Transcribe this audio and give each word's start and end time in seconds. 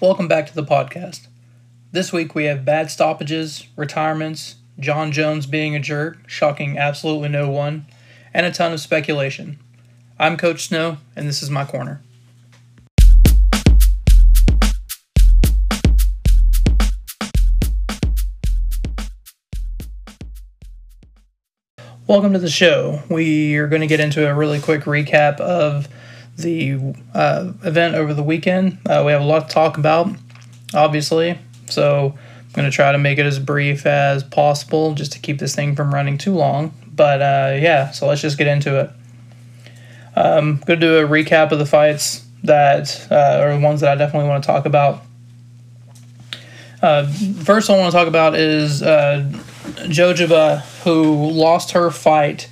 Welcome 0.00 0.28
back 0.28 0.46
to 0.46 0.54
the 0.54 0.62
podcast. 0.62 1.26
This 1.90 2.12
week 2.12 2.32
we 2.32 2.44
have 2.44 2.64
bad 2.64 2.88
stoppages, 2.88 3.66
retirements, 3.74 4.54
Jon 4.78 5.10
Jones 5.10 5.44
being 5.44 5.74
a 5.74 5.80
jerk, 5.80 6.18
shocking 6.28 6.78
absolutely 6.78 7.30
no 7.30 7.50
one, 7.50 7.84
and 8.32 8.46
a 8.46 8.52
ton 8.52 8.72
of 8.72 8.78
speculation. 8.78 9.58
I'm 10.16 10.36
Coach 10.36 10.68
Snow, 10.68 10.98
and 11.16 11.26
this 11.26 11.42
is 11.42 11.50
my 11.50 11.64
corner. 11.64 12.00
Welcome 22.06 22.34
to 22.34 22.38
the 22.38 22.48
show. 22.48 23.02
We 23.10 23.56
are 23.56 23.66
going 23.66 23.80
to 23.80 23.88
get 23.88 23.98
into 23.98 24.30
a 24.30 24.32
really 24.32 24.60
quick 24.60 24.82
recap 24.82 25.40
of 25.40 25.88
the 26.38 26.94
uh, 27.14 27.52
event 27.64 27.96
over 27.96 28.14
the 28.14 28.22
weekend. 28.22 28.78
Uh, 28.86 29.02
we 29.04 29.12
have 29.12 29.20
a 29.20 29.24
lot 29.24 29.48
to 29.48 29.54
talk 29.54 29.76
about, 29.76 30.08
obviously, 30.72 31.38
so 31.68 32.14
I'm 32.16 32.52
going 32.52 32.70
to 32.70 32.74
try 32.74 32.92
to 32.92 32.98
make 32.98 33.18
it 33.18 33.26
as 33.26 33.38
brief 33.38 33.84
as 33.84 34.22
possible 34.22 34.94
just 34.94 35.12
to 35.12 35.18
keep 35.18 35.38
this 35.38 35.54
thing 35.54 35.74
from 35.74 35.92
running 35.92 36.16
too 36.16 36.34
long. 36.34 36.72
But 36.94 37.20
uh, 37.20 37.58
yeah, 37.60 37.90
so 37.90 38.06
let's 38.06 38.22
just 38.22 38.38
get 38.38 38.46
into 38.46 38.80
it. 38.80 38.90
I'm 40.16 40.38
um, 40.38 40.56
going 40.66 40.80
to 40.80 40.86
do 40.86 40.98
a 40.98 41.08
recap 41.08 41.52
of 41.52 41.58
the 41.58 41.66
fights 41.66 42.24
that 42.44 43.06
uh, 43.10 43.40
are 43.42 43.54
the 43.54 43.60
ones 43.60 43.82
that 43.82 43.90
I 43.90 43.94
definitely 43.94 44.28
want 44.28 44.42
to 44.42 44.46
talk 44.46 44.66
about. 44.66 45.02
Uh, 46.80 47.06
first, 47.42 47.68
I 47.70 47.76
want 47.76 47.92
to 47.92 47.96
talk 47.96 48.08
about 48.08 48.34
is 48.36 48.82
uh, 48.82 49.30
Jojua, 49.86 50.60
who 50.82 51.30
lost 51.30 51.72
her 51.72 51.90
fight 51.90 52.48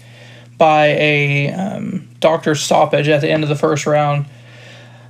by 0.59 0.87
a 0.87 1.53
um, 1.53 2.09
doctor 2.21 2.55
stoppage 2.55 3.09
at 3.09 3.21
the 3.21 3.31
end 3.31 3.43
of 3.43 3.49
the 3.49 3.57
first 3.57 3.87
round. 3.87 4.27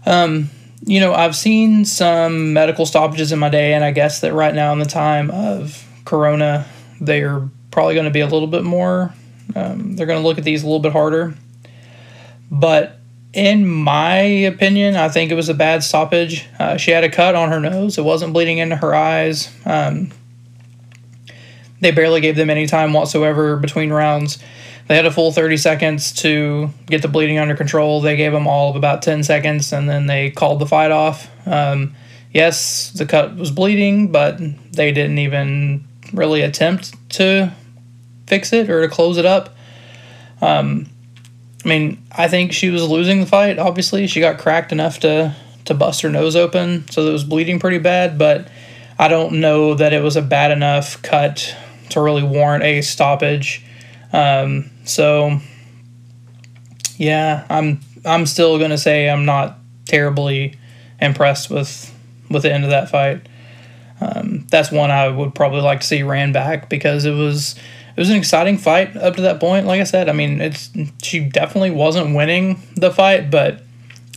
Um, 0.05 0.51
you 0.85 1.01
know, 1.01 1.15
I've 1.15 1.37
seen 1.37 1.85
some 1.85 2.53
medical 2.53 2.87
stoppages 2.87 3.33
in 3.33 3.39
my 3.39 3.49
day, 3.49 3.73
and 3.75 3.85
I 3.85 3.91
guess 3.91 4.21
that 4.21 4.33
right 4.33 4.55
now 4.55 4.73
in 4.73 4.79
the 4.79 4.85
time 4.85 5.31
of 5.31 5.85
Corona, 6.05 6.67
they're 7.01 7.49
probably 7.71 7.95
going 7.95 8.05
to 8.05 8.11
be 8.11 8.21
a 8.21 8.27
little 8.27 8.47
bit 8.47 8.65
more. 8.65 9.13
Um, 9.55 9.97
they're 9.97 10.07
going 10.07 10.21
to 10.21 10.27
look 10.27 10.39
at 10.39 10.45
these 10.45 10.63
a 10.63 10.67
little 10.67 10.81
bit 10.81 10.93
harder. 10.93 11.35
But 12.51 12.99
in 13.33 13.67
my 13.67 14.19
opinion, 14.19 14.97
I 14.97 15.09
think 15.09 15.31
it 15.31 15.35
was 15.35 15.49
a 15.49 15.55
bad 15.55 15.83
stoppage. 15.83 16.47
Uh, 16.59 16.77
she 16.77 16.91
had 16.91 17.05
a 17.05 17.11
cut 17.11 17.35
on 17.35 17.51
her 17.51 17.61
nose. 17.61 17.99
It 17.99 18.05
wasn't 18.05 18.33
bleeding 18.33 18.59
into 18.59 18.77
her 18.77 18.95
eyes. 18.95 19.55
Um, 19.65 20.11
they 21.81 21.91
barely 21.91 22.21
gave 22.21 22.37
them 22.37 22.49
any 22.49 22.67
time 22.67 22.93
whatsoever 22.93 23.57
between 23.57 23.93
rounds. 23.93 24.39
They 24.89 24.95
had 24.95 25.07
a 25.07 25.11
full 25.11 25.33
30 25.33 25.57
seconds 25.57 26.13
to 26.23 26.71
get 26.87 27.03
the 27.03 27.09
bleeding 27.09 27.39
under 27.39 27.57
control. 27.57 28.01
They 28.01 28.17
gave 28.17 28.33
them 28.33 28.47
all 28.47 28.71
of 28.71 28.77
about 28.77 29.03
10 29.03 29.25
seconds 29.25 29.73
and 29.73 29.89
then 29.89 30.07
they 30.07 30.31
called 30.31 30.61
the 30.61 30.67
fight 30.67 30.93
off. 30.93 31.29
Um, 31.47 31.95
yes, 32.33 32.91
the 32.93 33.07
cut 33.07 33.37
was 33.37 33.51
bleeding, 33.51 34.13
but 34.13 34.39
they 34.73 34.93
didn't 34.93 35.19
even 35.19 35.85
really 36.13 36.43
attempt 36.43 36.95
to 37.11 37.53
fix 38.27 38.53
it 38.53 38.71
or 38.71 38.81
to 38.81 38.89
close 38.89 39.19
it 39.19 39.27
up. 39.27 39.57
Um, 40.41 40.89
I 41.65 41.69
mean, 41.69 42.03
I 42.13 42.29
think 42.29 42.53
she 42.53 42.71
was 42.71 42.89
losing 42.89 43.21
the 43.21 43.27
fight. 43.27 43.59
Obviously, 43.59 44.07
she 44.07 44.21
got 44.21 44.39
cracked 44.39 44.73
enough 44.73 45.01
to 45.01 45.35
to 45.65 45.75
bust 45.75 46.03
her 46.03 46.09
nose 46.09 46.37
open, 46.37 46.89
so 46.91 47.05
it 47.09 47.13
was 47.13 47.25
bleeding 47.25 47.59
pretty 47.59 47.79
bad. 47.79 48.17
But 48.19 48.49
I 49.01 49.09
don't 49.09 49.41
know 49.41 49.75
that 49.75 49.93
it 49.93 50.01
was 50.01 50.15
a 50.15 50.23
bad 50.23 50.53
enough 50.53 51.03
cut 51.03 51.57
to 51.91 52.01
really 52.01 52.23
warrant 52.23 52.63
a 52.63 52.83
stoppage. 52.83 53.65
Um, 54.13 54.71
so 54.87 55.39
yeah, 56.97 57.47
I'm 57.51 57.81
I'm 58.05 58.27
still 58.27 58.59
gonna 58.59 58.79
say 58.79 59.11
I'm 59.11 59.25
not 59.25 59.59
terribly 59.87 60.59
impressed 61.01 61.51
with 61.51 61.93
with 62.31 62.43
the 62.43 62.53
end 62.53 62.65
of 62.65 62.71
that 62.71 62.91
fight. 62.91 63.29
Um, 64.01 64.47
that's 64.51 64.71
one 64.71 64.91
I 64.91 65.09
would 65.09 65.35
probably 65.35 65.61
like 65.61 65.81
to 65.81 65.87
see 65.87 66.03
ran 66.03 66.33
back 66.33 66.69
because 66.69 67.05
it 67.05 67.15
was 67.15 67.57
it 67.97 68.01
was 68.01 68.11
an 68.11 68.17
exciting 68.17 68.59
fight 68.59 68.97
up 68.97 69.17
to 69.17 69.23
that 69.23 69.41
point. 69.41 69.67
Like 69.67 69.81
I 69.81 69.85
said, 69.85 70.09
I 70.09 70.13
mean, 70.13 70.41
it's 70.41 70.71
she 71.03 71.21
definitely 71.21 71.71
wasn't 71.71 72.15
winning 72.15 72.63
the 72.77 72.91
fight, 72.91 73.31
but 73.31 73.63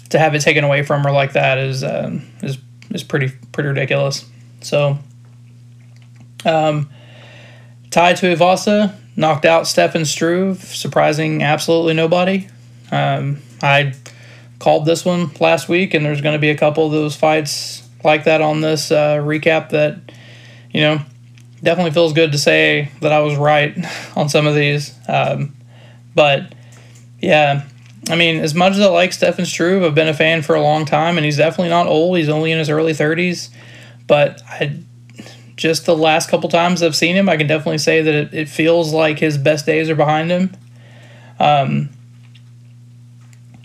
to 0.09 0.19
have 0.19 0.36
it 0.36 0.41
taken 0.41 0.63
away 0.63 0.84
from 0.84 1.03
her 1.03 1.12
like 1.12 1.34
that 1.34 1.57
is 1.57 1.84
um, 1.84 2.24
is 2.41 2.57
is 2.91 3.03
pretty 3.03 3.30
pretty 3.51 3.69
ridiculous. 3.69 4.25
So, 4.62 4.97
um, 6.46 6.90
Tai 7.91 8.13
Tuivasa 8.13 8.95
knocked 9.16 9.45
out 9.45 9.67
Stefan 9.67 10.05
Struve, 10.05 10.59
surprising 10.59 11.44
absolutely 11.44 11.94
nobody. 11.94 12.47
Um, 12.91 13.41
I 13.61 13.94
called 14.59 14.85
this 14.85 15.03
one 15.03 15.31
last 15.39 15.67
week, 15.67 15.94
and 15.94 16.05
there's 16.05 16.22
going 16.22 16.33
to 16.33 16.39
be 16.39 16.50
a 16.50 16.57
couple 16.57 16.85
of 16.85 16.91
those 16.91 17.16
fights 17.16 17.88
like 18.03 18.25
that 18.25 18.41
on 18.41 18.61
this 18.61 18.91
uh, 18.91 19.17
recap 19.17 19.69
that, 19.69 19.97
you 20.72 20.81
know, 20.81 21.00
definitely 21.63 21.91
feels 21.91 22.13
good 22.13 22.31
to 22.31 22.38
say 22.38 22.91
that 23.01 23.11
I 23.11 23.19
was 23.19 23.35
right 23.35 23.75
on 24.16 24.29
some 24.29 24.47
of 24.47 24.56
these. 24.56 24.94
Um, 25.07 25.56
but 26.16 26.53
yeah, 27.19 27.66
I 28.09 28.16
mean, 28.16 28.38
as 28.38 28.56
much 28.56 28.73
as 28.73 28.79
I 28.81 28.88
like 28.88 29.13
Stefan 29.13 29.45
Struve, 29.45 29.83
I've 29.83 29.95
been 29.95 30.07
a 30.07 30.13
fan 30.13 30.41
for 30.41 30.56
a 30.56 30.61
long 30.61 30.85
time, 30.85 31.17
and 31.17 31.25
he's 31.25 31.38
definitely 31.38 31.69
not 31.69 31.88
old. 31.88 32.17
He's 32.17 32.29
only 32.29 32.51
in 32.51 32.59
his 32.59 32.69
early 32.69 32.94
30s. 32.94 33.50
But 34.07 34.41
I 34.47 34.79
just 35.59 35.86
the 35.86 35.96
last 35.96 36.30
couple 36.30 36.47
times 36.47 36.81
I've 36.81 36.96
seen 36.96 37.18
him, 37.18 37.28
I 37.28 37.36
can 37.36 37.46
definitely 37.46 37.80
say 37.80 38.02
that 38.02 38.14
it, 38.14 38.34
it 38.34 38.50
feels 38.50 38.94
like 38.94 39.20
his 39.20 39.38
best 39.38 39.66
days 39.66 39.90
are 39.90 39.96
behind 39.96 40.31
him. 40.31 40.56
Um, 41.38 41.90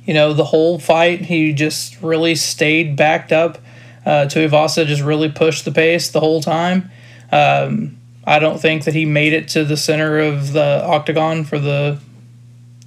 you 0.05 0.13
know, 0.13 0.33
the 0.33 0.45
whole 0.45 0.81
fight, 0.81 1.21
he 1.21 1.53
just 1.53 2.03
really 2.03 2.35
stayed 2.35 2.97
backed 2.97 3.31
up. 3.31 3.59
Uh, 4.05 4.27
Tuivasa 4.27 4.85
just 4.87 5.03
really 5.03 5.31
pushed 5.31 5.65
the 5.65 5.71
pace 5.71 6.11
the 6.11 6.19
whole 6.19 6.43
time. 6.43 6.91
Um, 7.31 7.97
I 8.25 8.41
don't 8.41 8.61
think 8.61 8.85
that 8.85 8.95
he 8.95 9.05
made 9.05 9.33
it 9.33 9.47
to 9.51 9.65
the 9.65 9.77
center 9.77 10.19
of 10.19 10.53
the 10.53 10.85
octagon 10.85 11.45
for 11.45 11.61
the 11.61 12.01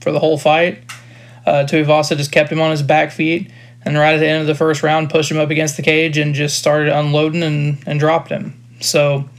for 0.01 0.11
the 0.11 0.19
whole 0.19 0.37
fight. 0.37 0.83
Uh, 1.45 1.65
Tuivasa 1.65 2.17
just 2.17 2.33
kept 2.33 2.51
him 2.51 2.59
on 2.59 2.71
his 2.71 2.83
back 2.83 3.11
feet, 3.11 3.51
and 3.83 3.97
right 3.97 4.15
at 4.15 4.19
the 4.19 4.27
end 4.27 4.41
of 4.41 4.47
the 4.47 4.55
first 4.55 4.83
round, 4.83 5.09
pushed 5.09 5.31
him 5.31 5.37
up 5.37 5.49
against 5.49 5.77
the 5.77 5.81
cage 5.81 6.17
and 6.17 6.35
just 6.35 6.59
started 6.59 6.89
unloading 6.89 7.41
and, 7.41 7.81
and 7.87 7.99
dropped 7.99 8.29
him. 8.29 8.61
So, 8.79 9.29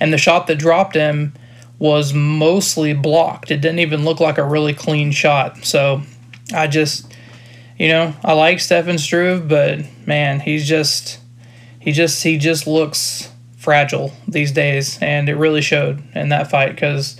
and 0.00 0.12
the 0.12 0.18
shot 0.18 0.46
that 0.46 0.56
dropped 0.56 0.94
him 0.94 1.34
was 1.78 2.12
mostly 2.12 2.94
blocked. 2.94 3.50
It 3.50 3.60
didn't 3.60 3.80
even 3.80 4.04
look 4.04 4.20
like 4.20 4.38
a 4.38 4.44
really 4.44 4.74
clean 4.74 5.10
shot. 5.10 5.64
So, 5.64 6.02
I 6.54 6.66
just, 6.66 7.12
you 7.78 7.88
know, 7.88 8.14
I 8.22 8.32
like 8.34 8.60
Stefan 8.60 8.98
Struve, 8.98 9.48
but 9.48 9.80
man, 10.06 10.40
he's 10.40 10.68
just, 10.68 11.18
he 11.80 11.92
just, 11.92 12.22
he 12.22 12.38
just 12.38 12.66
looks 12.66 13.30
fragile 13.56 14.12
these 14.26 14.52
days, 14.52 14.98
and 15.00 15.28
it 15.28 15.34
really 15.34 15.62
showed 15.62 16.02
in 16.14 16.28
that 16.30 16.50
fight 16.50 16.74
because, 16.74 17.16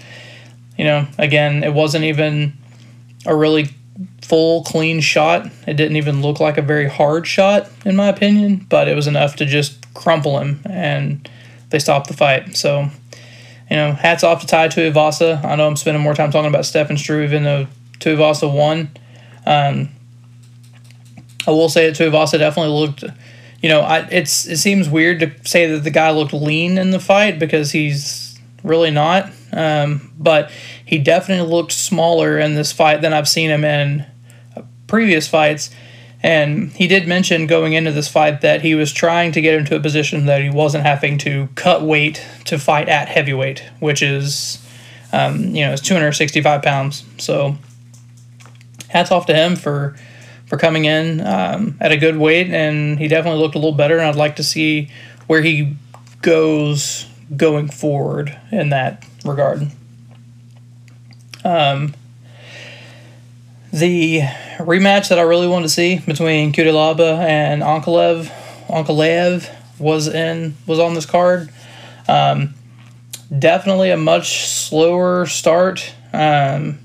you 0.76 0.84
know, 0.84 1.06
again, 1.18 1.64
it 1.64 1.72
wasn't 1.72 2.04
even 2.04 2.52
a 3.26 3.34
really 3.34 3.68
full 4.22 4.64
clean 4.64 5.00
shot. 5.00 5.46
It 5.66 5.74
didn't 5.74 5.96
even 5.96 6.22
look 6.22 6.40
like 6.40 6.58
a 6.58 6.62
very 6.62 6.88
hard 6.88 7.26
shot 7.26 7.68
in 7.84 7.96
my 7.96 8.08
opinion, 8.08 8.66
but 8.68 8.88
it 8.88 8.94
was 8.94 9.06
enough 9.06 9.36
to 9.36 9.46
just 9.46 9.92
crumple 9.94 10.38
him 10.40 10.60
and 10.64 11.28
they 11.72 11.78
stopped 11.78 12.06
the 12.06 12.14
fight. 12.14 12.56
So, 12.56 12.88
you 13.68 13.76
know, 13.76 13.92
hats 13.92 14.22
off 14.22 14.42
to 14.42 14.46
Tai 14.46 14.68
Tuivasa. 14.68 15.44
I 15.44 15.56
know 15.56 15.66
I'm 15.66 15.76
spending 15.76 16.02
more 16.02 16.14
time 16.14 16.30
talking 16.30 16.48
about 16.48 16.66
Stefan 16.66 16.96
Struve, 16.96 17.24
even 17.24 17.42
though 17.42 17.66
Tuivasa 17.98 18.52
won. 18.52 18.90
Um, 19.44 19.88
I 21.46 21.50
will 21.50 21.68
say 21.68 21.90
that 21.90 21.96
Tuivasa 21.96 22.38
definitely 22.38 22.78
looked, 22.78 23.04
you 23.60 23.68
know, 23.68 23.80
I, 23.80 24.06
it's 24.10 24.46
it 24.46 24.58
seems 24.58 24.88
weird 24.88 25.20
to 25.20 25.32
say 25.44 25.66
that 25.66 25.82
the 25.82 25.90
guy 25.90 26.10
looked 26.10 26.32
lean 26.32 26.78
in 26.78 26.90
the 26.90 27.00
fight 27.00 27.38
because 27.38 27.72
he's 27.72 28.38
really 28.62 28.90
not. 28.90 29.30
Um, 29.52 30.12
but 30.18 30.50
he 30.84 30.98
definitely 30.98 31.50
looked 31.50 31.72
smaller 31.72 32.38
in 32.38 32.54
this 32.54 32.72
fight 32.72 33.02
than 33.02 33.12
I've 33.12 33.28
seen 33.28 33.50
him 33.50 33.64
in 33.64 34.06
previous 34.86 35.26
fights. 35.26 35.70
And 36.22 36.70
he 36.72 36.86
did 36.86 37.08
mention 37.08 37.46
going 37.46 37.72
into 37.72 37.90
this 37.90 38.08
fight 38.08 38.42
that 38.42 38.62
he 38.62 38.74
was 38.74 38.92
trying 38.92 39.32
to 39.32 39.40
get 39.40 39.54
into 39.54 39.74
a 39.74 39.80
position 39.80 40.26
that 40.26 40.40
he 40.40 40.50
wasn't 40.50 40.84
having 40.84 41.18
to 41.18 41.48
cut 41.56 41.82
weight 41.82 42.24
to 42.44 42.58
fight 42.58 42.88
at 42.88 43.08
heavyweight, 43.08 43.64
which 43.80 44.02
is, 44.02 44.64
um, 45.12 45.54
you 45.54 45.66
know, 45.66 45.72
it's 45.72 45.82
265 45.82 46.62
pounds. 46.62 47.04
So 47.18 47.56
hats 48.88 49.10
off 49.10 49.26
to 49.26 49.34
him 49.34 49.56
for 49.56 49.96
for 50.46 50.58
coming 50.58 50.84
in 50.84 51.22
um, 51.22 51.78
at 51.80 51.92
a 51.92 51.96
good 51.96 52.18
weight, 52.18 52.48
and 52.50 52.98
he 52.98 53.08
definitely 53.08 53.40
looked 53.40 53.54
a 53.54 53.58
little 53.58 53.72
better. 53.72 53.96
And 53.96 54.06
I'd 54.06 54.16
like 54.16 54.36
to 54.36 54.44
see 54.44 54.90
where 55.26 55.40
he 55.40 55.76
goes 56.20 57.06
going 57.34 57.68
forward 57.68 58.38
in 58.50 58.68
that 58.68 59.04
regard. 59.24 59.70
Um, 61.42 61.94
the 63.72 64.20
rematch 64.58 65.08
that 65.08 65.18
I 65.18 65.22
really 65.22 65.48
wanted 65.48 65.64
to 65.64 65.68
see 65.70 65.98
between 65.98 66.52
Cutelaba 66.52 67.18
and 67.18 67.62
Ankalaev, 67.62 68.30
Ankalaev 68.68 69.50
was 69.78 70.08
in 70.08 70.54
was 70.66 70.78
on 70.78 70.94
this 70.94 71.06
card. 71.06 71.50
Um, 72.06 72.54
definitely 73.36 73.90
a 73.90 73.96
much 73.96 74.46
slower 74.46 75.26
start. 75.26 75.94
Um, 76.12 76.78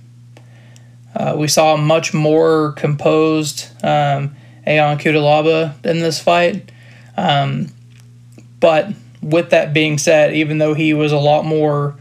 uh, 1.14 1.36
we 1.38 1.48
saw 1.48 1.74
a 1.74 1.78
much 1.78 2.14
more 2.14 2.74
composed 2.74 3.68
um, 3.84 4.36
Ion 4.66 4.98
Cutelaba 4.98 5.74
in 5.86 6.00
this 6.00 6.22
fight. 6.22 6.72
Um, 7.18 7.74
but 8.60 8.94
with 9.22 9.50
that 9.50 9.74
being 9.74 9.98
said, 9.98 10.36
even 10.36 10.58
though 10.58 10.74
he 10.74 10.94
was 10.94 11.12
a 11.12 11.18
lot 11.18 11.44
more 11.44 11.96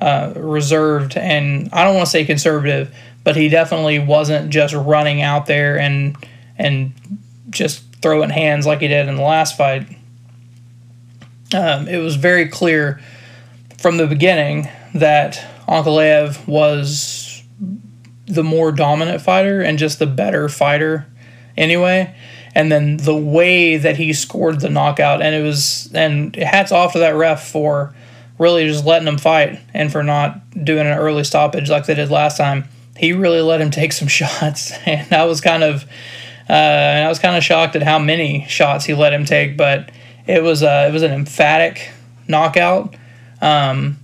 uh, 0.00 0.32
reserved 0.36 1.16
and 1.16 1.68
I 1.72 1.84
don't 1.84 1.94
want 1.94 2.06
to 2.06 2.10
say 2.10 2.24
conservative, 2.24 2.94
but 3.24 3.36
he 3.36 3.48
definitely 3.48 3.98
wasn't 3.98 4.50
just 4.50 4.74
running 4.74 5.22
out 5.22 5.46
there 5.46 5.78
and 5.78 6.16
and 6.56 6.92
just 7.50 7.82
throwing 8.02 8.30
hands 8.30 8.66
like 8.66 8.80
he 8.80 8.88
did 8.88 9.08
in 9.08 9.16
the 9.16 9.22
last 9.22 9.56
fight. 9.56 9.86
Um, 11.54 11.88
it 11.88 11.98
was 11.98 12.16
very 12.16 12.48
clear 12.48 13.00
from 13.78 13.96
the 13.96 14.06
beginning 14.06 14.68
that 14.94 15.34
Ankalaev 15.68 16.46
was 16.46 17.42
the 18.26 18.44
more 18.44 18.72
dominant 18.72 19.22
fighter 19.22 19.62
and 19.62 19.78
just 19.78 19.98
the 19.98 20.06
better 20.06 20.48
fighter 20.48 21.06
anyway. 21.56 22.14
And 22.54 22.72
then 22.72 22.96
the 22.98 23.16
way 23.16 23.76
that 23.76 23.96
he 23.96 24.12
scored 24.12 24.60
the 24.60 24.70
knockout, 24.70 25.22
and 25.22 25.34
it 25.34 25.42
was, 25.42 25.90
and 25.94 26.34
hats 26.34 26.72
off 26.72 26.94
to 26.94 26.98
that 26.98 27.14
ref 27.14 27.46
for 27.46 27.94
really 28.38 28.66
just 28.66 28.84
letting 28.84 29.06
him 29.06 29.18
fight 29.18 29.60
and 29.74 29.92
for 29.92 30.02
not 30.02 30.64
doing 30.64 30.86
an 30.86 30.98
early 30.98 31.24
stoppage 31.24 31.70
like 31.70 31.86
they 31.86 31.94
did 31.94 32.10
last 32.10 32.36
time. 32.36 32.64
He 32.98 33.12
really 33.12 33.40
let 33.40 33.60
him 33.60 33.70
take 33.70 33.92
some 33.92 34.08
shots, 34.18 34.72
and 34.86 35.12
I 35.12 35.24
was 35.24 35.40
kind 35.40 35.62
of, 35.62 35.84
uh, 36.48 36.52
and 36.52 37.04
I 37.04 37.08
was 37.08 37.18
kind 37.18 37.36
of 37.36 37.44
shocked 37.44 37.76
at 37.76 37.82
how 37.82 37.98
many 37.98 38.46
shots 38.48 38.84
he 38.84 38.94
let 38.94 39.12
him 39.12 39.24
take. 39.24 39.56
But 39.56 39.90
it 40.26 40.42
was, 40.42 40.62
uh, 40.62 40.86
it 40.88 40.92
was 40.92 41.02
an 41.02 41.12
emphatic 41.12 41.90
knockout, 42.26 42.94
um, 43.40 43.98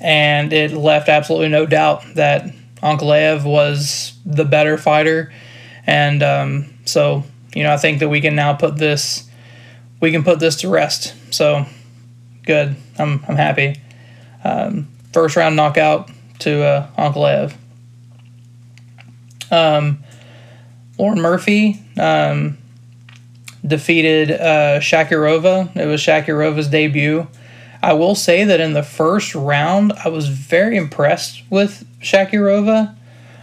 and 0.00 0.52
it 0.52 0.72
left 0.72 1.08
absolutely 1.08 1.48
no 1.48 1.66
doubt 1.66 2.02
that 2.14 2.52
Ankalaev 2.82 3.44
was 3.44 4.18
the 4.24 4.44
better 4.44 4.76
fighter, 4.76 5.32
and 5.86 6.22
um, 6.22 6.74
so 6.84 7.24
you 7.54 7.62
know 7.62 7.72
I 7.72 7.76
think 7.76 8.00
that 8.00 8.08
we 8.08 8.20
can 8.20 8.34
now 8.34 8.54
put 8.54 8.76
this, 8.76 9.28
we 10.00 10.10
can 10.10 10.24
put 10.24 10.40
this 10.40 10.56
to 10.56 10.68
rest. 10.68 11.14
So 11.32 11.66
good. 12.44 12.76
I'm 12.98 13.24
I'm 13.28 13.36
happy. 13.36 13.80
Um, 14.44 14.88
first 15.12 15.36
round 15.36 15.56
knockout 15.56 16.10
to 16.40 16.62
uh, 16.62 16.90
Ankalaev. 16.96 17.54
Um, 19.50 20.02
Lauren 20.98 21.20
Murphy 21.20 21.82
um, 21.98 22.58
defeated 23.64 24.30
uh, 24.30 24.80
Shakirova. 24.80 25.76
It 25.76 25.86
was 25.86 26.00
Shakirova's 26.00 26.68
debut. 26.68 27.26
I 27.82 27.92
will 27.92 28.14
say 28.14 28.44
that 28.44 28.60
in 28.60 28.72
the 28.72 28.82
first 28.82 29.34
round, 29.34 29.92
I 29.92 30.08
was 30.08 30.28
very 30.28 30.76
impressed 30.76 31.42
with 31.50 31.86
Shakirova. 32.00 32.96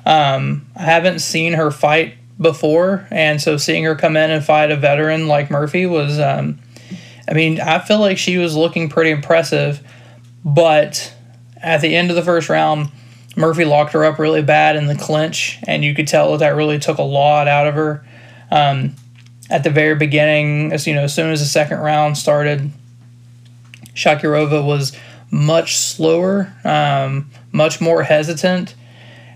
Um, 0.05 0.67
I 0.75 0.83
haven't 0.83 1.19
seen 1.19 1.53
her 1.53 1.71
fight 1.71 2.15
before, 2.39 3.07
and 3.11 3.41
so 3.41 3.57
seeing 3.57 3.83
her 3.83 3.95
come 3.95 4.17
in 4.17 4.31
and 4.31 4.44
fight 4.44 4.71
a 4.71 4.75
veteran 4.75 5.27
like 5.27 5.51
Murphy 5.51 5.85
was 5.85 6.19
um, 6.19 6.59
I 7.27 7.33
mean, 7.33 7.59
I 7.61 7.79
feel 7.79 8.00
like 8.00 8.17
she 8.17 8.38
was 8.38 8.55
looking 8.55 8.89
pretty 8.89 9.11
impressive, 9.11 9.81
but 10.44 11.13
at 11.61 11.81
the 11.81 11.95
end 11.95 12.09
of 12.09 12.15
the 12.15 12.21
first 12.21 12.50
round, 12.50 12.91
Murphy 13.35 13.65
locked 13.65 13.94
her 13.94 14.06
up 14.06 14.19
really 14.19 14.41
bad 14.41 14.75
in 14.75 14.88
the 14.88 14.95
clinch, 14.95 15.59
and 15.65 15.83
you 15.83 15.95
could 15.95 16.07
tell 16.07 16.31
that 16.31 16.39
that 16.39 16.56
really 16.56 16.80
took 16.80 16.97
a 16.97 17.03
lot 17.03 17.47
out 17.47 17.68
of 17.68 17.75
her. 17.75 18.06
Um, 18.51 18.95
at 19.50 19.63
the 19.63 19.69
very 19.69 19.95
beginning, 19.95 20.71
as 20.71 20.88
you 20.88 20.94
know, 20.94 21.03
as 21.03 21.13
soon 21.13 21.31
as 21.31 21.39
the 21.39 21.45
second 21.45 21.80
round 21.80 22.18
started, 22.18 22.71
Shakirova 23.95 24.65
was 24.65 24.95
much 25.31 25.77
slower, 25.77 26.53
um, 26.63 27.30
much 27.51 27.81
more 27.81 28.03
hesitant, 28.03 28.75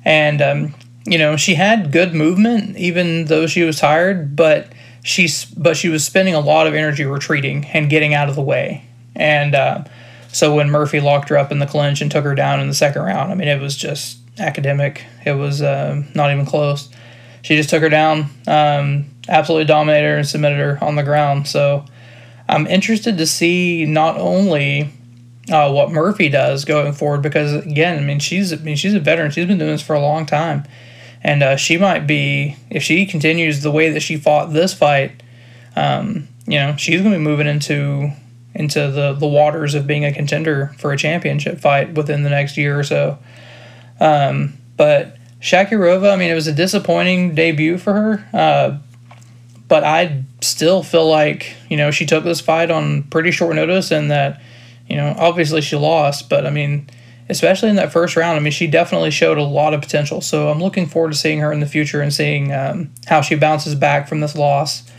and 0.06 0.42
um, 0.42 0.76
you 1.06 1.18
know 1.18 1.36
she 1.36 1.56
had 1.56 1.92
good 1.92 2.14
movement 2.14 2.78
even 2.78 3.26
though 3.26 3.48
she 3.48 3.64
was 3.64 3.80
tired, 3.80 4.36
but 4.36 4.72
she's 5.04 5.46
but 5.46 5.76
she 5.76 5.90
was 5.90 6.06
spending 6.06 6.36
a 6.36 6.40
lot 6.40 6.68
of 6.68 6.76
energy 6.76 7.06
retreating 7.06 7.66
and 7.74 7.90
getting 7.90 8.14
out 8.14 8.30
of 8.30 8.36
the 8.36 8.42
way. 8.42 8.84
And 9.16 9.56
uh, 9.56 9.84
so 10.32 10.56
when 10.56 10.70
Murphy 10.70 11.00
locked 11.00 11.30
her 11.30 11.38
up 11.38 11.52
in 11.52 11.60
the 11.60 11.66
clinch 11.66 12.02
and 12.02 12.12
took 12.12 12.24
her 12.24 12.36
down 12.36 12.60
in 12.60 12.68
the 12.68 12.74
second 12.74 13.04
round, 13.04 13.32
I 13.32 13.36
mean 13.36 13.48
it 13.48 13.62
was 13.62 13.76
just 13.76 14.20
academic. 14.40 15.06
It 15.26 15.34
was 15.34 15.62
uh, 15.62 16.04
not 16.14 16.32
even 16.32 16.46
close. 16.46 16.90
She 17.42 17.56
just 17.56 17.70
took 17.70 17.82
her 17.82 17.90
down, 17.90 18.30
um, 18.46 19.06
absolutely 19.30 19.66
dominated 19.66 20.08
her 20.08 20.18
and 20.18 20.28
submitted 20.28 20.58
her 20.58 20.84
on 20.84 20.96
the 20.96 21.04
ground. 21.04 21.48
So 21.48 21.86
I'm 22.50 22.68
interested 22.68 23.18
to 23.18 23.28
see 23.28 23.86
not 23.86 24.18
only 24.18 24.90
uh, 25.50 25.72
what 25.72 25.92
Murphy 25.92 26.30
does 26.30 26.66
going 26.66 26.94
forward 26.94 27.22
because 27.22 27.54
again, 27.54 27.98
I 27.98 28.02
mean 28.02 28.20
she's 28.20 28.54
I 28.54 28.58
mean 28.58 28.76
she's 28.76 28.94
a 28.94 29.00
veteran. 29.00 29.32
She's 29.32 29.46
been 29.46 29.58
doing 29.58 29.72
this 29.72 29.82
for 29.82 29.96
a 29.96 30.02
long 30.02 30.26
time 30.26 30.66
and 31.22 31.44
uh, 31.44 31.56
she 31.56 31.78
might 31.78 32.08
be 32.08 32.56
if 32.70 32.84
she 32.84 33.06
continues 33.06 33.62
the 33.62 33.72
way 33.72 33.90
that 33.90 34.02
she 34.02 34.18
fought 34.18 34.54
this 34.54 34.74
fight. 34.74 35.24
Um, 35.76 36.28
you 36.48 36.58
know, 36.58 36.76
she's 36.78 37.02
going 37.02 37.12
to 37.12 37.18
be 37.18 37.24
moving 37.24 37.48
into 37.48 38.12
into 38.58 38.92
the 38.92 39.14
the 39.14 39.28
waters 39.28 39.76
of 39.76 39.88
being 39.88 40.04
a 40.04 40.12
contender 40.12 40.74
for 40.78 40.92
a 40.92 40.98
championship 40.98 41.60
fight 41.60 41.94
within 41.94 42.24
the 42.24 42.30
next 42.30 42.58
year 42.58 42.78
or 42.78 42.84
so. 42.84 43.18
Um, 44.00 44.58
but 44.76 45.18
Shakirova, 45.40 46.12
I 46.12 46.16
mean, 46.16 46.32
it 46.32 46.36
was 46.36 46.48
a 46.48 46.54
disappointing 46.54 47.36
debut 47.36 47.78
for 47.78 47.94
her. 47.94 48.30
Uh, 48.34 48.78
but 49.68 49.84
I 49.84 50.24
still 50.42 50.84
feel 50.84 51.08
like 51.08 51.56
you 51.70 51.78
know 51.78 51.92
she 51.92 52.06
took 52.06 52.24
this 52.24 52.42
fight 52.42 52.72
on 52.72 53.04
pretty 53.04 53.32
short 53.32 53.56
notice, 53.56 53.92
and 53.92 54.12
that 54.12 54.42
you 54.88 54.98
know 54.98 55.16
obviously 55.18 55.62
she 55.62 55.76
lost, 55.76 56.30
but 56.30 56.46
I 56.46 56.50
mean 56.50 56.90
especially 57.30 57.70
in 57.70 57.76
that 57.76 57.92
first 57.92 58.16
round. 58.16 58.38
I 58.38 58.40
mean, 58.40 58.52
she 58.52 58.68
definitely 58.68 59.12
showed 59.12 59.38
a 59.38 59.44
lot 59.44 59.74
of 59.74 59.82
potential. 59.82 60.22
So 60.22 60.50
I'm 60.50 60.60
looking 60.60 60.86
forward 60.86 61.12
to 61.12 61.18
seeing 61.18 61.40
her 61.40 61.52
in 61.52 61.60
the 61.60 61.66
future 61.66 62.02
and 62.02 62.14
seeing 62.14 62.54
um, 62.54 62.92
how 63.06 63.22
she 63.22 63.36
bounces 63.36 63.76
back 63.76 64.08
from 64.08 64.22
this 64.22 64.36
loss. 64.36 64.90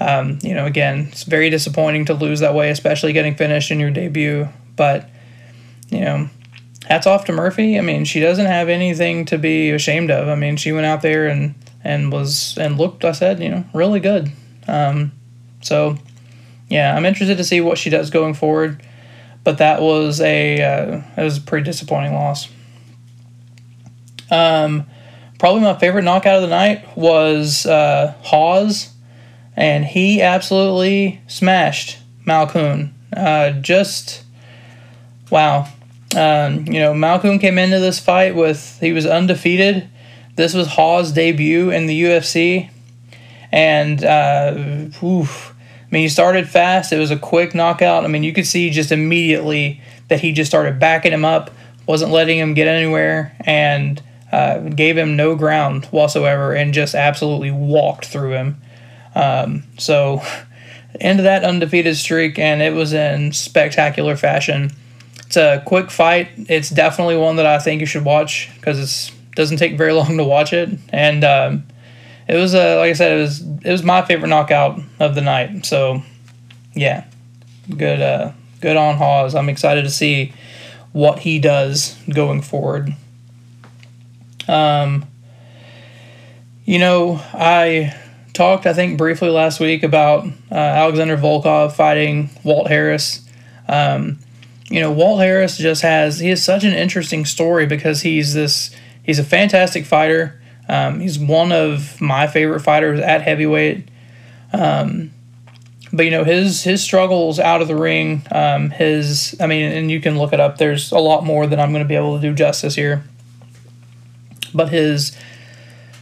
Um, 0.00 0.38
you 0.42 0.54
know, 0.54 0.66
again, 0.66 1.08
it's 1.12 1.22
very 1.22 1.50
disappointing 1.50 2.06
to 2.06 2.14
lose 2.14 2.40
that 2.40 2.54
way, 2.54 2.70
especially 2.70 3.12
getting 3.12 3.34
finished 3.36 3.70
in 3.70 3.78
your 3.78 3.90
debut. 3.90 4.48
But, 4.76 5.08
you 5.88 6.00
know, 6.00 6.28
hats 6.86 7.06
off 7.06 7.24
to 7.26 7.32
Murphy. 7.32 7.78
I 7.78 7.80
mean, 7.80 8.04
she 8.04 8.20
doesn't 8.20 8.46
have 8.46 8.68
anything 8.68 9.24
to 9.26 9.38
be 9.38 9.70
ashamed 9.70 10.10
of. 10.10 10.28
I 10.28 10.34
mean, 10.34 10.56
she 10.56 10.72
went 10.72 10.86
out 10.86 11.02
there 11.02 11.28
and, 11.28 11.54
and 11.82 12.10
was 12.12 12.58
and 12.58 12.76
looked, 12.76 13.04
I 13.04 13.12
said, 13.12 13.40
you 13.40 13.48
know, 13.48 13.64
really 13.72 14.00
good. 14.00 14.32
Um, 14.66 15.12
so, 15.62 15.96
yeah, 16.68 16.96
I'm 16.96 17.06
interested 17.06 17.36
to 17.36 17.44
see 17.44 17.60
what 17.60 17.78
she 17.78 17.90
does 17.90 18.10
going 18.10 18.34
forward 18.34 18.82
but 19.44 19.58
that 19.58 19.82
was 19.82 20.20
a 20.20 20.62
uh, 20.62 21.02
it 21.16 21.22
was 21.22 21.36
a 21.36 21.40
pretty 21.42 21.64
disappointing 21.64 22.14
loss. 22.14 22.48
Um, 24.30 24.86
probably 25.38 25.60
my 25.60 25.78
favorite 25.78 26.02
knockout 26.02 26.36
of 26.36 26.42
the 26.42 26.48
night 26.48 26.96
was 26.96 27.66
uh, 27.66 28.14
Hawes, 28.22 28.92
and 29.56 29.84
he 29.84 30.20
absolutely 30.22 31.20
smashed 31.26 31.98
Malkoun. 32.26 32.92
Uh, 33.16 33.50
just 33.52 34.24
wow. 35.30 35.68
Um, 36.16 36.66
you 36.66 36.78
know, 36.78 36.92
Malkoun 36.92 37.40
came 37.40 37.58
into 37.58 37.80
this 37.80 37.98
fight 37.98 38.34
with 38.34 38.78
he 38.80 38.92
was 38.92 39.06
undefeated. 39.06 39.88
This 40.36 40.54
was 40.54 40.68
Hawes' 40.68 41.12
debut 41.12 41.70
in 41.70 41.86
the 41.86 42.02
UFC, 42.02 42.70
and 43.52 44.04
uh, 44.04 44.54
oof, 45.04 45.54
I 45.80 45.86
mean, 45.90 46.02
he 46.02 46.08
started 46.08 46.48
fast. 46.48 46.92
It 46.92 46.98
was 46.98 47.12
a 47.12 47.18
quick 47.18 47.54
knockout. 47.54 48.04
I 48.04 48.08
mean, 48.08 48.24
you 48.24 48.32
could 48.32 48.46
see 48.46 48.70
just 48.70 48.90
immediately 48.90 49.80
that 50.08 50.20
he 50.20 50.32
just 50.32 50.50
started 50.50 50.78
backing 50.80 51.12
him 51.12 51.24
up, 51.24 51.50
wasn't 51.86 52.10
letting 52.10 52.38
him 52.38 52.54
get 52.54 52.66
anywhere, 52.66 53.36
and 53.40 54.02
uh, 54.32 54.58
gave 54.58 54.98
him 54.98 55.14
no 55.14 55.36
ground 55.36 55.84
whatsoever, 55.86 56.52
and 56.52 56.74
just 56.74 56.96
absolutely 56.96 57.52
walked 57.52 58.06
through 58.06 58.32
him. 58.32 58.60
Um, 59.14 59.64
so, 59.78 60.22
end 61.00 61.20
of 61.20 61.24
that 61.24 61.44
undefeated 61.44 61.96
streak, 61.96 62.38
and 62.38 62.62
it 62.62 62.72
was 62.72 62.92
in 62.92 63.32
spectacular 63.32 64.16
fashion. 64.16 64.70
It's 65.26 65.36
a 65.36 65.62
quick 65.66 65.90
fight. 65.90 66.28
It's 66.36 66.70
definitely 66.70 67.16
one 67.16 67.36
that 67.36 67.46
I 67.46 67.58
think 67.58 67.80
you 67.80 67.86
should 67.86 68.04
watch 68.04 68.50
because 68.56 68.78
it 69.10 69.14
doesn't 69.34 69.58
take 69.58 69.76
very 69.76 69.92
long 70.00 70.16
to 70.16 70.24
watch 70.24 70.52
it, 70.52 70.70
and 70.90 71.24
um, 71.24 71.64
it 72.28 72.36
was 72.36 72.54
uh, 72.54 72.76
like 72.78 72.90
I 72.90 72.94
said, 72.94 73.16
it 73.16 73.20
was 73.20 73.40
it 73.40 73.70
was 73.70 73.82
my 73.82 74.02
favorite 74.02 74.28
knockout 74.28 74.80
of 75.00 75.14
the 75.14 75.20
night. 75.20 75.66
So, 75.66 76.02
yeah, 76.74 77.04
good 77.76 78.00
uh, 78.00 78.32
good 78.60 78.76
on 78.76 78.96
Hawes. 78.96 79.34
I'm 79.34 79.48
excited 79.48 79.82
to 79.82 79.90
see 79.90 80.32
what 80.92 81.20
he 81.20 81.38
does 81.38 81.96
going 82.08 82.40
forward. 82.40 82.94
Um, 84.46 85.06
you 86.64 86.78
know, 86.78 87.20
I 87.32 87.94
talked 88.34 88.66
I 88.66 88.74
think 88.74 88.98
briefly 88.98 89.30
last 89.30 89.60
week 89.60 89.82
about 89.82 90.26
uh, 90.50 90.54
Alexander 90.54 91.16
Volkov 91.16 91.72
fighting 91.72 92.28
Walt 92.42 92.68
Harris. 92.68 93.26
Um, 93.68 94.18
you 94.68 94.80
know, 94.80 94.92
Walt 94.92 95.20
Harris 95.20 95.56
just 95.56 95.82
has 95.82 96.18
he 96.18 96.28
has 96.28 96.42
such 96.42 96.64
an 96.64 96.74
interesting 96.74 97.24
story 97.24 97.64
because 97.64 98.02
he's 98.02 98.34
this 98.34 98.74
he's 99.02 99.18
a 99.18 99.24
fantastic 99.24 99.86
fighter. 99.86 100.40
Um, 100.68 101.00
he's 101.00 101.18
one 101.18 101.52
of 101.52 102.00
my 102.00 102.26
favorite 102.26 102.60
fighters 102.60 103.00
at 103.00 103.22
heavyweight. 103.22 103.88
Um, 104.52 105.12
but 105.92 106.04
you 106.04 106.10
know 106.10 106.24
his 106.24 106.64
his 106.64 106.82
struggles 106.82 107.38
out 107.38 107.62
of 107.62 107.68
the 107.68 107.76
ring, 107.76 108.26
um, 108.32 108.70
his 108.70 109.36
I 109.40 109.46
mean, 109.46 109.70
and 109.70 109.90
you 109.90 110.00
can 110.00 110.18
look 110.18 110.32
it 110.32 110.40
up. 110.40 110.58
There's 110.58 110.90
a 110.90 110.98
lot 110.98 111.24
more 111.24 111.46
that 111.46 111.60
I'm 111.60 111.70
going 111.70 111.84
to 111.84 111.88
be 111.88 111.94
able 111.94 112.16
to 112.16 112.22
do 112.22 112.34
justice 112.34 112.74
here. 112.74 113.04
But 114.52 114.70
his 114.70 115.16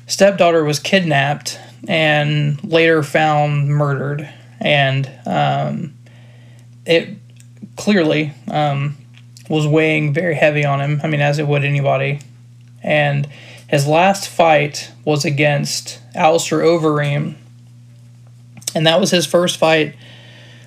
stepdaughter 0.06 0.64
was 0.64 0.78
kidnapped 0.78 1.58
and 1.88 2.62
later 2.64 3.02
found 3.02 3.68
murdered, 3.68 4.28
and 4.60 5.10
um, 5.26 5.94
it 6.86 7.16
clearly 7.76 8.32
um, 8.48 8.96
was 9.48 9.66
weighing 9.66 10.12
very 10.12 10.34
heavy 10.34 10.64
on 10.64 10.80
him. 10.80 11.00
I 11.02 11.08
mean, 11.08 11.20
as 11.20 11.38
it 11.38 11.46
would 11.46 11.64
anybody. 11.64 12.20
And 12.82 13.28
his 13.68 13.86
last 13.86 14.28
fight 14.28 14.90
was 15.04 15.24
against 15.24 16.00
Alistair 16.14 16.60
Overeem, 16.60 17.36
and 18.74 18.86
that 18.86 19.00
was 19.00 19.10
his 19.10 19.26
first 19.26 19.56
fight 19.56 19.94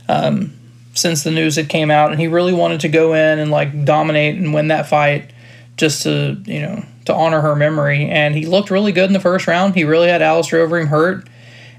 um, 0.08 0.54
since 0.94 1.24
the 1.24 1.32
news 1.32 1.56
had 1.56 1.70
came 1.70 1.92
out. 1.92 2.12
And 2.12 2.20
he 2.20 2.28
really 2.28 2.54
wanted 2.54 2.82
to 2.82 2.90
go 2.90 3.14
in 3.14 3.40
and 3.40 3.52
like 3.52 3.86
dominate 3.86 4.36
and 4.36 4.54
win 4.54 4.70
that 4.70 4.88
fight, 4.88 5.32
just 5.78 6.04
to 6.04 6.42
you 6.46 6.62
know 6.62 6.86
to 7.06 7.14
honor 7.14 7.42
her 7.42 7.56
memory. 7.56 8.10
And 8.10 8.36
he 8.36 8.46
looked 8.46 8.70
really 8.70 8.92
good 8.92 9.06
in 9.06 9.14
the 9.14 9.20
first 9.20 9.48
round. 9.48 9.76
He 9.76 9.84
really 9.84 10.10
had 10.10 10.22
Alistair 10.22 10.66
him 10.66 10.88
hurt, 10.88 11.28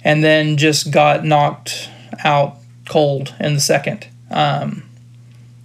and 0.04 0.22
then 0.22 0.56
just 0.56 0.90
got 0.90 1.24
knocked 1.24 1.90
out 2.24 2.56
cold 2.88 3.34
in 3.40 3.54
the 3.54 3.60
second. 3.60 4.06
Um, 4.30 4.82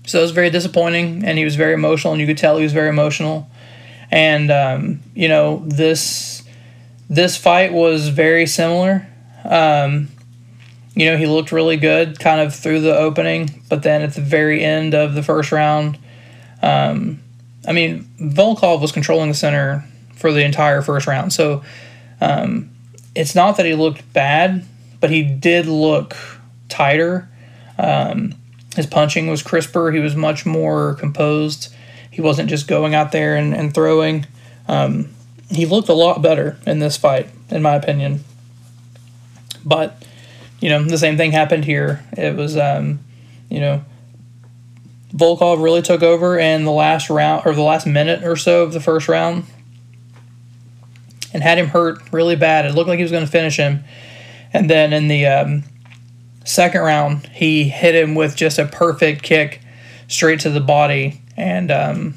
so 0.05 0.19
it 0.19 0.23
was 0.23 0.31
very 0.31 0.49
disappointing, 0.49 1.23
and 1.23 1.37
he 1.37 1.45
was 1.45 1.55
very 1.55 1.73
emotional, 1.73 2.13
and 2.13 2.21
you 2.21 2.27
could 2.27 2.37
tell 2.37 2.57
he 2.57 2.63
was 2.63 2.73
very 2.73 2.89
emotional. 2.89 3.49
And 4.09 4.51
um, 4.51 4.99
you 5.15 5.27
know 5.27 5.63
this 5.65 6.43
this 7.09 7.37
fight 7.37 7.71
was 7.71 8.09
very 8.09 8.45
similar. 8.45 9.07
Um, 9.45 10.09
you 10.95 11.05
know 11.05 11.17
he 11.17 11.27
looked 11.27 11.51
really 11.51 11.77
good, 11.77 12.19
kind 12.19 12.41
of 12.41 12.53
through 12.53 12.81
the 12.81 12.95
opening, 12.95 13.63
but 13.69 13.83
then 13.83 14.01
at 14.01 14.13
the 14.13 14.21
very 14.21 14.63
end 14.63 14.93
of 14.93 15.13
the 15.13 15.23
first 15.23 15.51
round, 15.51 15.97
um, 16.61 17.21
I 17.67 17.73
mean 17.73 18.09
Volkov 18.19 18.81
was 18.81 18.91
controlling 18.91 19.29
the 19.29 19.35
center 19.35 19.85
for 20.15 20.31
the 20.31 20.43
entire 20.43 20.81
first 20.81 21.07
round. 21.07 21.33
So 21.33 21.63
um, 22.19 22.69
it's 23.15 23.35
not 23.35 23.57
that 23.57 23.65
he 23.65 23.73
looked 23.73 24.13
bad, 24.13 24.65
but 24.99 25.09
he 25.09 25.23
did 25.23 25.65
look 25.65 26.15
tighter. 26.69 27.27
Um, 27.77 28.35
his 28.75 28.85
punching 28.85 29.27
was 29.27 29.43
crisper. 29.43 29.91
He 29.91 29.99
was 29.99 30.15
much 30.15 30.45
more 30.45 30.95
composed. 30.95 31.73
He 32.09 32.21
wasn't 32.21 32.49
just 32.49 32.67
going 32.67 32.95
out 32.95 33.11
there 33.11 33.35
and, 33.35 33.53
and 33.53 33.73
throwing. 33.73 34.27
Um, 34.67 35.09
he 35.49 35.65
looked 35.65 35.89
a 35.89 35.93
lot 35.93 36.21
better 36.21 36.57
in 36.65 36.79
this 36.79 36.95
fight, 36.95 37.29
in 37.49 37.61
my 37.61 37.75
opinion. 37.75 38.23
But, 39.65 40.01
you 40.59 40.69
know, 40.69 40.83
the 40.83 40.97
same 40.97 41.17
thing 41.17 41.31
happened 41.31 41.65
here. 41.65 42.03
It 42.13 42.35
was, 42.35 42.55
um, 42.55 42.99
you 43.49 43.59
know, 43.59 43.83
Volkov 45.13 45.61
really 45.61 45.81
took 45.81 46.03
over 46.03 46.39
in 46.39 46.63
the 46.63 46.71
last 46.71 47.09
round 47.09 47.43
or 47.45 47.53
the 47.53 47.61
last 47.61 47.85
minute 47.85 48.23
or 48.23 48.35
so 48.35 48.63
of 48.63 48.73
the 48.73 48.79
first 48.79 49.07
round 49.07 49.45
and 51.33 51.43
had 51.43 51.57
him 51.57 51.67
hurt 51.67 51.99
really 52.11 52.35
bad. 52.35 52.65
It 52.65 52.75
looked 52.75 52.87
like 52.87 52.97
he 52.97 53.03
was 53.03 53.11
going 53.11 53.25
to 53.25 53.31
finish 53.31 53.57
him. 53.57 53.83
And 54.53 54.69
then 54.69 54.93
in 54.93 55.07
the 55.07 55.25
um, 55.27 55.63
second 56.43 56.81
round, 56.81 57.27
he 57.27 57.69
hit 57.69 57.95
him 57.95 58.15
with 58.15 58.35
just 58.35 58.59
a 58.59 58.65
perfect 58.65 59.23
kick 59.23 59.61
straight 60.07 60.41
to 60.41 60.49
the 60.49 60.59
body, 60.59 61.21
and 61.37 61.71
um, 61.71 62.15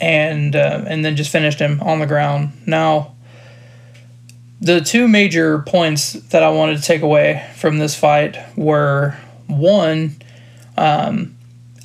and 0.00 0.56
uh, 0.56 0.84
and 0.86 1.04
then 1.04 1.16
just 1.16 1.30
finished 1.30 1.58
him 1.58 1.80
on 1.82 1.98
the 1.98 2.06
ground. 2.06 2.52
Now, 2.66 3.14
the 4.60 4.80
two 4.80 5.06
major 5.06 5.58
points 5.60 6.14
that 6.14 6.42
I 6.42 6.50
wanted 6.50 6.78
to 6.78 6.82
take 6.82 7.02
away 7.02 7.46
from 7.56 7.78
this 7.78 7.94
fight 7.94 8.38
were 8.56 9.18
one, 9.48 10.16
um, 10.82 11.36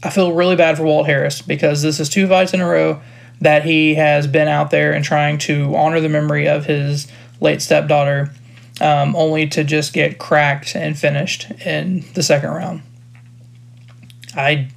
I 0.04 0.10
feel 0.10 0.34
really 0.34 0.56
bad 0.56 0.78
for 0.78 0.84
Walt 0.84 1.06
Harris 1.06 1.42
because 1.42 1.82
this 1.82 2.00
is 2.00 2.10
two 2.10 2.28
fights 2.28 2.54
in 2.54 2.62
a 2.62 2.68
row 2.68 3.02
that 3.42 3.64
he 3.64 3.96
has 3.96 4.26
been 4.26 4.48
out 4.48 4.72
there 4.72 4.94
and 4.94 5.06
trying 5.06 5.38
to 5.38 5.76
honor 5.76 6.00
the 6.00 6.10
memory 6.10 6.48
of 6.48 6.66
his 6.66 7.08
late 7.40 7.62
stepdaughter 7.62 8.32
um, 8.82 9.16
only 9.16 9.48
to 9.48 9.64
just 9.64 9.94
get 9.94 10.18
cracked 10.18 10.76
and 10.76 10.98
finished 10.98 11.52
in 11.66 12.06
the 12.14 12.24
second 12.24 12.50
round. 12.50 12.82
I, 14.36 14.70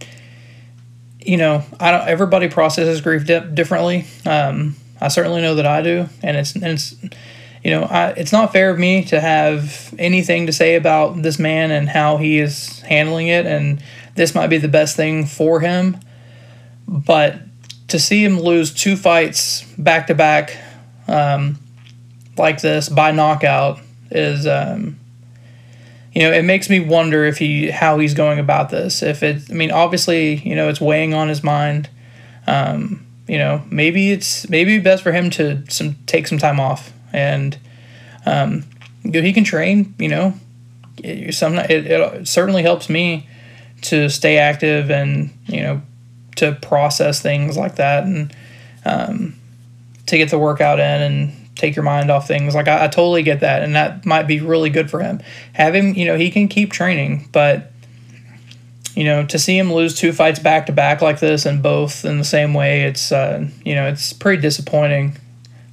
you 1.18 1.36
know, 1.36 1.64
I 1.78 1.90
don't. 1.90 2.08
Everybody 2.08 2.48
processes 2.48 3.00
grief 3.00 3.26
di- 3.26 3.46
differently. 3.52 4.06
Um, 4.26 4.76
I 5.00 5.08
certainly 5.08 5.42
know 5.42 5.54
that 5.54 5.66
I 5.66 5.82
do, 5.82 6.08
and 6.22 6.36
it's 6.36 6.54
and 6.54 6.64
it's, 6.64 6.94
you 7.62 7.70
know, 7.70 7.82
I, 7.82 8.10
it's 8.10 8.32
not 8.32 8.52
fair 8.52 8.70
of 8.70 8.78
me 8.78 9.04
to 9.06 9.20
have 9.20 9.94
anything 9.98 10.46
to 10.46 10.52
say 10.52 10.76
about 10.76 11.22
this 11.22 11.38
man 11.38 11.70
and 11.70 11.88
how 11.88 12.16
he 12.16 12.38
is 12.38 12.80
handling 12.80 13.28
it, 13.28 13.44
and 13.44 13.82
this 14.14 14.34
might 14.34 14.48
be 14.48 14.58
the 14.58 14.68
best 14.68 14.96
thing 14.96 15.26
for 15.26 15.60
him, 15.60 15.98
but 16.86 17.36
to 17.88 17.98
see 17.98 18.24
him 18.24 18.40
lose 18.40 18.72
two 18.72 18.96
fights 18.96 19.64
back 19.76 20.06
to 20.06 20.14
back 20.14 20.56
um, 21.08 21.58
like 22.36 22.60
this 22.60 22.88
by 22.88 23.10
knockout 23.10 23.80
is 24.10 24.46
um, 24.46 24.98
you 26.14 26.22
know 26.22 26.32
it 26.32 26.42
makes 26.42 26.70
me 26.70 26.80
wonder 26.80 27.24
if 27.24 27.38
he 27.38 27.70
how 27.70 27.98
he's 27.98 28.14
going 28.14 28.38
about 28.38 28.70
this. 28.70 29.02
If 29.02 29.22
it 29.22 29.50
i 29.50 29.54
mean 29.54 29.70
obviously 29.70 30.36
you 30.36 30.54
know 30.54 30.68
it's 30.68 30.80
weighing 30.80 31.14
on 31.14 31.28
his 31.28 31.42
mind. 31.42 31.88
Um, 32.46 33.06
you 33.28 33.38
know 33.38 33.62
maybe 33.70 34.10
it's 34.10 34.48
maybe 34.48 34.78
best 34.78 35.02
for 35.02 35.12
him 35.12 35.30
to 35.30 35.62
some 35.68 35.96
take 36.06 36.26
some 36.26 36.38
time 36.38 36.58
off 36.58 36.92
and 37.12 37.58
um, 38.26 38.64
he 39.02 39.32
can 39.32 39.44
train 39.44 39.94
you 39.98 40.08
know. 40.08 40.34
Some 41.30 41.58
it, 41.58 41.86
it 41.86 42.28
certainly 42.28 42.62
helps 42.62 42.90
me 42.90 43.26
to 43.82 44.08
stay 44.08 44.38
active 44.38 44.90
and 44.90 45.30
you 45.46 45.62
know 45.62 45.82
to 46.36 46.52
process 46.52 47.20
things 47.20 47.56
like 47.56 47.76
that 47.76 48.04
and 48.04 48.34
um, 48.84 49.34
to 50.06 50.16
get 50.16 50.30
the 50.30 50.38
workout 50.38 50.78
in 50.78 51.02
and 51.02 51.32
take 51.56 51.76
your 51.76 51.82
mind 51.84 52.10
off 52.10 52.26
things. 52.26 52.54
Like 52.54 52.66
I, 52.66 52.84
I 52.84 52.88
totally 52.88 53.22
get 53.22 53.40
that, 53.40 53.62
and 53.62 53.74
that 53.74 54.06
might 54.06 54.26
be 54.26 54.40
really 54.40 54.70
good 54.70 54.90
for 54.90 55.00
him. 55.00 55.20
Have 55.52 55.74
him, 55.74 55.94
you 55.94 56.06
know, 56.06 56.16
he 56.16 56.30
can 56.30 56.48
keep 56.48 56.72
training, 56.72 57.28
but 57.32 57.72
you 58.94 59.04
know, 59.04 59.24
to 59.26 59.38
see 59.38 59.56
him 59.56 59.72
lose 59.72 59.94
two 59.94 60.12
fights 60.12 60.40
back 60.40 60.66
to 60.66 60.72
back 60.72 61.00
like 61.00 61.20
this 61.20 61.46
and 61.46 61.62
both 61.62 62.04
in 62.04 62.18
the 62.18 62.24
same 62.24 62.54
way, 62.54 62.82
it's 62.82 63.12
uh, 63.12 63.46
you 63.64 63.74
know, 63.74 63.86
it's 63.86 64.12
pretty 64.12 64.42
disappointing 64.42 65.16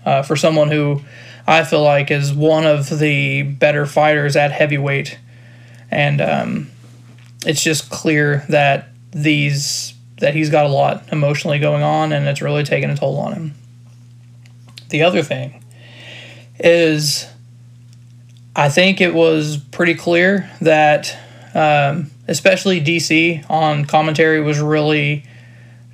uh, 0.06 0.22
for 0.22 0.36
someone 0.36 0.70
who 0.70 1.02
I 1.48 1.64
feel 1.64 1.82
like 1.82 2.12
is 2.12 2.34
one 2.34 2.66
of 2.66 3.00
the 3.00 3.44
better 3.44 3.86
fighters 3.86 4.36
at 4.36 4.52
heavyweight, 4.52 5.18
and 5.90 6.22
um, 6.22 6.70
it's 7.48 7.64
just 7.64 7.90
clear 7.90 8.46
that 8.50 8.90
these 9.12 9.94
that 10.20 10.34
he's 10.34 10.50
got 10.50 10.66
a 10.66 10.70
lot 10.70 11.04
emotionally 11.12 11.60
going 11.60 11.82
on, 11.82 12.12
and 12.12 12.28
it's 12.28 12.42
really 12.42 12.64
taking 12.64 12.90
a 12.90 12.98
toll 12.98 13.18
on 13.20 13.34
him. 13.34 13.54
The 14.90 15.04
other 15.04 15.24
thing 15.24 15.64
is 16.60 17.28
I 18.56 18.70
think 18.70 19.00
it 19.00 19.14
was 19.14 19.58
pretty 19.58 19.94
clear 19.94 20.50
that, 20.62 21.16
um, 21.54 22.10
especially 22.28 22.82
DC 22.82 23.50
on 23.50 23.86
commentary, 23.86 24.42
was 24.42 24.60
really 24.60 25.24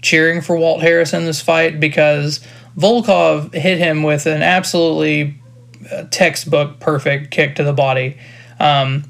cheering 0.01 0.41
for 0.41 0.55
Walt 0.55 0.81
Harris 0.81 1.13
in 1.13 1.25
this 1.25 1.41
fight 1.41 1.79
because 1.79 2.39
Volkov 2.77 3.53
hit 3.53 3.77
him 3.77 4.01
with 4.01 4.25
an 4.25 4.41
absolutely 4.41 5.35
uh, 5.91 6.05
textbook 6.09 6.79
perfect 6.79 7.31
kick 7.31 7.55
to 7.57 7.63
the 7.63 7.73
body. 7.73 8.17
Um, 8.59 9.03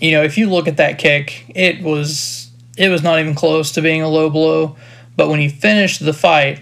you 0.00 0.12
know, 0.12 0.22
if 0.22 0.36
you 0.38 0.48
look 0.48 0.68
at 0.68 0.76
that 0.76 0.98
kick, 0.98 1.46
it 1.54 1.82
was 1.82 2.50
it 2.76 2.88
was 2.88 3.02
not 3.02 3.18
even 3.18 3.34
close 3.34 3.72
to 3.72 3.82
being 3.82 4.02
a 4.02 4.08
low 4.08 4.30
blow. 4.30 4.76
But 5.16 5.28
when 5.28 5.40
he 5.40 5.48
finished 5.48 6.04
the 6.04 6.12
fight, 6.12 6.60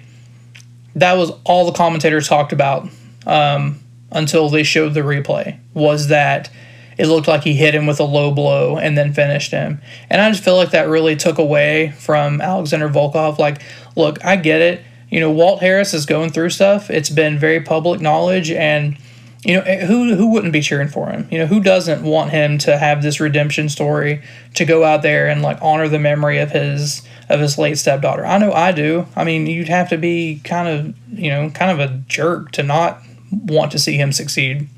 that 0.95 1.15
was 1.15 1.33
all 1.45 1.67
the 1.67 1.73
commentators 1.73 2.29
talked 2.29 2.53
about. 2.53 2.89
Um, 3.27 3.81
until 4.15 4.49
they 4.49 4.63
showed 4.63 4.95
the 4.95 5.01
replay 5.01 5.59
was 5.75 6.09
that 6.09 6.49
it 6.97 7.07
looked 7.09 7.27
like 7.27 7.43
he 7.43 7.55
hit 7.55 7.75
him 7.75 7.87
with 7.87 7.99
a 7.99 8.05
low 8.05 8.31
blow 8.31 8.79
and 8.79 8.97
then 8.97 9.13
finished 9.13 9.51
him. 9.51 9.83
And 10.09 10.23
I 10.23 10.31
just 10.31 10.45
feel 10.45 10.57
like 10.57 10.71
that 10.71 10.89
really 10.89 11.17
took 11.17 11.39
away 11.39 11.93
from 11.99 12.41
Alexander 12.41 12.89
Volkov. 12.89 13.39
Like, 13.39 13.61
look, 13.97 14.25
I 14.25 14.37
get 14.37 14.63
it. 14.63 14.83
You 15.11 15.21
know, 15.21 15.31
Walt 15.31 15.61
Harris 15.61 15.93
is 15.93 16.07
going 16.07 16.31
through 16.31 16.51
stuff. 16.51 16.91
It's 16.91 17.11
been 17.11 17.39
very 17.39 17.61
public 17.61 18.01
knowledge 18.01 18.51
and 18.51 18.97
you 19.45 19.55
know 19.55 19.63
eh, 19.63 19.85
who 19.87 20.15
who 20.15 20.27
wouldn't 20.29 20.53
be 20.53 20.61
cheering 20.61 20.89
for 20.89 21.09
him 21.11 21.29
you 21.31 21.39
know 21.39 21.47
who 21.47 21.61
doesn't 21.61 22.03
want 22.03 22.31
him 22.31 22.59
to 22.59 22.79
have 22.79 23.03
this 23.03 23.21
redemption 23.21 23.69
story 23.69 24.23
to 24.55 24.65
go 24.65 24.85
out 24.85 25.03
there 25.03 25.29
and 25.29 25.43
like 25.43 25.59
honor 25.61 25.89
the 25.89 25.99
memory 25.99 26.39
of 26.39 26.51
his 26.51 27.03
of 27.29 27.41
his 27.41 27.59
late 27.59 27.79
stepdaughter 27.79 28.25
i 28.25 28.39
know 28.39 28.53
i 28.53 28.73
do 28.73 29.07
i 29.17 29.25
mean 29.25 29.47
you'd 29.47 29.69
have 29.69 29.89
to 29.89 29.99
be 29.99 30.41
kind 30.45 30.69
of 30.69 31.19
you 31.19 31.31
know 31.31 31.51
kind 31.51 31.71
of 31.71 31.79
a 31.79 31.95
jerk 32.09 32.51
to 32.53 32.63
not 32.63 33.01
want 33.35 33.73
to 33.73 33.79
see 33.79 33.97
him 33.97 34.13
succeed. 34.13 34.69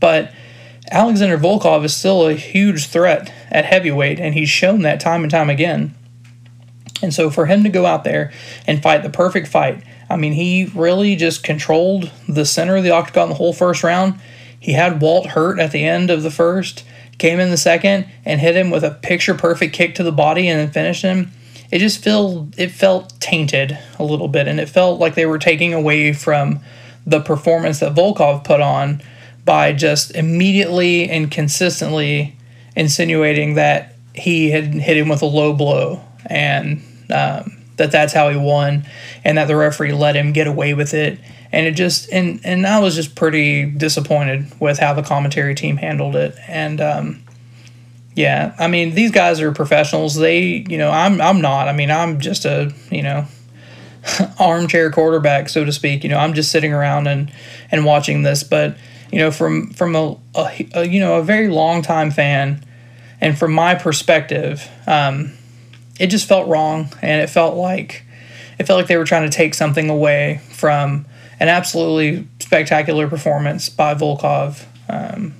But 0.00 0.32
Alexander 0.90 1.38
Volkov 1.38 1.84
is 1.84 1.96
still 1.96 2.26
a 2.26 2.34
huge 2.34 2.86
threat 2.86 3.32
at 3.50 3.64
heavyweight, 3.64 4.20
and 4.20 4.34
he's 4.34 4.48
shown 4.48 4.82
that 4.82 5.00
time 5.00 5.22
and 5.22 5.30
time 5.30 5.50
again. 5.50 5.94
And 7.02 7.14
so 7.14 7.30
for 7.30 7.46
him 7.46 7.62
to 7.62 7.68
go 7.68 7.86
out 7.86 8.04
there 8.04 8.32
and 8.66 8.82
fight 8.82 9.02
the 9.02 9.10
perfect 9.10 9.48
fight, 9.48 9.82
I 10.10 10.16
mean, 10.16 10.32
he 10.32 10.70
really 10.74 11.16
just 11.16 11.44
controlled 11.44 12.10
the 12.28 12.44
center 12.44 12.76
of 12.76 12.84
the 12.84 12.90
octagon 12.90 13.28
the 13.28 13.34
whole 13.34 13.52
first 13.52 13.82
round. 13.82 14.18
He 14.58 14.72
had 14.72 15.00
Walt 15.00 15.28
hurt 15.28 15.58
at 15.58 15.70
the 15.70 15.84
end 15.84 16.10
of 16.10 16.22
the 16.22 16.30
first, 16.30 16.84
came 17.18 17.40
in 17.40 17.50
the 17.50 17.56
second, 17.56 18.06
and 18.24 18.40
hit 18.40 18.56
him 18.56 18.70
with 18.70 18.84
a 18.84 18.90
picture 18.90 19.34
perfect 19.34 19.74
kick 19.74 19.94
to 19.96 20.02
the 20.02 20.12
body 20.12 20.48
and 20.48 20.58
then 20.58 20.70
finished 20.70 21.02
him. 21.02 21.30
It 21.70 21.80
just 21.80 22.02
felt 22.02 22.58
it 22.58 22.70
felt 22.70 23.20
tainted 23.20 23.78
a 23.98 24.04
little 24.04 24.28
bit, 24.28 24.48
and 24.48 24.58
it 24.58 24.68
felt 24.68 24.98
like 24.98 25.14
they 25.14 25.26
were 25.26 25.38
taking 25.38 25.74
away 25.74 26.12
from 26.12 26.60
the 27.06 27.20
performance 27.20 27.80
that 27.80 27.94
Volkov 27.94 28.44
put 28.44 28.60
on 28.60 29.02
by 29.44 29.72
just 29.72 30.14
immediately 30.14 31.08
and 31.08 31.30
consistently 31.30 32.36
insinuating 32.76 33.54
that 33.54 33.94
he 34.14 34.50
had 34.50 34.74
hit 34.74 34.96
him 34.96 35.08
with 35.08 35.22
a 35.22 35.26
low 35.26 35.52
blow 35.52 36.02
and 36.26 36.82
um, 37.10 37.57
that 37.78 37.90
that's 37.90 38.12
how 38.12 38.28
he 38.28 38.36
won 38.36 38.84
and 39.24 39.38
that 39.38 39.46
the 39.46 39.56
referee 39.56 39.92
let 39.92 40.14
him 40.14 40.32
get 40.32 40.46
away 40.46 40.74
with 40.74 40.94
it. 40.94 41.18
And 41.50 41.66
it 41.66 41.72
just 41.72 42.12
and 42.12 42.40
and 42.44 42.66
I 42.66 42.80
was 42.80 42.94
just 42.94 43.14
pretty 43.14 43.64
disappointed 43.64 44.52
with 44.60 44.78
how 44.78 44.92
the 44.92 45.02
commentary 45.02 45.54
team 45.54 45.78
handled 45.78 46.14
it. 46.14 46.36
And 46.46 46.80
um, 46.80 47.22
yeah 48.14 48.54
I 48.58 48.68
mean 48.68 48.94
these 48.94 49.10
guys 49.10 49.40
are 49.40 49.52
professionals. 49.52 50.14
They 50.14 50.64
you 50.68 50.76
know 50.76 50.90
I'm 50.90 51.20
I'm 51.20 51.40
not. 51.40 51.68
I 51.68 51.72
mean 51.72 51.90
I'm 51.90 52.20
just 52.20 52.44
a 52.44 52.74
you 52.90 53.02
know 53.02 53.26
armchair 54.38 54.90
quarterback 54.90 55.48
so 55.48 55.64
to 55.64 55.72
speak. 55.72 56.04
You 56.04 56.10
know 56.10 56.18
I'm 56.18 56.34
just 56.34 56.52
sitting 56.52 56.72
around 56.72 57.06
and 57.06 57.32
and 57.70 57.84
watching 57.84 58.22
this. 58.22 58.42
But 58.42 58.76
you 59.10 59.18
know 59.18 59.30
from 59.30 59.70
from 59.70 59.94
a, 59.94 60.16
a, 60.34 60.68
a 60.74 60.84
you 60.84 61.00
know 61.00 61.18
a 61.18 61.22
very 61.22 61.48
long 61.48 61.82
time 61.82 62.10
fan 62.10 62.64
and 63.20 63.38
from 63.38 63.52
my 63.52 63.74
perspective 63.74 64.68
um, 64.86 65.32
it 65.98 66.08
just 66.08 66.28
felt 66.28 66.48
wrong 66.48 66.88
and 67.02 67.22
it 67.22 67.28
felt 67.28 67.56
like 67.56 68.04
it 68.58 68.66
felt 68.66 68.78
like 68.78 68.88
they 68.88 68.96
were 68.96 69.04
trying 69.04 69.28
to 69.28 69.36
take 69.36 69.54
something 69.54 69.88
away 69.88 70.40
from 70.50 71.06
an 71.40 71.48
absolutely 71.48 72.26
spectacular 72.40 73.08
performance 73.08 73.68
by 73.68 73.94
Volkov 73.94 74.64
um, 74.88 75.34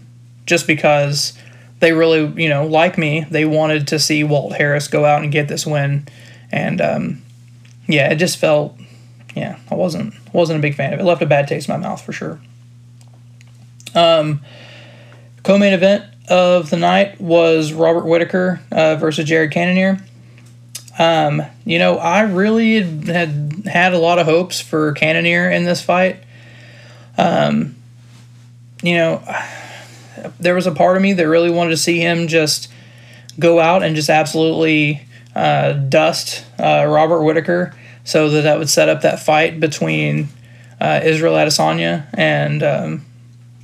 just 0.46 0.66
because 0.66 1.36
they 1.80 1.92
really, 1.92 2.26
you 2.42 2.48
know, 2.48 2.66
like 2.66 2.98
me, 2.98 3.26
they 3.30 3.44
wanted 3.44 3.88
to 3.88 3.98
see 3.98 4.24
Walt 4.24 4.52
Harris 4.54 4.88
go 4.88 5.04
out 5.04 5.22
and 5.22 5.32
get 5.32 5.48
this 5.48 5.66
win. 5.66 6.06
And 6.50 6.80
um, 6.80 7.22
yeah, 7.86 8.10
it 8.12 8.16
just 8.16 8.38
felt, 8.38 8.76
yeah, 9.34 9.58
I 9.70 9.74
wasn't 9.74 10.14
wasn't 10.32 10.58
a 10.58 10.62
big 10.62 10.74
fan 10.74 10.92
of 10.92 11.00
it. 11.00 11.02
it 11.02 11.06
left 11.06 11.22
a 11.22 11.26
bad 11.26 11.48
taste 11.48 11.68
in 11.68 11.80
my 11.80 11.88
mouth 11.88 12.00
for 12.00 12.12
sure. 12.12 12.40
Um, 13.94 14.40
co-main 15.42 15.72
event 15.72 16.04
of 16.28 16.70
the 16.70 16.76
night 16.76 17.20
was 17.20 17.72
Robert 17.72 18.04
Whitaker 18.04 18.60
uh, 18.70 18.96
versus 18.96 19.24
Jared 19.24 19.50
Cannonier. 19.50 19.98
Um, 20.98 21.42
you 21.64 21.78
know, 21.78 21.96
I 21.96 22.22
really 22.22 22.80
had 22.82 23.62
had 23.66 23.94
a 23.94 23.98
lot 23.98 24.18
of 24.18 24.26
hopes 24.26 24.60
for 24.60 24.92
Cannonier 24.92 25.48
in 25.48 25.64
this 25.64 25.80
fight. 25.80 26.22
Um, 27.16 27.76
you 28.82 28.94
know, 28.96 29.22
there 30.40 30.54
was 30.54 30.66
a 30.66 30.72
part 30.72 30.96
of 30.96 31.02
me 31.02 31.12
that 31.12 31.28
really 31.28 31.50
wanted 31.50 31.70
to 31.70 31.76
see 31.76 32.00
him 32.00 32.26
just 32.26 32.70
go 33.38 33.60
out 33.60 33.84
and 33.84 33.94
just 33.94 34.10
absolutely 34.10 35.02
uh, 35.36 35.72
dust 35.72 36.44
uh, 36.58 36.84
Robert 36.86 37.22
Whitaker 37.22 37.74
so 38.02 38.30
that 38.30 38.42
that 38.42 38.58
would 38.58 38.68
set 38.68 38.88
up 38.88 39.02
that 39.02 39.20
fight 39.20 39.60
between 39.60 40.28
uh, 40.80 41.00
Israel 41.02 41.34
Adesanya 41.34 42.06
and 42.14 42.62
um, 42.62 43.04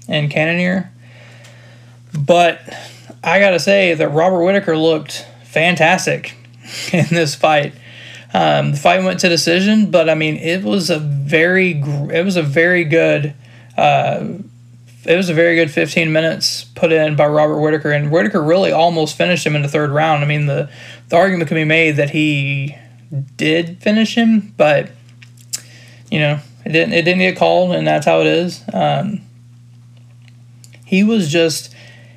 and 0.09 0.31
Cannonier. 0.31 0.91
But 2.17 2.61
I 3.25 3.41
gotta 3.41 3.59
say 3.59 3.95
that 3.95 4.09
Robert 4.11 4.45
Whitaker 4.45 4.77
looked 4.77 5.27
fantastic 5.45 6.37
in 6.93 7.07
this 7.11 7.35
fight. 7.35 7.75
Um, 8.33 8.73
the 8.73 8.77
fight 8.77 9.05
went 9.05 9.21
to 9.21 9.29
decision, 9.29 9.91
but 9.91 10.11
I 10.11 10.15
mean, 10.15 10.37
it 10.37 10.65
was 10.65 10.91
a 10.91 10.99
very, 10.99 11.71
it 11.73 12.25
was 12.25 12.37
a 12.37 12.43
very 12.43 12.85
good, 12.85 13.35
uh, 13.77 14.27
it 15.05 15.17
was 15.17 15.29
a 15.29 15.35
very 15.35 15.55
good 15.55 15.71
15 15.71 16.13
minutes 16.13 16.65
put 16.65 16.91
in 16.91 17.15
by 17.15 17.27
Robert 17.27 17.61
Whitaker, 17.61 17.93
and 17.93 18.11
Whitaker 18.11 18.43
really 18.43 18.73
almost 18.73 19.17
finished 19.17 19.47
him 19.47 19.55
in 19.55 19.63
the 19.63 19.69
third 19.69 19.91
round. 19.91 20.25
I 20.25 20.27
mean, 20.27 20.47
the 20.47 20.69
the 21.11 21.17
argument 21.17 21.49
can 21.49 21.57
be 21.57 21.65
made 21.65 21.93
that 21.93 22.11
he 22.11 22.77
did 23.37 23.81
finish 23.81 24.17
him, 24.17 24.53
but 24.57 24.91
you 26.11 26.19
know, 26.19 26.41
it 26.65 26.71
didn't 26.71 26.95
it 26.95 27.03
didn't 27.03 27.21
get 27.21 27.37
called, 27.37 27.73
and 27.73 27.87
that's 27.87 28.07
how 28.07 28.21
it 28.21 28.27
is. 28.27 28.65
Um, 28.73 29.21
he 30.85 31.05
was 31.05 31.31
just 31.31 31.74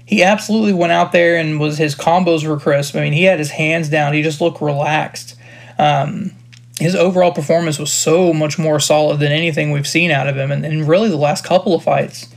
he 0.07 0.23
absolutely 0.23 0.73
went 0.73 0.93
out 0.93 1.11
there 1.11 1.35
and 1.35 1.59
was 1.59 1.77
his 1.77 1.93
combos 1.93 2.47
were 2.47 2.57
crisp. 2.57 2.95
I 2.95 3.01
mean, 3.01 3.13
he 3.13 3.23
had 3.23 3.39
his 3.39 3.51
hands 3.51 3.89
down. 3.89 4.13
He 4.13 4.23
just 4.23 4.39
looked 4.39 4.61
relaxed. 4.61 5.35
Um, 5.77 6.31
his 6.79 6.96
overall 6.96 7.33
performance 7.33 7.77
was 7.77 7.91
so 7.91 8.33
much 8.33 8.57
more 8.57 8.79
solid 8.79 9.20
than 9.20 9.33
anything 9.33 9.72
we've 9.72 9.87
seen 9.87 10.09
out 10.09 10.27
of 10.27 10.37
him, 10.37 10.50
and, 10.50 10.65
and 10.65 10.87
really 10.87 11.09
the 11.09 11.17
last 11.17 11.43
couple 11.43 11.75
of 11.75 11.83
fights. 11.83 12.33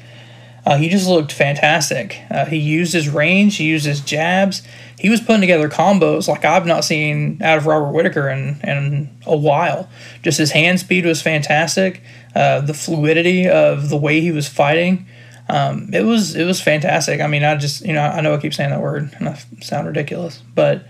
Uh, 0.66 0.78
he 0.78 0.88
just 0.88 1.08
looked 1.08 1.30
fantastic. 1.30 2.20
Uh, 2.28 2.44
he 2.44 2.56
used 2.56 2.92
his 2.92 3.08
range, 3.08 3.56
he 3.56 3.64
used 3.64 3.86
his 3.86 4.00
jabs. 4.00 4.62
He 4.98 5.08
was 5.08 5.20
putting 5.20 5.40
together 5.40 5.68
combos 5.68 6.26
like 6.26 6.44
I've 6.44 6.66
not 6.66 6.84
seen 6.84 7.40
out 7.40 7.58
of 7.58 7.66
Robert 7.66 7.92
Whitaker 7.92 8.28
in, 8.28 8.60
in 8.64 9.16
a 9.26 9.36
while. 9.36 9.88
Just 10.22 10.38
his 10.38 10.50
hand 10.50 10.80
speed 10.80 11.06
was 11.06 11.22
fantastic. 11.22 12.02
Uh, 12.34 12.60
the 12.60 12.74
fluidity 12.74 13.48
of 13.48 13.90
the 13.90 13.96
way 13.96 14.20
he 14.20 14.32
was 14.32 14.48
fighting 14.48 15.06
um, 15.50 15.90
it 15.92 16.02
was 16.02 16.36
it 16.36 16.44
was 16.44 16.60
fantastic. 16.60 17.20
I 17.20 17.26
mean, 17.26 17.42
I 17.42 17.56
just 17.56 17.84
you 17.84 17.92
know 17.92 18.02
I 18.02 18.20
know 18.20 18.34
I 18.34 18.38
keep 18.38 18.54
saying 18.54 18.70
that 18.70 18.80
word 18.80 19.12
and 19.18 19.28
I 19.28 19.38
sound 19.60 19.88
ridiculous, 19.88 20.42
but 20.54 20.86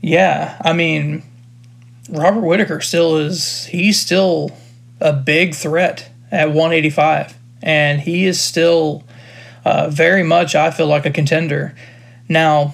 yeah, 0.00 0.56
I 0.64 0.72
mean, 0.72 1.22
Robert 2.08 2.40
Whitaker 2.40 2.80
still 2.80 3.18
is 3.18 3.66
he's 3.66 4.00
still 4.00 4.56
a 5.02 5.12
big 5.12 5.54
threat 5.54 6.10
at 6.32 6.48
185, 6.48 7.36
and 7.62 8.00
he 8.00 8.24
is 8.24 8.40
still 8.40 9.04
uh, 9.66 9.90
very 9.90 10.22
much 10.22 10.54
I 10.54 10.70
feel 10.70 10.86
like 10.86 11.04
a 11.04 11.10
contender. 11.10 11.74
Now, 12.30 12.72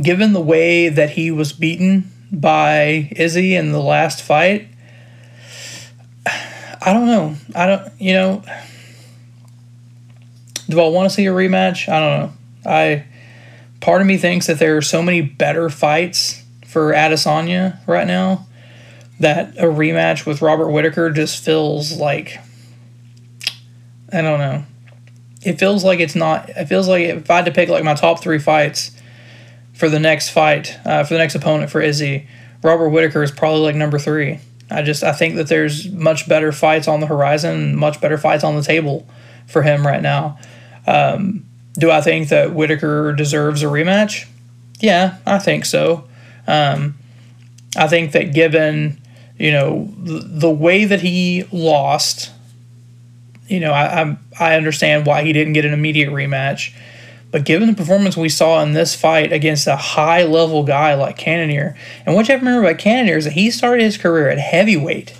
given 0.00 0.32
the 0.32 0.40
way 0.40 0.88
that 0.88 1.10
he 1.10 1.30
was 1.30 1.52
beaten 1.52 2.10
by 2.32 3.10
Izzy 3.14 3.54
in 3.54 3.72
the 3.72 3.82
last 3.82 4.22
fight, 4.22 4.68
I 6.26 6.94
don't 6.94 7.06
know. 7.06 7.36
I 7.54 7.66
don't 7.66 8.00
you 8.00 8.14
know 8.14 8.42
do 10.68 10.80
I 10.80 10.88
want 10.88 11.08
to 11.08 11.14
see 11.14 11.26
a 11.26 11.32
rematch? 11.32 11.88
I 11.88 12.00
don't 12.00 12.20
know. 12.20 12.32
I 12.70 13.04
part 13.80 14.00
of 14.00 14.06
me 14.06 14.16
thinks 14.16 14.46
that 14.46 14.58
there 14.58 14.76
are 14.76 14.82
so 14.82 15.02
many 15.02 15.22
better 15.22 15.70
fights 15.70 16.42
for 16.66 16.92
Adesanya 16.92 17.78
right 17.86 18.06
now 18.06 18.46
that 19.20 19.56
a 19.56 19.64
rematch 19.64 20.26
with 20.26 20.42
Robert 20.42 20.70
Whitaker 20.70 21.10
just 21.10 21.44
feels 21.44 21.96
like 21.96 22.38
I 24.12 24.22
don't 24.22 24.38
know. 24.38 24.64
It 25.42 25.58
feels 25.58 25.84
like 25.84 26.00
it's 26.00 26.14
not. 26.14 26.48
It 26.50 26.66
feels 26.66 26.88
like 26.88 27.04
if 27.04 27.30
I 27.30 27.36
had 27.36 27.44
to 27.44 27.52
pick 27.52 27.68
like 27.68 27.84
my 27.84 27.94
top 27.94 28.20
three 28.20 28.38
fights 28.38 28.90
for 29.72 29.88
the 29.88 30.00
next 30.00 30.30
fight 30.30 30.76
uh, 30.84 31.04
for 31.04 31.14
the 31.14 31.18
next 31.18 31.34
opponent 31.34 31.70
for 31.70 31.80
Izzy, 31.80 32.26
Robert 32.62 32.88
Whitaker 32.88 33.22
is 33.22 33.30
probably 33.30 33.60
like 33.60 33.76
number 33.76 33.98
three. 33.98 34.40
I 34.70 34.82
just 34.82 35.02
I 35.02 35.12
think 35.12 35.36
that 35.36 35.48
there's 35.48 35.90
much 35.90 36.28
better 36.28 36.52
fights 36.52 36.88
on 36.88 37.00
the 37.00 37.06
horizon, 37.06 37.76
much 37.76 38.00
better 38.00 38.18
fights 38.18 38.44
on 38.44 38.56
the 38.56 38.62
table 38.62 39.06
for 39.46 39.62
him 39.62 39.86
right 39.86 40.02
now. 40.02 40.38
Um, 40.88 41.44
do 41.74 41.90
I 41.90 42.00
think 42.00 42.30
that 42.30 42.54
Whitaker 42.54 43.12
deserves 43.12 43.62
a 43.62 43.66
rematch? 43.66 44.26
Yeah, 44.80 45.18
I 45.26 45.38
think 45.38 45.66
so. 45.66 46.04
Um, 46.46 46.96
I 47.76 47.88
think 47.88 48.12
that 48.12 48.32
given 48.32 49.00
you 49.38 49.52
know 49.52 49.92
the, 49.98 50.20
the 50.20 50.50
way 50.50 50.86
that 50.86 51.02
he 51.02 51.44
lost, 51.52 52.32
you 53.48 53.60
know, 53.60 53.72
I, 53.72 54.02
I 54.02 54.16
I 54.40 54.56
understand 54.56 55.04
why 55.04 55.22
he 55.24 55.32
didn't 55.32 55.52
get 55.52 55.66
an 55.66 55.74
immediate 55.74 56.10
rematch. 56.10 56.74
But 57.30 57.44
given 57.44 57.68
the 57.68 57.74
performance 57.74 58.16
we 58.16 58.30
saw 58.30 58.62
in 58.62 58.72
this 58.72 58.94
fight 58.94 59.34
against 59.34 59.66
a 59.66 59.76
high 59.76 60.22
level 60.22 60.62
guy 60.62 60.94
like 60.94 61.18
Cannonier, 61.18 61.76
and 62.06 62.14
what 62.14 62.26
you 62.26 62.32
have 62.32 62.40
to 62.40 62.46
remember 62.46 62.66
about 62.66 62.80
Cannonier 62.80 63.18
is 63.18 63.24
that 63.24 63.34
he 63.34 63.50
started 63.50 63.82
his 63.82 63.98
career 63.98 64.30
at 64.30 64.38
heavyweight. 64.38 65.14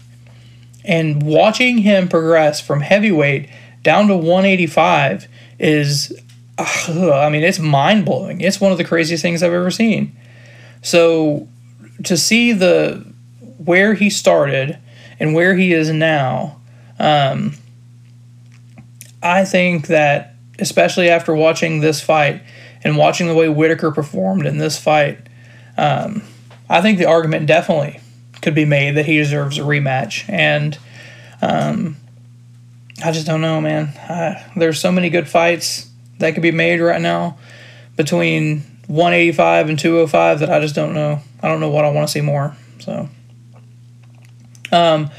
And 0.86 1.22
watching 1.22 1.78
him 1.78 2.08
progress 2.08 2.62
from 2.62 2.80
heavyweight 2.80 3.50
down 3.82 4.08
to 4.08 4.16
185 4.16 5.28
is, 5.58 6.12
I 6.58 7.28
mean, 7.30 7.42
it's 7.42 7.58
mind 7.58 8.04
blowing. 8.04 8.40
It's 8.40 8.60
one 8.60 8.72
of 8.72 8.78
the 8.78 8.84
craziest 8.84 9.22
things 9.22 9.42
I've 9.42 9.52
ever 9.52 9.70
seen. 9.70 10.16
So 10.82 11.48
to 12.04 12.16
see 12.16 12.52
the 12.52 13.04
where 13.58 13.94
he 13.94 14.08
started 14.08 14.78
and 15.18 15.34
where 15.34 15.54
he 15.54 15.72
is 15.72 15.90
now, 15.90 16.60
um, 16.98 17.54
I 19.22 19.44
think 19.44 19.88
that 19.88 20.34
especially 20.58 21.08
after 21.08 21.34
watching 21.34 21.80
this 21.80 22.00
fight 22.00 22.42
and 22.84 22.96
watching 22.96 23.26
the 23.26 23.34
way 23.34 23.48
Whitaker 23.48 23.90
performed 23.90 24.46
in 24.46 24.58
this 24.58 24.78
fight, 24.78 25.18
um, 25.76 26.22
I 26.68 26.80
think 26.80 26.98
the 26.98 27.06
argument 27.06 27.46
definitely 27.46 28.00
could 28.42 28.54
be 28.54 28.64
made 28.64 28.96
that 28.96 29.06
he 29.06 29.16
deserves 29.16 29.58
a 29.58 29.62
rematch. 29.62 30.28
And 30.28 30.78
um, 31.42 31.96
I 33.04 33.12
just 33.12 33.26
don't 33.26 33.40
know, 33.40 33.60
man. 33.60 33.88
I, 34.08 34.44
there's 34.56 34.80
so 34.80 34.90
many 34.90 35.10
good 35.10 35.28
fights 35.28 35.88
that 36.18 36.34
could 36.34 36.42
be 36.42 36.50
made 36.50 36.80
right 36.80 37.00
now 37.00 37.38
between 37.96 38.60
185 38.88 39.68
and 39.68 39.78
205 39.78 40.40
that 40.40 40.50
I 40.50 40.60
just 40.60 40.74
don't 40.74 40.94
know. 40.94 41.20
I 41.42 41.48
don't 41.48 41.60
know 41.60 41.68
what 41.68 41.84
I 41.84 41.90
want 41.90 42.08
to 42.08 42.12
see 42.12 42.20
more. 42.20 42.56
So, 42.80 43.08
um, 44.72 45.10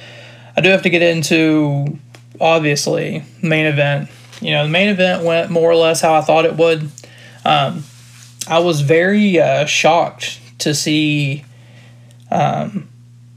I 0.58 0.62
do 0.62 0.70
have 0.70 0.82
to 0.82 0.90
get 0.90 1.02
into 1.02 1.98
obviously 2.42 3.24
main 3.42 3.66
event. 3.66 4.10
You 4.42 4.52
know, 4.52 4.64
the 4.64 4.70
main 4.70 4.90
event 4.90 5.24
went 5.24 5.50
more 5.52 5.70
or 5.70 5.76
less 5.76 6.02
how 6.02 6.14
I 6.14 6.22
thought 6.22 6.46
it 6.46 6.56
would. 6.56 6.90
Um, 7.46 7.84
I 8.48 8.60
was 8.60 8.82
very 8.82 9.40
uh, 9.40 9.66
shocked 9.66 10.40
to 10.60 10.74
see 10.74 11.46
um, 12.32 12.90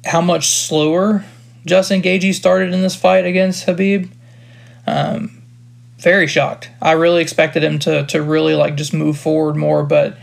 how 0.04 0.20
much 0.20 0.48
slower 0.48 1.24
Justin 1.64 2.02
Gaethje 2.02 2.34
started 2.34 2.72
in 2.72 2.82
this 2.82 2.96
fight 2.96 3.24
against 3.24 3.66
Khabib. 3.66 4.08
Um, 4.86 5.42
very 5.98 6.26
shocked. 6.26 6.68
I 6.80 6.92
really 6.92 7.22
expected 7.22 7.62
him 7.62 7.78
to 7.80 8.04
to 8.06 8.22
really 8.22 8.54
like 8.54 8.76
just 8.76 8.92
move 8.92 9.18
forward 9.18 9.56
more, 9.56 9.84
but 9.84 10.18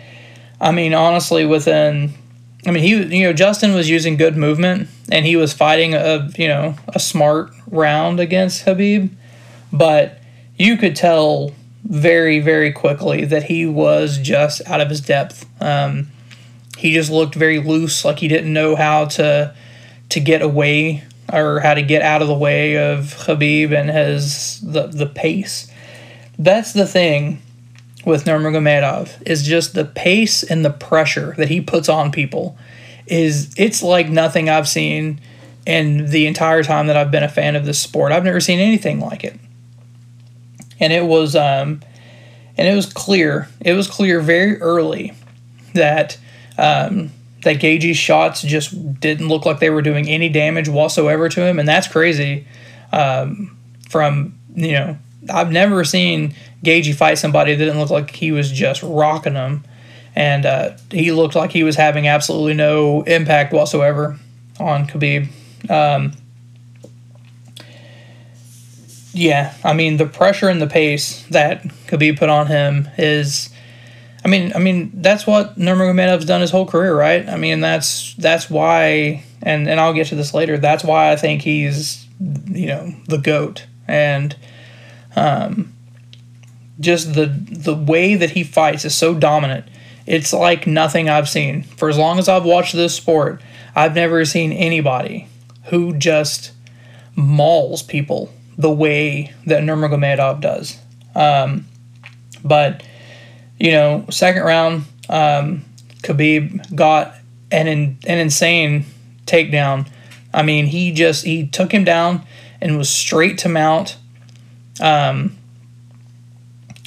I 0.59 0.71
mean, 0.71 0.93
honestly, 0.93 1.45
within 1.45 2.13
I 2.67 2.71
mean, 2.71 2.83
he 2.83 3.17
you 3.17 3.25
know 3.25 3.33
Justin 3.33 3.73
was 3.73 3.89
using 3.89 4.17
good 4.17 4.35
movement 4.35 4.89
and 5.09 5.25
he 5.25 5.35
was 5.35 5.53
fighting 5.53 5.93
a 5.93 6.29
you 6.37 6.47
know 6.47 6.75
a 6.89 6.99
smart 6.99 7.51
round 7.67 8.19
against 8.19 8.65
Khabib, 8.65 9.09
but 9.71 10.19
you 10.57 10.75
could 10.75 10.95
tell 10.95 11.53
very 11.85 12.39
very 12.39 12.73
quickly 12.73 13.23
that 13.25 13.43
he 13.43 13.65
was 13.65 14.17
just 14.17 14.61
out 14.67 14.81
of 14.81 14.89
his 14.89 14.99
depth. 14.99 15.45
Um, 15.61 16.11
he 16.77 16.93
just 16.93 17.09
looked 17.09 17.35
very 17.35 17.59
loose, 17.59 18.03
like 18.03 18.19
he 18.19 18.27
didn't 18.27 18.51
know 18.51 18.75
how 18.75 19.05
to 19.05 19.55
to 20.09 20.19
get 20.19 20.41
away 20.41 21.03
or 21.31 21.59
how 21.59 21.73
to 21.73 21.81
get 21.81 22.01
out 22.01 22.21
of 22.21 22.27
the 22.27 22.33
way 22.33 22.77
of 22.77 23.15
Khabib 23.25 23.71
and 23.71 23.89
his 23.89 24.59
the 24.61 24.87
the 24.87 25.05
pace. 25.05 25.71
That's 26.37 26.73
the 26.73 26.87
thing 26.87 27.41
with 28.05 28.25
Nurmagomedov 28.25 29.27
is 29.27 29.45
just 29.45 29.73
the 29.73 29.85
pace 29.85 30.43
and 30.43 30.63
the 30.63 30.69
pressure 30.69 31.33
that 31.37 31.49
he 31.49 31.61
puts 31.61 31.89
on 31.89 32.11
people 32.11 32.57
is 33.07 33.53
it's 33.57 33.83
like 33.83 34.09
nothing 34.09 34.49
I've 34.49 34.67
seen 34.67 35.19
in 35.65 36.09
the 36.09 36.25
entire 36.25 36.63
time 36.63 36.87
that 36.87 36.97
I've 36.97 37.11
been 37.11 37.23
a 37.23 37.29
fan 37.29 37.55
of 37.55 37.65
this 37.65 37.79
sport. 37.79 38.11
I've 38.11 38.23
never 38.23 38.39
seen 38.39 38.59
anything 38.59 38.99
like 38.99 39.23
it. 39.23 39.37
And 40.79 40.93
it 40.93 41.05
was 41.05 41.35
um 41.35 41.81
and 42.57 42.67
it 42.67 42.75
was 42.75 42.91
clear. 42.91 43.47
It 43.61 43.73
was 43.73 43.87
clear 43.87 44.21
very 44.21 44.59
early 44.61 45.13
that 45.73 46.17
um 46.57 47.11
that 47.43 47.57
Gaethje's 47.57 47.97
shots 47.97 48.41
just 48.41 48.99
didn't 48.99 49.27
look 49.27 49.45
like 49.45 49.59
they 49.59 49.69
were 49.69 49.81
doing 49.81 50.07
any 50.09 50.29
damage 50.29 50.67
whatsoever 50.67 51.29
to 51.29 51.41
him, 51.41 51.59
and 51.59 51.67
that's 51.67 51.87
crazy. 51.87 52.45
Um, 52.91 53.57
from 53.89 54.37
you 54.55 54.73
know, 54.73 54.97
I've 55.31 55.51
never 55.51 55.83
seen 55.83 56.35
Gaethje 56.63 56.95
fight 56.95 57.17
somebody 57.17 57.55
that 57.55 57.63
didn't 57.63 57.79
look 57.79 57.89
like 57.89 58.11
he 58.15 58.31
was 58.31 58.51
just 58.51 58.83
rocking 58.83 59.33
them, 59.33 59.63
and 60.15 60.45
uh, 60.45 60.71
he 60.91 61.11
looked 61.11 61.35
like 61.35 61.51
he 61.51 61.63
was 61.63 61.75
having 61.75 62.07
absolutely 62.07 62.53
no 62.53 63.03
impact 63.03 63.53
whatsoever 63.53 64.17
on 64.59 64.87
Khabib. 64.87 65.29
Um, 65.69 66.13
yeah, 69.13 69.53
I 69.63 69.73
mean 69.73 69.97
the 69.97 70.05
pressure 70.05 70.49
and 70.49 70.61
the 70.61 70.67
pace 70.67 71.25
that 71.27 71.63
Khabib 71.87 72.19
put 72.19 72.29
on 72.29 72.47
him 72.47 72.89
is 72.97 73.49
I 74.23 74.27
mean, 74.27 74.51
I 74.53 74.59
mean 74.59 74.91
that's 74.93 75.25
what 75.25 75.57
Nurmagomedov's 75.57 76.25
done 76.25 76.41
his 76.41 76.51
whole 76.51 76.65
career, 76.65 76.95
right? 76.95 77.27
I 77.27 77.37
mean 77.37 77.61
that's 77.61 78.13
that's 78.15 78.49
why, 78.49 79.23
and 79.41 79.67
and 79.67 79.79
I'll 79.79 79.93
get 79.93 80.07
to 80.07 80.15
this 80.15 80.33
later. 80.33 80.57
That's 80.57 80.83
why 80.83 81.11
I 81.11 81.15
think 81.15 81.41
he's 81.41 82.05
you 82.19 82.67
know 82.67 82.93
the 83.07 83.17
goat, 83.17 83.65
and 83.87 84.35
um, 85.15 85.73
just 86.79 87.13
the 87.13 87.25
the 87.25 87.75
way 87.75 88.15
that 88.15 88.31
he 88.31 88.43
fights 88.43 88.85
is 88.85 88.95
so 88.95 89.13
dominant. 89.13 89.65
It's 90.05 90.33
like 90.33 90.65
nothing 90.65 91.07
I've 91.09 91.29
seen 91.29 91.63
for 91.63 91.89
as 91.89 91.97
long 91.97 92.19
as 92.19 92.27
I've 92.27 92.45
watched 92.45 92.73
this 92.73 92.95
sport. 92.95 93.41
I've 93.75 93.95
never 93.95 94.25
seen 94.25 94.51
anybody 94.51 95.27
who 95.65 95.95
just 95.95 96.51
mauls 97.15 97.83
people 97.83 98.33
the 98.57 98.71
way 98.71 99.33
that 99.45 99.63
Nurmagomedov 99.63 100.41
does. 100.41 100.77
Um, 101.15 101.65
but 102.43 102.83
you 103.59 103.71
know, 103.71 104.05
second 104.09 104.43
round, 104.43 104.85
um, 105.09 105.65
Khabib 106.01 106.75
got 106.75 107.15
an 107.51 107.67
an 107.67 108.17
insane 108.19 108.85
takedown. 109.25 109.87
I 110.33 110.43
mean, 110.43 110.67
he 110.67 110.91
just 110.91 111.25
he 111.25 111.47
took 111.47 111.71
him 111.71 111.83
down 111.83 112.23
and 112.61 112.77
was 112.77 112.89
straight 112.89 113.37
to 113.39 113.49
mount. 113.49 113.97
Um, 114.81 115.35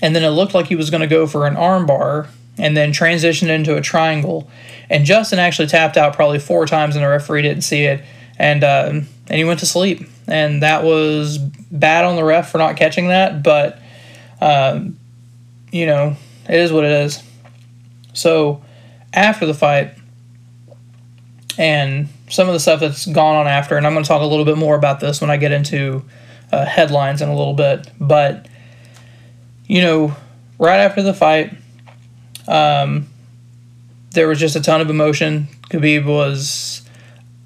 and 0.00 0.16
then 0.16 0.24
it 0.24 0.30
looked 0.30 0.54
like 0.54 0.66
he 0.66 0.76
was 0.76 0.90
going 0.90 1.02
to 1.02 1.06
go 1.06 1.26
for 1.26 1.46
an 1.46 1.54
armbar 1.54 2.28
and 2.58 2.76
then 2.76 2.92
transitioned 2.92 3.48
into 3.48 3.76
a 3.76 3.80
triangle. 3.80 4.50
And 4.90 5.04
Justin 5.04 5.38
actually 5.38 5.68
tapped 5.68 5.96
out 5.96 6.14
probably 6.14 6.38
four 6.38 6.66
times, 6.66 6.96
and 6.96 7.04
the 7.04 7.08
referee 7.08 7.42
didn't 7.42 7.62
see 7.62 7.84
it. 7.84 8.04
And 8.38 8.64
uh, 8.64 8.88
and 8.92 9.06
he 9.38 9.44
went 9.44 9.60
to 9.60 9.66
sleep. 9.66 10.08
And 10.26 10.62
that 10.62 10.84
was 10.84 11.38
bad 11.38 12.04
on 12.04 12.16
the 12.16 12.24
ref 12.24 12.50
for 12.50 12.58
not 12.58 12.76
catching 12.76 13.08
that. 13.08 13.42
But 13.42 13.78
um, 14.40 14.98
you 15.70 15.86
know, 15.86 16.16
it 16.48 16.54
is 16.54 16.72
what 16.72 16.84
it 16.84 16.90
is. 16.90 17.22
So 18.14 18.62
after 19.12 19.46
the 19.46 19.54
fight, 19.54 19.94
and 21.58 22.08
some 22.28 22.48
of 22.48 22.54
the 22.54 22.60
stuff 22.60 22.80
that's 22.80 23.06
gone 23.06 23.36
on 23.36 23.46
after, 23.46 23.76
and 23.76 23.86
I'm 23.86 23.92
going 23.92 24.04
to 24.04 24.08
talk 24.08 24.22
a 24.22 24.26
little 24.26 24.44
bit 24.44 24.56
more 24.56 24.74
about 24.74 25.00
this 25.00 25.20
when 25.20 25.30
I 25.30 25.36
get 25.36 25.52
into 25.52 26.04
uh, 26.50 26.64
headlines 26.64 27.20
in 27.22 27.28
a 27.28 27.36
little 27.36 27.54
bit. 27.54 27.90
But 28.00 28.46
you 29.66 29.82
know, 29.82 30.16
right 30.58 30.80
after 30.80 31.02
the 31.02 31.14
fight, 31.14 31.56
um, 32.48 33.08
there 34.10 34.28
was 34.28 34.38
just 34.38 34.56
a 34.56 34.60
ton 34.60 34.80
of 34.80 34.90
emotion. 34.90 35.48
Khabib 35.70 36.04
was 36.04 36.82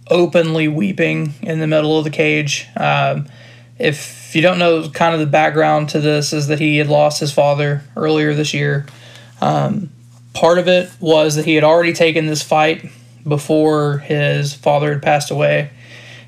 openly 0.08 0.68
weeping 0.68 1.34
in 1.42 1.60
the 1.60 1.66
middle 1.66 1.98
of 1.98 2.04
the 2.04 2.10
cage. 2.10 2.66
Um, 2.76 3.28
if 3.78 4.25
you 4.36 4.42
don't 4.42 4.58
know, 4.58 4.86
kind 4.90 5.14
of 5.14 5.20
the 5.20 5.26
background 5.26 5.88
to 5.88 5.98
this 5.98 6.34
is 6.34 6.48
that 6.48 6.60
he 6.60 6.76
had 6.76 6.88
lost 6.88 7.20
his 7.20 7.32
father 7.32 7.82
earlier 7.96 8.34
this 8.34 8.52
year. 8.52 8.84
Um, 9.40 9.88
part 10.34 10.58
of 10.58 10.68
it 10.68 10.90
was 11.00 11.36
that 11.36 11.46
he 11.46 11.54
had 11.54 11.64
already 11.64 11.94
taken 11.94 12.26
this 12.26 12.42
fight 12.42 12.84
before 13.26 13.98
his 13.98 14.52
father 14.52 14.92
had 14.92 15.02
passed 15.02 15.30
away. 15.30 15.70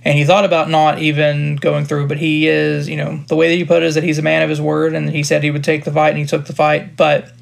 And 0.07 0.17
he 0.17 0.25
thought 0.25 0.47
about 0.47 0.71
not 0.71 1.01
even 1.01 1.57
going 1.57 1.85
through, 1.85 2.09
but 2.09 2.17
he 2.17 2.49
is, 2.49 2.89
you 2.89 2.97
know, 2.97 3.23
the 3.29 3.37
way 3.37 3.51
that 3.51 3.57
you 3.57 3.67
put 3.67 3.83
it 3.83 3.87
is 3.87 3.95
that 3.95 4.05
he's 4.05 4.19
a 4.19 4.23
man 4.23 4.41
of 4.41 4.49
his 4.49 4.61
word, 4.61 4.95
and 4.95 5.11
he 5.11 5.23
said 5.23 5.43
he 5.43 5.51
would 5.51 5.65
take 5.65 5.85
the 5.85 5.93
fight, 5.93 6.11
and 6.11 6.19
he 6.19 6.25
took 6.25 6.47
the 6.47 6.55
fight. 6.55 6.97
But 6.97 7.33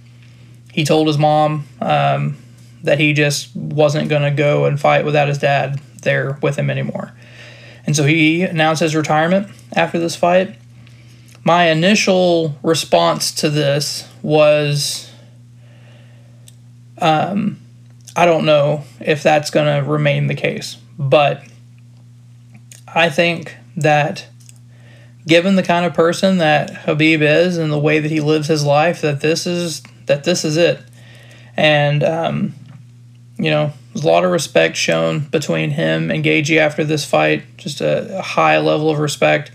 he 0.72 0.83
told 0.85 1.07
his 1.07 1.16
mom 1.16 1.64
um, 1.81 2.37
that 2.83 2.98
he 2.98 3.12
just 3.12 3.55
wasn't 3.55 4.09
going 4.09 4.22
to 4.22 4.33
go 4.33 4.64
and 4.64 4.81
fight 4.81 5.05
without 5.05 5.29
his 5.29 5.38
dad 5.38 5.81
there 6.02 6.40
with 6.42 6.57
him 6.57 6.70
anymore. 6.70 7.12
And 7.87 7.94
so 7.94 8.05
he 8.05 8.42
announced 8.42 8.81
his 8.81 8.94
retirement 8.96 9.49
after 9.75 9.99
this 9.99 10.16
fight. 10.16 10.57
My 11.44 11.70
initial 11.70 12.59
response 12.62 13.33
to 13.37 13.49
this 13.49 14.09
was 14.22 15.11
um, 16.99 17.59
I 18.16 18.25
don't 18.25 18.44
know 18.44 18.85
if 19.01 19.22
that's 19.22 19.51
going 19.51 19.66
to 19.66 19.88
remain 19.88 20.27
the 20.27 20.35
case, 20.35 20.77
but 20.99 21.44
I 22.92 23.11
think 23.11 23.55
that 23.77 24.27
given 25.27 25.57
the 25.57 25.62
kind 25.62 25.85
of 25.85 25.92
person 25.92 26.38
that 26.38 26.70
Khabib 26.70 27.20
is 27.20 27.59
and 27.59 27.70
the 27.70 27.79
way 27.79 27.99
that 27.99 28.11
he 28.11 28.20
lives 28.20 28.49
his 28.49 28.64
life, 28.64 29.03
that 29.03 29.20
this 29.20 29.46
is 29.46 29.83
that 30.07 30.25
this 30.25 30.44
is 30.44 30.57
it. 30.57 30.81
And 31.57 32.03
um, 32.03 32.55
you 33.38 33.51
know, 33.51 33.72
a 34.02 34.06
lot 34.06 34.24
of 34.24 34.30
respect 34.30 34.76
shown 34.76 35.20
between 35.20 35.70
him 35.70 36.11
and 36.11 36.24
Gaethje 36.24 36.59
after 36.59 36.85
this 36.85 37.04
fight, 37.04 37.44
just 37.56 37.80
a, 37.80 38.18
a, 38.18 38.22
high 38.22 38.59
level 38.59 38.90
of 38.90 38.98
respect. 38.98 39.50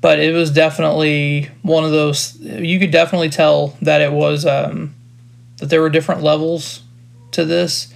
But 0.00 0.18
it 0.18 0.32
was 0.32 0.50
definitely 0.50 1.50
one 1.62 1.84
of 1.84 1.90
those. 1.90 2.38
You 2.40 2.78
could 2.78 2.90
definitely 2.90 3.30
tell 3.30 3.76
that 3.82 4.00
it 4.00 4.12
was 4.12 4.44
um, 4.44 4.94
that 5.58 5.66
there 5.66 5.80
were 5.80 5.90
different 5.90 6.22
levels 6.22 6.82
to 7.32 7.44
this, 7.44 7.92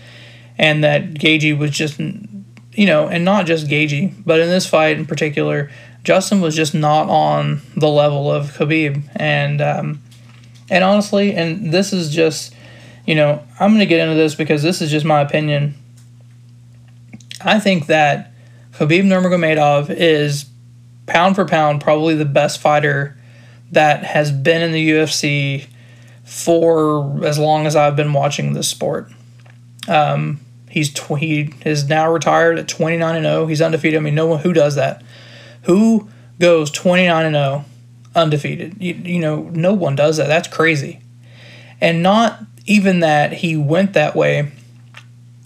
and 0.58 0.82
that 0.82 1.14
Gaethje 1.14 1.56
was 1.56 1.70
just, 1.70 2.00
you 2.00 2.86
know, 2.86 3.06
and 3.06 3.24
not 3.24 3.46
just 3.46 3.68
Gaethje, 3.68 4.24
but 4.24 4.40
in 4.40 4.48
this 4.48 4.66
fight 4.66 4.98
in 4.98 5.06
particular, 5.06 5.70
Justin 6.02 6.40
was 6.40 6.56
just 6.56 6.74
not 6.74 7.08
on 7.08 7.60
the 7.76 7.88
level 7.88 8.30
of 8.30 8.52
Khabib, 8.52 9.02
and 9.14 9.60
um, 9.60 10.02
and 10.70 10.82
honestly, 10.82 11.34
and 11.34 11.72
this 11.72 11.92
is 11.92 12.12
just 12.12 12.54
you 13.10 13.16
know, 13.16 13.44
I'm 13.58 13.70
going 13.70 13.80
to 13.80 13.86
get 13.86 13.98
into 13.98 14.14
this 14.14 14.36
because 14.36 14.62
this 14.62 14.80
is 14.80 14.88
just 14.88 15.04
my 15.04 15.20
opinion. 15.20 15.74
I 17.40 17.58
think 17.58 17.86
that 17.86 18.32
Khabib 18.74 19.02
Nurmagomedov 19.02 19.90
is 19.90 20.48
pound 21.06 21.34
for 21.34 21.44
pound 21.44 21.80
probably 21.80 22.14
the 22.14 22.24
best 22.24 22.60
fighter 22.60 23.18
that 23.72 24.04
has 24.04 24.30
been 24.30 24.62
in 24.62 24.70
the 24.70 24.90
UFC 24.90 25.66
for 26.22 27.26
as 27.26 27.36
long 27.36 27.66
as 27.66 27.74
I've 27.74 27.96
been 27.96 28.12
watching 28.12 28.52
this 28.52 28.68
sport. 28.68 29.10
Um, 29.88 30.38
he's 30.68 30.94
tw- 30.94 31.18
he 31.18 31.52
is 31.64 31.88
now 31.88 32.12
retired 32.12 32.60
at 32.60 32.68
29 32.68 33.16
and 33.16 33.24
0. 33.24 33.46
He's 33.46 33.60
undefeated. 33.60 33.98
I 33.98 34.02
mean, 34.02 34.14
no 34.14 34.26
one 34.26 34.38
who 34.38 34.52
does 34.52 34.76
that. 34.76 35.02
Who 35.62 36.08
goes 36.38 36.70
29 36.70 37.26
and 37.26 37.34
0 37.34 37.64
undefeated? 38.14 38.80
You, 38.80 38.94
you 38.94 39.18
know, 39.18 39.50
no 39.52 39.74
one 39.74 39.96
does 39.96 40.16
that. 40.18 40.28
That's 40.28 40.46
crazy. 40.46 41.00
And 41.80 42.04
not 42.04 42.44
even 42.70 43.00
that 43.00 43.32
he 43.32 43.56
went 43.56 43.94
that 43.94 44.14
way, 44.14 44.52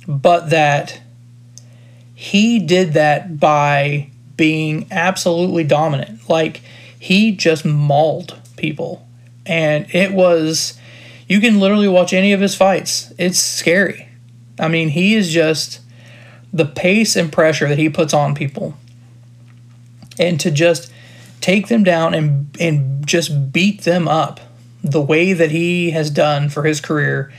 but 0.07 0.51
that 0.51 1.01
he 2.15 2.59
did 2.59 2.93
that 2.93 3.41
by 3.41 4.11
being 4.37 4.87
absolutely 4.91 5.65
dominant. 5.65 6.29
Like 6.29 6.61
he 6.99 7.33
just 7.33 7.65
mauled 7.65 8.39
people. 8.59 9.09
And 9.47 9.87
it 9.95 10.13
was, 10.13 10.79
you 11.27 11.41
can 11.41 11.61
literally 11.61 11.89
watch 11.89 12.13
any 12.13 12.35
of 12.35 12.43
his 12.43 12.55
fights. 12.55 13.11
It's 13.17 13.39
scary. 13.39 14.07
I 14.59 14.69
mean, 14.69 14.91
he 14.91 15.15
is 15.15 15.33
just 15.33 15.81
the 16.53 16.67
pace 16.67 17.17
and 17.17 17.33
pressure 17.33 17.69
that 17.71 17.79
he 17.79 17.89
puts 17.89 18.13
on 18.13 18.35
people. 18.35 18.75
And 20.19 20.39
to 20.41 20.51
just 20.51 20.93
take 21.41 21.69
them 21.69 21.85
down 21.85 22.13
and 22.13 22.55
and 22.61 23.07
just 23.07 23.51
beat 23.51 23.83
them 23.83 24.09
up 24.09 24.41
the 24.85 25.01
way 25.01 25.33
that 25.33 25.51
he 25.51 25.91
has 25.91 26.11
done 26.11 26.51
for 26.51 26.63
his 26.63 26.81
career 26.81 27.33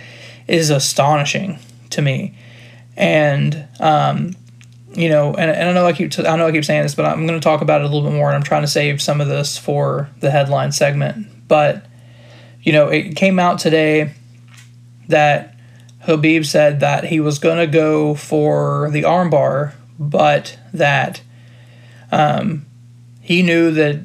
is 0.47 0.71
astonishing 0.71 1.59
to 1.91 2.01
me. 2.01 2.35
And 2.97 3.67
um, 3.79 4.35
you 4.93 5.09
know, 5.09 5.33
and, 5.35 5.51
and 5.51 5.69
I 5.69 5.73
know 5.73 5.85
I 5.85 5.93
keep 5.93 6.11
t- 6.11 6.25
I 6.25 6.35
know 6.35 6.47
I 6.47 6.51
keep 6.51 6.65
saying 6.65 6.83
this, 6.83 6.95
but 6.95 7.05
I'm 7.05 7.27
going 7.27 7.39
to 7.39 7.43
talk 7.43 7.61
about 7.61 7.81
it 7.81 7.85
a 7.85 7.87
little 7.87 8.09
bit 8.09 8.15
more, 8.15 8.29
and 8.29 8.35
I'm 8.35 8.43
trying 8.43 8.63
to 8.63 8.67
save 8.67 9.01
some 9.01 9.21
of 9.21 9.27
this 9.27 9.57
for 9.57 10.09
the 10.21 10.31
headline 10.31 10.71
segment. 10.71 11.47
But 11.47 11.85
you 12.63 12.71
know, 12.71 12.87
it 12.87 13.15
came 13.15 13.37
out 13.37 13.59
today 13.59 14.13
that 15.07 15.55
Khabib 16.07 16.45
said 16.45 16.79
that 16.79 17.05
he 17.05 17.19
was 17.19 17.39
going 17.39 17.57
to 17.57 17.67
go 17.67 18.15
for 18.15 18.89
the 18.91 19.03
armbar, 19.03 19.73
but 19.99 20.57
that 20.73 21.21
um, 22.11 22.65
he 23.21 23.43
knew 23.43 23.71
that 23.71 23.99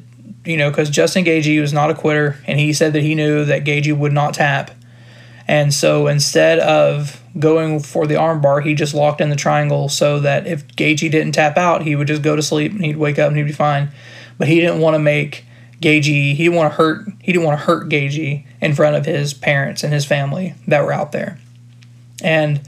you 0.45 0.57
know 0.57 0.69
because 0.69 0.89
Justin 0.89 1.25
Gaethje 1.25 1.59
was 1.61 1.73
not 1.73 1.89
a 1.89 1.95
quitter, 1.95 2.37
and 2.47 2.59
he 2.59 2.73
said 2.73 2.93
that 2.93 3.01
he 3.01 3.15
knew 3.15 3.45
that 3.45 3.63
Gaethje 3.63 3.97
would 3.97 4.13
not 4.13 4.33
tap, 4.33 4.71
and 5.47 5.73
so 5.73 6.07
instead 6.07 6.59
of 6.59 7.21
going 7.39 7.79
for 7.79 8.07
the 8.07 8.15
armbar, 8.15 8.63
he 8.63 8.75
just 8.75 8.93
locked 8.93 9.21
in 9.21 9.29
the 9.29 9.35
triangle 9.35 9.89
so 9.89 10.19
that 10.19 10.47
if 10.47 10.67
Gaethje 10.67 11.11
didn't 11.11 11.33
tap 11.33 11.57
out, 11.57 11.83
he 11.83 11.95
would 11.95 12.07
just 12.07 12.21
go 12.21 12.35
to 12.35 12.41
sleep 12.41 12.71
and 12.73 12.83
he'd 12.83 12.97
wake 12.97 13.19
up 13.19 13.29
and 13.29 13.37
he'd 13.37 13.43
be 13.43 13.51
fine. 13.51 13.89
But 14.37 14.47
he 14.47 14.59
didn't 14.59 14.79
want 14.79 14.95
to 14.95 14.99
make 14.99 15.45
Gaethje. 15.81 16.35
He 16.35 16.43
didn't 16.43 16.55
want 16.55 16.71
to 16.71 16.77
hurt. 16.77 17.07
He 17.21 17.31
didn't 17.31 17.45
want 17.45 17.59
to 17.59 17.65
hurt 17.65 17.89
Gaethje 17.89 18.45
in 18.61 18.73
front 18.73 18.95
of 18.95 19.05
his 19.05 19.33
parents 19.33 19.83
and 19.83 19.93
his 19.93 20.05
family 20.05 20.55
that 20.67 20.83
were 20.83 20.91
out 20.91 21.11
there. 21.11 21.39
And 22.23 22.61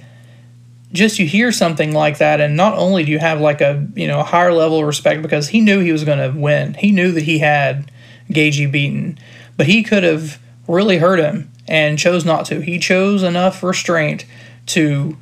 just 0.93 1.17
you 1.17 1.25
hear 1.25 1.51
something 1.51 1.91
like 1.91 2.19
that, 2.19 2.39
and 2.39 2.55
not 2.55 2.77
only 2.77 3.03
do 3.03 3.11
you 3.11 3.19
have 3.19 3.41
like 3.41 3.61
a 3.61 3.85
you 3.95 4.07
know 4.07 4.19
a 4.19 4.23
higher 4.23 4.53
level 4.53 4.79
of 4.79 4.85
respect 4.85 5.21
because 5.21 5.49
he 5.49 5.59
knew 5.59 5.79
he 5.79 5.91
was 5.91 6.03
going 6.03 6.19
to 6.19 6.39
win. 6.39 6.75
He 6.75 6.91
knew 6.91 7.11
that 7.11 7.23
he 7.23 7.39
had 7.39 7.91
Gaethje 8.29 8.71
beaten, 8.71 9.17
but 9.57 9.65
he 9.65 9.83
could 9.83 10.03
have 10.03 10.39
really 10.67 10.99
hurt 10.99 11.19
him 11.19 11.51
and 11.67 11.97
chose 11.97 12.23
not 12.23 12.45
to. 12.45 12.61
He 12.61 12.77
chose 12.77 13.23
enough 13.23 13.63
restraint 13.63 14.25
to 14.67 15.17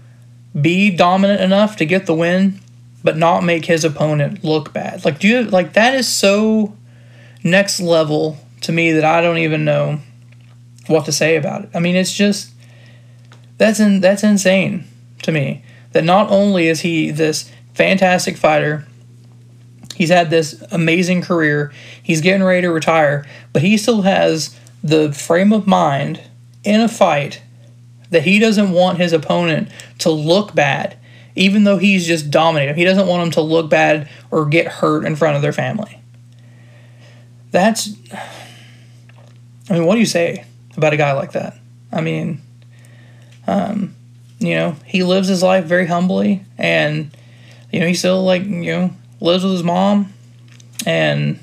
be 0.60 0.96
dominant 0.96 1.42
enough 1.42 1.78
to 1.78 1.86
get 1.86 2.06
the 2.06 2.14
win, 2.14 2.60
but 3.04 3.16
not 3.16 3.44
make 3.44 3.66
his 3.66 3.86
opponent 3.86 4.44
look 4.44 4.74
bad. 4.74 5.06
Like 5.06 5.20
do 5.20 5.28
you 5.28 5.44
like 5.44 5.74
that 5.74 5.96
is 5.96 6.08
so 6.08 6.76
next 7.44 7.80
level 7.80 8.38
to 8.62 8.72
me 8.72 8.92
that 8.92 9.06
I 9.06 9.22
don't 9.22 9.38
even 9.38 9.64
know 9.64 10.00
what 10.88 11.06
to 11.06 11.12
say 11.12 11.38
about 11.38 11.64
it. 11.64 11.70
I 11.74 11.80
mean, 11.80 11.96
it's 11.96 12.14
just 12.14 12.52
that's 13.58 13.80
in 13.80 14.02
that's 14.02 14.24
insane 14.24 14.86
to 15.24 15.32
me. 15.32 15.64
That 15.92 16.04
not 16.04 16.30
only 16.32 16.68
is 16.68 16.82
he 16.82 17.12
this 17.12 17.52
fantastic 17.74 18.38
fighter, 18.38 18.86
he's 19.96 20.10
had 20.10 20.30
this 20.30 20.64
amazing 20.72 21.22
career, 21.22 21.72
he's 22.02 22.22
getting 22.22 22.44
ready 22.44 22.62
to 22.62 22.72
retire, 22.72 23.26
but 23.54 23.62
he 23.62 23.78
still 23.78 24.04
has 24.04 24.58
the 24.84 25.12
frame 25.12 25.54
of 25.54 25.68
mind 25.68 26.22
in 26.64 26.82
a 26.82 26.88
fight 26.88 27.42
that 28.10 28.24
he 28.24 28.40
doesn't 28.40 28.72
want 28.72 28.98
his 28.98 29.14
opponent 29.14 29.70
to 30.00 30.12
look 30.12 30.54
bad, 30.54 30.98
even 31.36 31.64
though 31.64 31.78
he's 31.78 32.06
just 32.06 32.30
dominating. 32.30 32.76
He 32.76 32.84
doesn't 32.84 33.08
want 33.08 33.24
them 33.24 33.32
to 33.32 33.42
look 33.42 33.70
bad 33.70 34.10
or 34.32 34.46
get 34.46 34.68
hurt 34.68 35.06
in 35.06 35.16
front 35.16 35.36
of 35.36 35.42
their 35.42 35.54
family. 35.54 36.00
That's, 37.52 37.90
I 39.70 39.74
mean, 39.74 39.86
what 39.86 39.96
do 39.96 40.00
you 40.00 40.06
say 40.06 40.46
about 40.78 40.94
a 40.94 40.98
guy 40.98 41.14
like 41.14 41.34
that? 41.34 41.58
I 41.92 42.02
mean, 42.02 42.42
um, 43.48 43.96
you 44.42 44.56
know, 44.56 44.76
he 44.86 45.04
lives 45.04 45.28
his 45.28 45.44
life 45.44 45.66
very 45.66 45.86
humbly, 45.86 46.44
and 46.58 47.16
you 47.72 47.80
know, 47.80 47.88
he 47.88 47.94
still 47.94 48.24
like 48.24 48.44
you 48.44 48.72
know 48.72 48.94
lives 49.20 49.44
with 49.44 49.54
his 49.54 49.64
mom, 49.64 50.12
and 50.86 51.40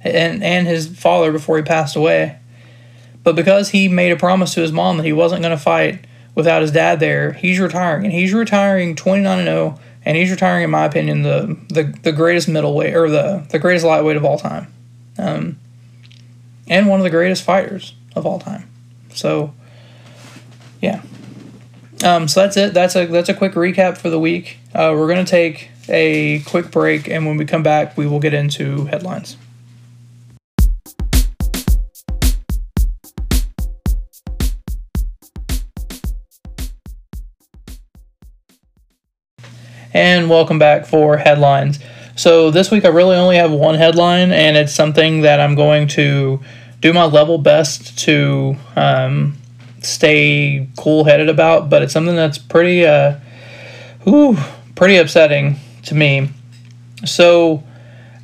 and 0.00 0.42
and 0.42 0.66
his 0.66 0.86
father 0.86 1.32
before 1.32 1.56
he 1.56 1.62
passed 1.64 1.96
away. 1.96 2.38
But 3.24 3.34
because 3.34 3.70
he 3.70 3.88
made 3.88 4.12
a 4.12 4.16
promise 4.16 4.54
to 4.54 4.60
his 4.60 4.70
mom 4.70 4.98
that 4.98 5.02
he 5.02 5.12
wasn't 5.12 5.42
going 5.42 5.56
to 5.56 5.62
fight 5.62 6.04
without 6.36 6.62
his 6.62 6.70
dad 6.70 7.00
there, 7.00 7.32
he's 7.32 7.58
retiring, 7.58 8.04
and 8.04 8.12
he's 8.12 8.32
retiring 8.32 8.94
29 8.94 9.38
and 9.40 9.48
0, 9.48 9.80
and 10.04 10.16
he's 10.16 10.30
retiring, 10.30 10.62
in 10.62 10.70
my 10.70 10.84
opinion, 10.84 11.22
the 11.22 11.58
the, 11.68 11.82
the 12.02 12.12
greatest 12.12 12.48
middleweight 12.48 12.94
or 12.94 13.10
the 13.10 13.44
the 13.50 13.58
greatest 13.58 13.84
lightweight 13.84 14.16
of 14.16 14.24
all 14.24 14.38
time, 14.38 14.72
um, 15.18 15.58
and 16.68 16.86
one 16.86 17.00
of 17.00 17.04
the 17.04 17.10
greatest 17.10 17.42
fighters 17.42 17.94
of 18.14 18.24
all 18.24 18.38
time. 18.38 18.68
So, 19.12 19.52
yeah. 20.80 21.02
Um, 22.04 22.28
so 22.28 22.40
that's 22.40 22.56
it. 22.56 22.74
That's 22.74 22.94
a 22.94 23.06
that's 23.06 23.28
a 23.28 23.34
quick 23.34 23.52
recap 23.52 23.96
for 23.96 24.10
the 24.10 24.18
week. 24.18 24.58
Uh, 24.74 24.94
we're 24.96 25.08
gonna 25.08 25.24
take 25.24 25.70
a 25.88 26.40
quick 26.40 26.70
break, 26.70 27.08
and 27.08 27.26
when 27.26 27.36
we 27.36 27.44
come 27.44 27.62
back, 27.62 27.96
we 27.96 28.06
will 28.06 28.20
get 28.20 28.34
into 28.34 28.86
headlines. 28.86 29.36
and 39.96 40.28
welcome 40.28 40.58
back 40.58 40.84
for 40.84 41.16
headlines. 41.16 41.78
So, 42.16 42.50
this 42.50 42.70
week 42.70 42.84
I 42.84 42.88
really 42.88 43.16
only 43.16 43.36
have 43.36 43.50
one 43.50 43.76
headline, 43.76 44.30
and 44.30 44.54
it's 44.54 44.74
something 44.74 45.22
that 45.22 45.40
I'm 45.40 45.54
going 45.54 45.88
to 45.88 46.38
do 46.82 46.92
my 46.92 47.04
level 47.04 47.38
best 47.38 47.98
to 48.00 48.56
um, 48.76 49.38
stay 49.86 50.68
cool 50.76 51.04
headed 51.04 51.28
about, 51.28 51.70
but 51.70 51.82
it's 51.82 51.92
something 51.92 52.16
that's 52.16 52.38
pretty, 52.38 52.84
uh, 52.84 53.18
whew, 54.04 54.36
pretty 54.74 54.96
upsetting 54.96 55.56
to 55.84 55.94
me. 55.94 56.30
So, 57.04 57.62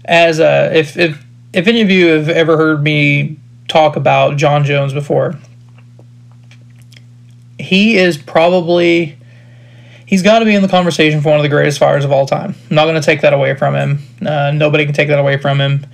as 0.04 0.40
uh, 0.40 0.70
if, 0.74 0.96
if, 0.96 1.24
if 1.52 1.66
any 1.66 1.80
of 1.80 1.90
you 1.90 2.06
have 2.08 2.28
ever 2.28 2.56
heard 2.56 2.82
me 2.82 3.38
talk 3.68 3.96
about 3.96 4.36
Jon 4.36 4.64
Jones 4.64 4.92
before, 4.92 5.38
he 7.58 7.96
is 7.96 8.18
probably 8.18 9.16
he's 10.06 10.22
got 10.22 10.40
to 10.40 10.44
be 10.44 10.54
in 10.54 10.60
the 10.60 10.68
conversation 10.68 11.22
for 11.22 11.30
one 11.30 11.38
of 11.38 11.42
the 11.42 11.48
greatest 11.48 11.78
fighters 11.78 12.04
of 12.04 12.12
all 12.12 12.26
time. 12.26 12.54
I'm 12.68 12.76
not 12.76 12.84
going 12.84 13.00
to 13.00 13.02
take 13.02 13.22
that 13.22 13.32
away 13.32 13.54
from 13.54 13.74
him. 13.74 13.98
Uh, 14.20 14.50
nobody 14.50 14.84
can 14.84 14.92
take 14.92 15.08
that 15.08 15.18
away 15.18 15.38
from 15.38 15.60
him. 15.60 15.86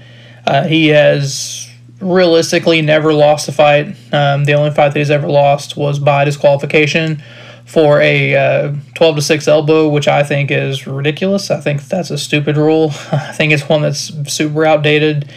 Uh, 0.46 0.64
he 0.64 0.88
has 0.88 1.67
realistically 2.00 2.82
never 2.82 3.12
lost 3.12 3.48
a 3.48 3.52
fight. 3.52 3.96
Um, 4.12 4.44
the 4.44 4.54
only 4.54 4.70
fight 4.70 4.90
that 4.90 4.98
he's 4.98 5.10
ever 5.10 5.28
lost 5.28 5.76
was 5.76 5.98
by 5.98 6.24
disqualification 6.24 7.22
for 7.64 8.00
a 8.00 8.34
uh, 8.34 8.74
12 8.94 9.16
to 9.16 9.22
6 9.22 9.48
elbow, 9.48 9.88
which 9.88 10.08
I 10.08 10.22
think 10.22 10.50
is 10.50 10.86
ridiculous. 10.86 11.50
I 11.50 11.60
think 11.60 11.82
that's 11.84 12.10
a 12.10 12.18
stupid 12.18 12.56
rule. 12.56 12.90
I 13.12 13.32
think 13.32 13.52
it's 13.52 13.68
one 13.68 13.82
that's 13.82 14.12
super 14.32 14.64
outdated 14.64 15.30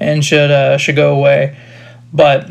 and 0.00 0.24
should 0.24 0.50
uh, 0.50 0.76
should 0.76 0.96
go 0.96 1.16
away. 1.16 1.56
But 2.12 2.48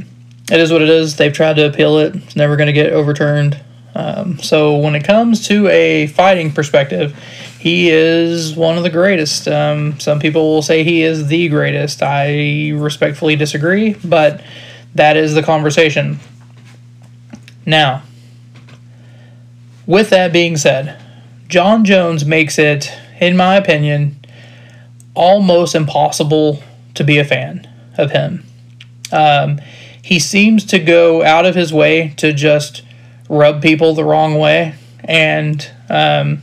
it 0.52 0.60
is 0.60 0.72
what 0.72 0.82
it 0.82 0.90
is. 0.90 1.18
They've 1.18 1.34
tried 1.34 1.58
to 1.58 1.68
appeal 1.68 1.98
it. 1.98 2.16
It's 2.16 2.36
never 2.36 2.56
going 2.56 2.68
to 2.68 2.74
get 2.74 2.94
overturned. 2.94 3.60
Um, 3.98 4.38
so 4.38 4.78
when 4.78 4.94
it 4.94 5.04
comes 5.04 5.48
to 5.48 5.68
a 5.70 6.06
fighting 6.06 6.52
perspective, 6.52 7.18
he 7.58 7.90
is 7.90 8.56
one 8.56 8.78
of 8.78 8.84
the 8.84 8.92
greatest. 8.92 9.48
Um, 9.48 10.00
some 10.00 10.20
people 10.20 10.54
will 10.54 10.62
say 10.62 10.84
he 10.84 11.02
is 11.02 11.26
the 11.28 11.50
greatest. 11.50 12.04
I 12.04 12.74
respectfully 12.76 13.36
disagree, 13.36 13.96
but 14.06 14.44
that 14.94 15.18
is 15.18 15.34
the 15.34 15.42
conversation. 15.42 16.20
Now, 17.66 18.04
with 19.88 20.12
that 20.12 20.32
being 20.32 20.58
said, 20.58 21.02
Jon 21.48 21.84
Jones 21.84 22.24
makes 22.24 22.60
it, 22.60 22.92
in 23.20 23.36
my 23.36 23.56
opinion, 23.56 24.20
almost 25.16 25.74
impossible 25.74 26.62
to 26.94 27.04
be 27.04 27.18
a 27.18 27.26
fan 27.26 27.68
of 27.98 28.12
him. 28.12 28.46
Um, 29.12 29.60
he 30.04 30.20
seems 30.20 30.66
to 30.66 30.78
go 30.78 31.24
out 31.24 31.48
of 31.48 31.56
his 31.56 31.74
way 31.74 32.14
to 32.18 32.32
just 32.32 32.84
rub 33.30 33.62
people 33.62 33.94
the 33.94 34.04
wrong 34.04 34.36
way 34.36 34.76
and 35.04 35.70
um, 35.90 36.42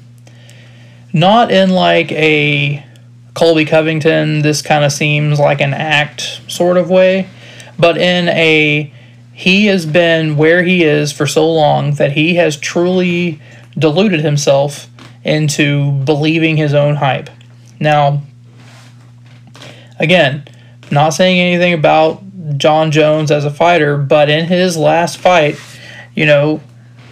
not 1.12 1.50
in 1.50 1.70
like 1.70 2.10
a 2.12 2.84
Colby 3.34 3.64
Covington, 3.64 4.42
this 4.42 4.62
kind 4.62 4.84
of 4.84 4.92
seems 4.92 5.38
like 5.38 5.60
an 5.60 5.74
act 5.74 6.40
sort 6.48 6.76
of 6.76 6.88
way, 6.88 7.28
but 7.78 7.98
in 7.98 8.28
a 8.28 8.92
he 9.32 9.66
has 9.66 9.84
been 9.84 10.36
where 10.36 10.62
he 10.62 10.84
is 10.84 11.10
for 11.10 11.26
so 11.26 11.50
long 11.50 11.94
that 11.94 12.12
he 12.12 12.36
has 12.36 12.56
truly 12.56 13.40
deluded 13.76 14.20
himself 14.20 14.88
into 15.24 15.90
believing 16.04 16.56
his 16.56 16.72
own 16.72 16.94
hype. 16.96 17.28
Now, 17.80 18.22
again, 19.98 20.46
not 20.92 21.10
saying 21.10 21.40
anything 21.40 21.72
about 21.72 22.22
Jon 22.56 22.92
Jones 22.92 23.32
as 23.32 23.44
a 23.44 23.50
fighter, 23.50 23.96
but 23.96 24.30
in 24.30 24.46
his 24.46 24.76
last 24.76 25.18
fight, 25.18 25.58
you 26.14 26.26
know, 26.26 26.60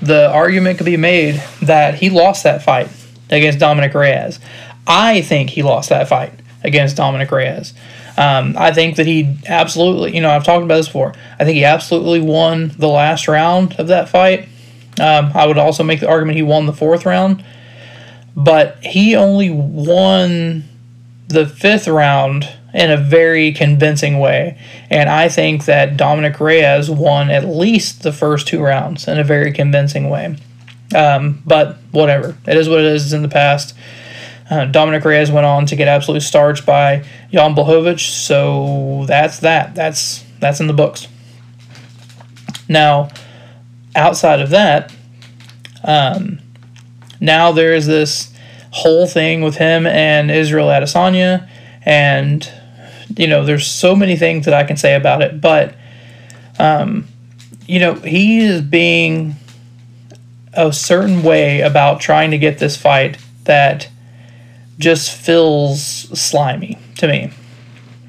the 0.03 0.29
argument 0.31 0.79
could 0.79 0.85
be 0.85 0.97
made 0.97 1.43
that 1.63 1.95
he 1.95 2.11
lost 2.11 2.43
that 2.43 2.63
fight 2.63 2.89
against 3.31 3.61
Dominick 3.61 3.95
Reyes. 3.95 4.41
I 4.87 5.23
think 5.23 5.51
he 5.51 5.63
lost 5.63 5.89
that 5.91 6.09
fight 6.09 6.33
against 6.65 6.97
Dominick 6.97 7.31
Reyes. 7.31 7.73
Um, 8.19 8.57
I 8.59 8.73
think 8.73 8.97
that 8.97 9.07
he 9.07 9.39
absolutely, 9.47 10.15
you 10.15 10.21
know, 10.21 10.31
I've 10.31 10.45
talked 10.45 10.65
about 10.65 10.77
this 10.77 10.89
before. 10.89 11.15
I 11.39 11.45
think 11.45 11.57
he 11.57 11.65
absolutely 11.65 12.21
won 12.21 12.73
the 12.77 12.89
last 12.89 13.29
round 13.29 13.75
of 13.79 13.89
that 13.89 14.09
fight. 14.09 14.49
Um, 15.01 15.31
I 15.35 15.47
would 15.47 15.57
also 15.57 15.83
make 15.83 16.01
the 16.01 16.09
argument 16.09 16.37
he 16.37 16.43
won 16.43 16.67
the 16.67 16.73
fourth 16.73 17.07
round, 17.07 17.43
but 18.37 18.83
he 18.83 19.17
only 19.17 19.51
won 19.51 20.65
the 21.29 21.47
fifth 21.47 21.89
round 21.89 22.49
in 22.75 22.91
a 22.91 22.97
very 22.97 23.53
convincing 23.53 24.19
way. 24.19 24.59
And 24.91 25.09
I 25.11 25.29
think 25.29 25.67
that 25.67 25.97
Dominick 25.97 26.41
Reyes 26.41 26.91
won 26.91 27.31
at 27.31 27.45
least 27.45 28.03
the 28.03 28.13
first 28.13 28.47
two 28.47 28.63
rounds 28.63 29.07
in 29.09 29.19
a 29.19 29.25
very 29.25 29.53
convincing 29.53 30.09
way. 30.09 30.37
Um, 30.95 31.43
but 31.47 31.79
whatever. 31.91 32.37
It 32.47 32.57
is 32.57 32.69
what 32.69 32.81
it 32.81 32.87
is. 32.87 33.05
It's 33.05 33.13
in 33.13 33.23
the 33.23 33.29
past. 33.29 33.75
Uh, 34.51 34.67
Dominick 34.67 35.05
Reyes 35.05 35.31
went 35.31 35.47
on 35.47 35.65
to 35.67 35.77
get 35.77 35.89
absolutely 35.89 36.21
starched 36.21 36.67
by 36.67 37.05
Jan 37.31 37.55
Blachowicz, 37.55 38.01
so 38.01 39.05
that's 39.07 39.39
that. 39.39 39.75
That's 39.75 40.25
that's 40.41 40.61
in 40.61 40.67
the 40.67 40.75
books. 40.75 41.09
Now, 42.69 43.09
outside 43.97 44.41
of 44.41 44.51
that, 44.51 44.93
um, 45.85 46.41
now 47.21 47.53
there 47.53 47.73
is 47.73 47.87
this 47.87 48.35
whole 48.73 49.07
thing 49.07 49.43
with 49.43 49.57
him 49.57 49.87
and 49.87 50.31
Israel 50.31 50.69
Adesanya, 50.69 51.49
and 51.87 52.51
you 53.17 53.27
know, 53.27 53.45
there's 53.45 53.67
so 53.67 53.95
many 53.95 54.17
things 54.17 54.45
that 54.45 54.55
I 54.55 54.65
can 54.65 54.77
say 54.77 54.95
about 54.95 55.23
it, 55.23 55.41
but 55.41 55.75
um, 56.59 57.07
you 57.67 57.81
know, 57.81 57.95
he 57.95 58.41
is 58.41 58.61
being 58.61 59.37
a 60.53 60.73
certain 60.73 61.23
way 61.23 61.61
about 61.61 62.01
trying 62.01 62.31
to 62.31 62.39
get 62.39 62.59
this 62.59 62.77
fight 62.77 63.19
that 63.45 63.89
just 64.79 65.11
feels 65.11 65.83
slimy 66.19 66.79
to 66.97 67.09
me. 67.09 67.33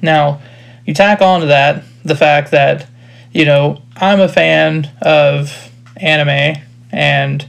Now, 0.02 0.40
you 0.84 0.92
tack 0.92 1.22
on 1.22 1.40
to 1.40 1.46
that 1.46 1.84
the 2.04 2.14
fact 2.14 2.50
that, 2.50 2.86
you 3.32 3.44
know, 3.44 3.82
I'm 3.96 4.20
a 4.20 4.28
fan 4.28 4.90
of 5.00 5.70
anime 5.96 6.62
and 6.92 7.48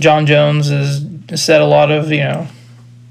Jon 0.00 0.26
Jones 0.26 0.68
has 0.70 1.06
said 1.36 1.60
a 1.60 1.66
lot 1.66 1.90
of, 1.90 2.10
you 2.10 2.18
know, 2.18 2.48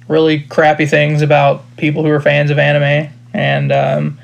really 0.08 0.42
crappy 0.42 0.86
things 0.86 1.22
about 1.22 1.64
people 1.78 2.04
who 2.04 2.10
are 2.10 2.20
fans 2.20 2.52
of 2.52 2.60
anime 2.60 3.12
and 3.34 3.72
um, 3.72 4.20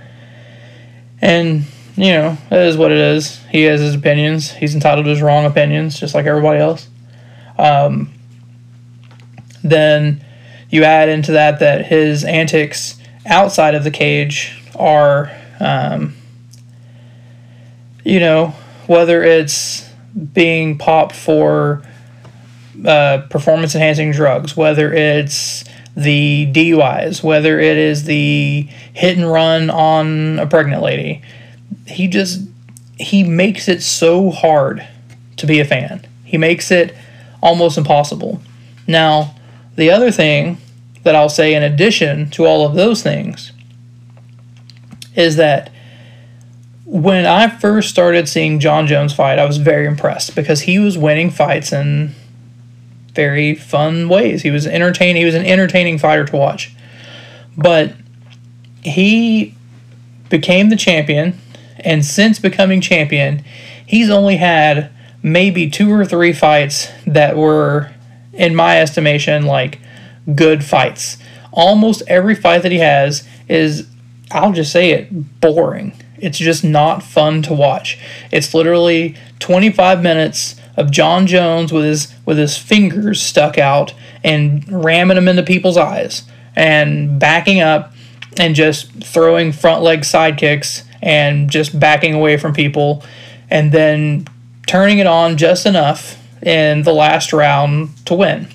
and 1.22 1.64
you 1.96 2.12
know, 2.12 2.38
it 2.52 2.60
is 2.60 2.78
what 2.78 2.92
it 2.92 2.98
is. 2.98 3.44
He 3.50 3.64
has 3.64 3.82
his 3.82 3.96
opinions. 3.96 4.52
He's 4.52 4.76
entitled 4.76 5.06
to 5.06 5.10
his 5.10 5.22
wrong 5.22 5.46
opinions, 5.46 6.00
just 6.00 6.14
like 6.14 6.28
everybody 6.28 6.60
else. 6.60 6.88
Um, 7.58 8.12
then 9.64 10.24
you 10.70 10.84
add 10.84 11.10
into 11.10 11.32
that 11.32 11.60
that 11.60 11.88
his 11.88 12.24
antics 12.24 13.02
outside 13.26 13.74
of 13.74 13.84
the 13.84 13.92
cage 13.92 14.62
are, 14.76 15.32
um, 15.60 16.16
you 18.04 18.20
know, 18.20 18.54
whether 18.86 19.24
it's 19.24 19.90
being 20.34 20.78
popped 20.78 21.16
for 21.16 21.82
uh, 22.86 23.24
performance 23.30 23.74
enhancing 23.74 24.12
drugs, 24.12 24.56
whether 24.56 24.94
it's 24.94 25.64
the 25.98 26.48
DUIs, 26.54 27.24
whether 27.24 27.60
it 27.60 27.76
is 27.76 28.04
the 28.04 28.70
hit 28.94 29.18
and 29.18 29.30
run 29.30 29.72
on 29.72 30.38
a 30.38 30.46
pregnant 30.46 30.84
lady, 30.84 31.24
he 31.88 32.08
just 32.08 32.42
he 33.00 33.24
makes 33.24 33.68
it 33.68 33.82
so 33.82 34.30
hard 34.30 34.88
to 35.38 35.48
be 35.48 35.60
a 35.60 35.66
fan. 35.66 36.06
He 36.24 36.38
makes 36.38 36.70
it 36.70 36.96
almost 37.42 37.78
impossible. 37.78 38.42
Now, 38.86 39.36
the 39.76 39.90
other 39.90 40.12
thing 40.12 40.58
that 41.04 41.16
I'll 41.16 41.30
say 41.30 41.56
in 41.56 41.64
addition 41.64 42.30
to 42.32 42.46
all 42.46 42.66
of 42.66 42.76
those 42.76 43.02
things 43.02 43.52
is 45.16 45.36
that 45.38 45.72
when 46.86 47.26
I 47.26 47.50
first 47.50 47.90
started 47.90 48.30
seeing 48.30 48.60
Jon 48.60 48.86
Jones 48.88 49.14
fight, 49.14 49.40
I 49.40 49.46
was 49.46 49.58
very 49.58 49.88
impressed 49.88 50.36
because 50.36 50.62
he 50.62 50.78
was 50.80 50.98
winning 50.98 51.32
fights 51.32 51.74
in 51.74 52.14
very 53.18 53.56
fun 53.56 54.08
ways. 54.08 54.44
He 54.44 54.52
was 54.52 54.68
entertaining. 54.68 55.18
He 55.18 55.26
was 55.26 55.36
an 55.36 55.46
entertaining 55.46 55.98
fighter 55.98 56.24
to 56.24 56.36
watch. 56.38 56.74
But 57.58 57.96
he 58.84 59.56
became 60.30 60.70
the 60.70 60.76
champion, 60.76 61.38
and 61.80 62.06
since 62.06 62.38
becoming 62.38 62.80
champion, 62.80 63.44
he's 63.86 64.10
only 64.12 64.38
had 64.38 64.92
maybe 65.24 65.70
two 65.70 65.92
or 65.92 66.06
three 66.06 66.32
fights 66.32 66.90
that 67.08 67.36
were, 67.36 67.92
in 68.34 68.56
my 68.56 68.80
estimation, 68.80 69.46
like 69.46 69.80
good 70.36 70.64
fights. 70.64 71.18
Almost 71.52 72.04
every 72.08 72.36
fight 72.36 72.62
that 72.62 72.72
he 72.72 72.78
has 72.78 73.28
is, 73.50 73.88
I'll 74.32 74.54
just 74.54 74.72
say 74.72 74.92
it, 74.92 75.42
boring. 75.42 75.92
It's 76.20 76.38
just 76.38 76.64
not 76.64 77.02
fun 77.02 77.42
to 77.44 77.54
watch. 77.54 77.98
It's 78.32 78.54
literally 78.54 79.16
25 79.40 80.04
minutes 80.04 80.56
of 80.78 80.92
Jon 80.92 81.28
Jones 81.28 81.74
with 81.74 81.84
his 81.84 82.14
with 82.26 82.38
his 82.38 82.58
fingers 82.58 83.22
stuck 83.22 83.58
out 83.58 83.94
and 84.24 84.64
ramming 84.72 85.16
them 85.16 85.28
into 85.28 85.44
people's 85.44 85.78
eyes 85.78 86.24
and 86.56 87.20
backing 87.20 87.60
up 87.60 87.94
and 88.38 88.56
just 88.56 88.92
throwing 89.04 89.52
front 89.52 89.82
leg 89.82 90.06
side 90.06 90.38
kicks 90.38 90.84
and 91.02 91.50
just 91.50 91.80
backing 91.80 92.14
away 92.14 92.38
from 92.38 92.54
people 92.54 93.04
and 93.50 93.72
then 93.72 94.28
turning 94.68 95.00
it 95.00 95.08
on 95.08 95.38
just 95.38 95.66
enough 95.66 96.22
in 96.44 96.84
the 96.84 96.94
last 96.94 97.34
round 97.34 98.06
to 98.06 98.14
win. 98.14 98.48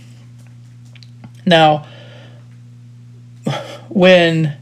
Now, 1.44 1.87
when 3.88 4.56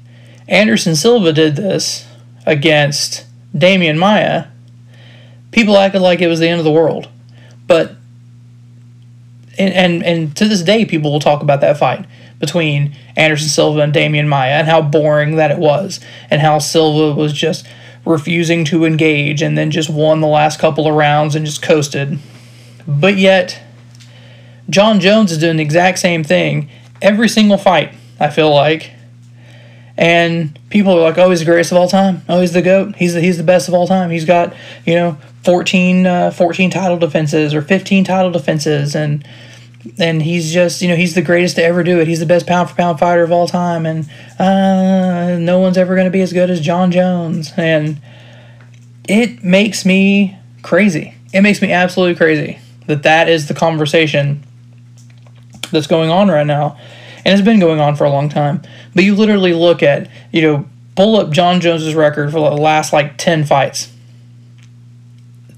Anderson 0.48 0.96
Silva 0.96 1.32
did 1.32 1.56
this 1.56 2.06
against 2.46 3.26
Demian 3.54 3.98
Maia, 3.98 4.46
people 5.50 5.76
acted 5.76 6.00
like 6.00 6.20
it 6.20 6.28
was 6.28 6.40
the 6.40 6.48
end 6.48 6.58
of 6.58 6.64
the 6.64 6.70
world. 6.70 7.08
But 7.70 7.92
and, 9.56 9.72
and 9.72 10.02
and 10.02 10.36
to 10.38 10.48
this 10.48 10.60
day 10.60 10.84
people 10.84 11.12
will 11.12 11.20
talk 11.20 11.40
about 11.40 11.60
that 11.60 11.78
fight 11.78 12.04
between 12.40 12.96
Anderson 13.14 13.48
Silva 13.48 13.82
and 13.82 13.94
Demian 13.94 14.26
Maia 14.26 14.54
and 14.54 14.66
how 14.66 14.82
boring 14.82 15.36
that 15.36 15.52
it 15.52 15.58
was 15.58 16.00
and 16.32 16.40
how 16.40 16.58
Silva 16.58 17.14
was 17.14 17.32
just 17.32 17.64
refusing 18.04 18.64
to 18.64 18.84
engage 18.84 19.40
and 19.40 19.56
then 19.56 19.70
just 19.70 19.88
won 19.88 20.20
the 20.20 20.26
last 20.26 20.58
couple 20.58 20.88
of 20.88 20.96
rounds 20.96 21.36
and 21.36 21.46
just 21.46 21.62
coasted. 21.62 22.18
But 22.88 23.18
yet 23.18 23.62
Jon 24.68 24.98
Jones 24.98 25.30
is 25.30 25.38
doing 25.38 25.58
the 25.58 25.62
exact 25.62 26.00
same 26.00 26.24
thing 26.24 26.68
every 27.00 27.28
single 27.28 27.56
fight, 27.56 27.94
I 28.18 28.30
feel 28.30 28.52
like. 28.52 28.90
And 29.96 30.58
people 30.70 30.98
are 30.98 31.02
like, 31.02 31.18
oh, 31.18 31.30
he's 31.30 31.38
the 31.38 31.44
greatest 31.44 31.70
of 31.70 31.78
all 31.78 31.88
time. 31.88 32.22
Oh, 32.28 32.40
he's 32.40 32.52
the 32.52 32.62
GOAT. 32.62 32.96
He's 32.96 33.14
the, 33.14 33.20
he's 33.20 33.36
the 33.36 33.44
best 33.44 33.68
of 33.68 33.74
all 33.74 33.86
time. 33.86 34.10
He's 34.10 34.24
got, 34.24 34.54
you 34.84 34.94
know, 34.94 35.18
14, 35.44 36.06
uh, 36.06 36.30
14 36.30 36.70
title 36.70 36.98
defenses 36.98 37.54
or 37.54 37.62
15 37.62 38.04
title 38.04 38.30
defenses. 38.30 38.94
And 38.94 39.26
and 39.98 40.20
he's 40.20 40.52
just, 40.52 40.82
you 40.82 40.88
know, 40.88 40.96
he's 40.96 41.14
the 41.14 41.22
greatest 41.22 41.56
to 41.56 41.64
ever 41.64 41.82
do 41.82 42.00
it. 42.00 42.06
He's 42.06 42.20
the 42.20 42.26
best 42.26 42.46
pound 42.46 42.68
for 42.68 42.76
pound 42.76 42.98
fighter 42.98 43.22
of 43.22 43.32
all 43.32 43.48
time. 43.48 43.86
And 43.86 44.10
uh, 44.38 45.38
no 45.38 45.58
one's 45.58 45.78
ever 45.78 45.94
going 45.94 46.04
to 46.04 46.10
be 46.10 46.20
as 46.20 46.34
good 46.34 46.50
as 46.50 46.60
Jon 46.60 46.92
Jones. 46.92 47.52
And 47.56 48.00
it 49.08 49.42
makes 49.42 49.86
me 49.86 50.36
crazy. 50.62 51.14
It 51.32 51.40
makes 51.40 51.62
me 51.62 51.72
absolutely 51.72 52.16
crazy 52.16 52.58
that 52.86 53.04
that 53.04 53.28
is 53.28 53.46
the 53.46 53.54
conversation 53.54 54.44
that's 55.70 55.86
going 55.86 56.10
on 56.10 56.28
right 56.28 56.46
now, 56.46 56.76
and 57.24 57.32
it's 57.32 57.44
been 57.44 57.60
going 57.60 57.80
on 57.80 57.96
for 57.96 58.04
a 58.04 58.10
long 58.10 58.28
time. 58.28 58.62
But 58.94 59.04
you 59.04 59.14
literally 59.14 59.52
look 59.52 59.82
at, 59.82 60.10
you 60.32 60.42
know, 60.42 60.66
pull 60.96 61.16
up 61.16 61.30
Jon 61.30 61.60
Jones's 61.60 61.94
record 61.94 62.32
for 62.32 62.40
the 62.40 62.56
last 62.56 62.92
like 62.92 63.16
10 63.16 63.44
fights. 63.44 63.89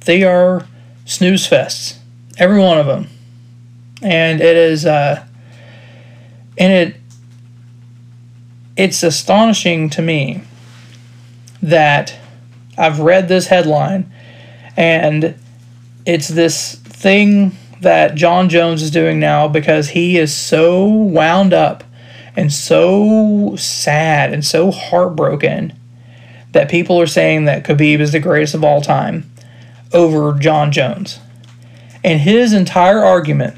They 0.05 0.23
are 0.25 0.67
snooze 1.05 1.49
fests, 1.49 1.99
every 2.39 2.61
one 2.61 2.79
of 2.79 2.87
them. 2.87 3.09
And 4.03 4.41
it 4.41 4.57
is, 4.57 4.85
uh, 4.85 5.25
and 6.59 6.73
it, 6.73 6.97
it's 8.77 9.03
astonishing 9.03 9.91
to 9.91 10.03
me 10.03 10.43
that 11.63 12.17
I've 12.77 13.01
read 13.01 13.29
this 13.29 13.47
headline 13.47 14.11
and 14.77 15.35
it's 16.07 16.29
this 16.29 16.75
thing 16.77 17.57
that 17.81 18.15
Jon 18.15 18.49
Jones 18.49 18.83
is 18.83 18.91
doing 18.91 19.21
now 19.21 19.49
because 19.49 19.91
he 19.91 20.19
is 20.19 20.35
so 20.35 20.87
wound 20.87 21.53
up 21.53 21.85
and 22.35 22.53
so 22.53 23.55
sad 23.57 24.33
and 24.33 24.45
so 24.45 24.71
heartbroken 24.71 25.73
that 26.53 26.71
people 26.71 27.01
are 27.01 27.07
saying 27.07 27.45
that 27.45 27.65
Khabib 27.65 28.01
is 28.01 28.13
the 28.13 28.21
greatest 28.21 28.55
of 28.55 28.65
all 28.65 28.81
time 28.81 29.31
over 29.93 30.39
Jon 30.39 30.73
Jones. 30.73 31.21
And 32.05 32.21
his 32.21 32.53
entire 32.53 33.03
argument, 33.05 33.57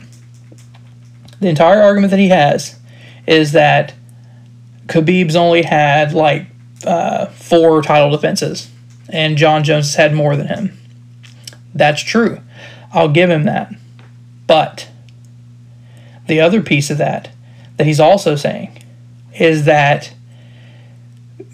the 1.40 1.48
entire 1.48 1.80
argument 1.80 2.10
that 2.10 2.20
he 2.20 2.28
has, 2.28 2.78
is 3.26 3.52
that 3.52 3.94
Khabib's 4.86 5.36
only 5.36 5.62
had 5.62 6.12
like 6.12 6.46
uh, 6.86 7.26
four 7.26 7.80
title 7.82 8.10
defenses, 8.10 8.70
and 9.08 9.36
Jon 9.36 9.64
Jones 9.64 9.86
has 9.86 9.94
had 9.94 10.14
more 10.14 10.36
than 10.36 10.48
him. 10.48 10.78
That's 11.74 12.02
true. 12.02 12.40
I'll 12.92 13.08
give 13.08 13.30
him 13.30 13.44
that. 13.44 13.74
But 14.46 14.88
the 16.26 16.40
other 16.40 16.62
piece 16.62 16.90
of 16.90 16.98
that 16.98 17.30
that 17.76 17.86
he's 17.86 18.00
also 18.00 18.36
saying 18.36 18.82
is 19.38 19.64
that 19.64 20.14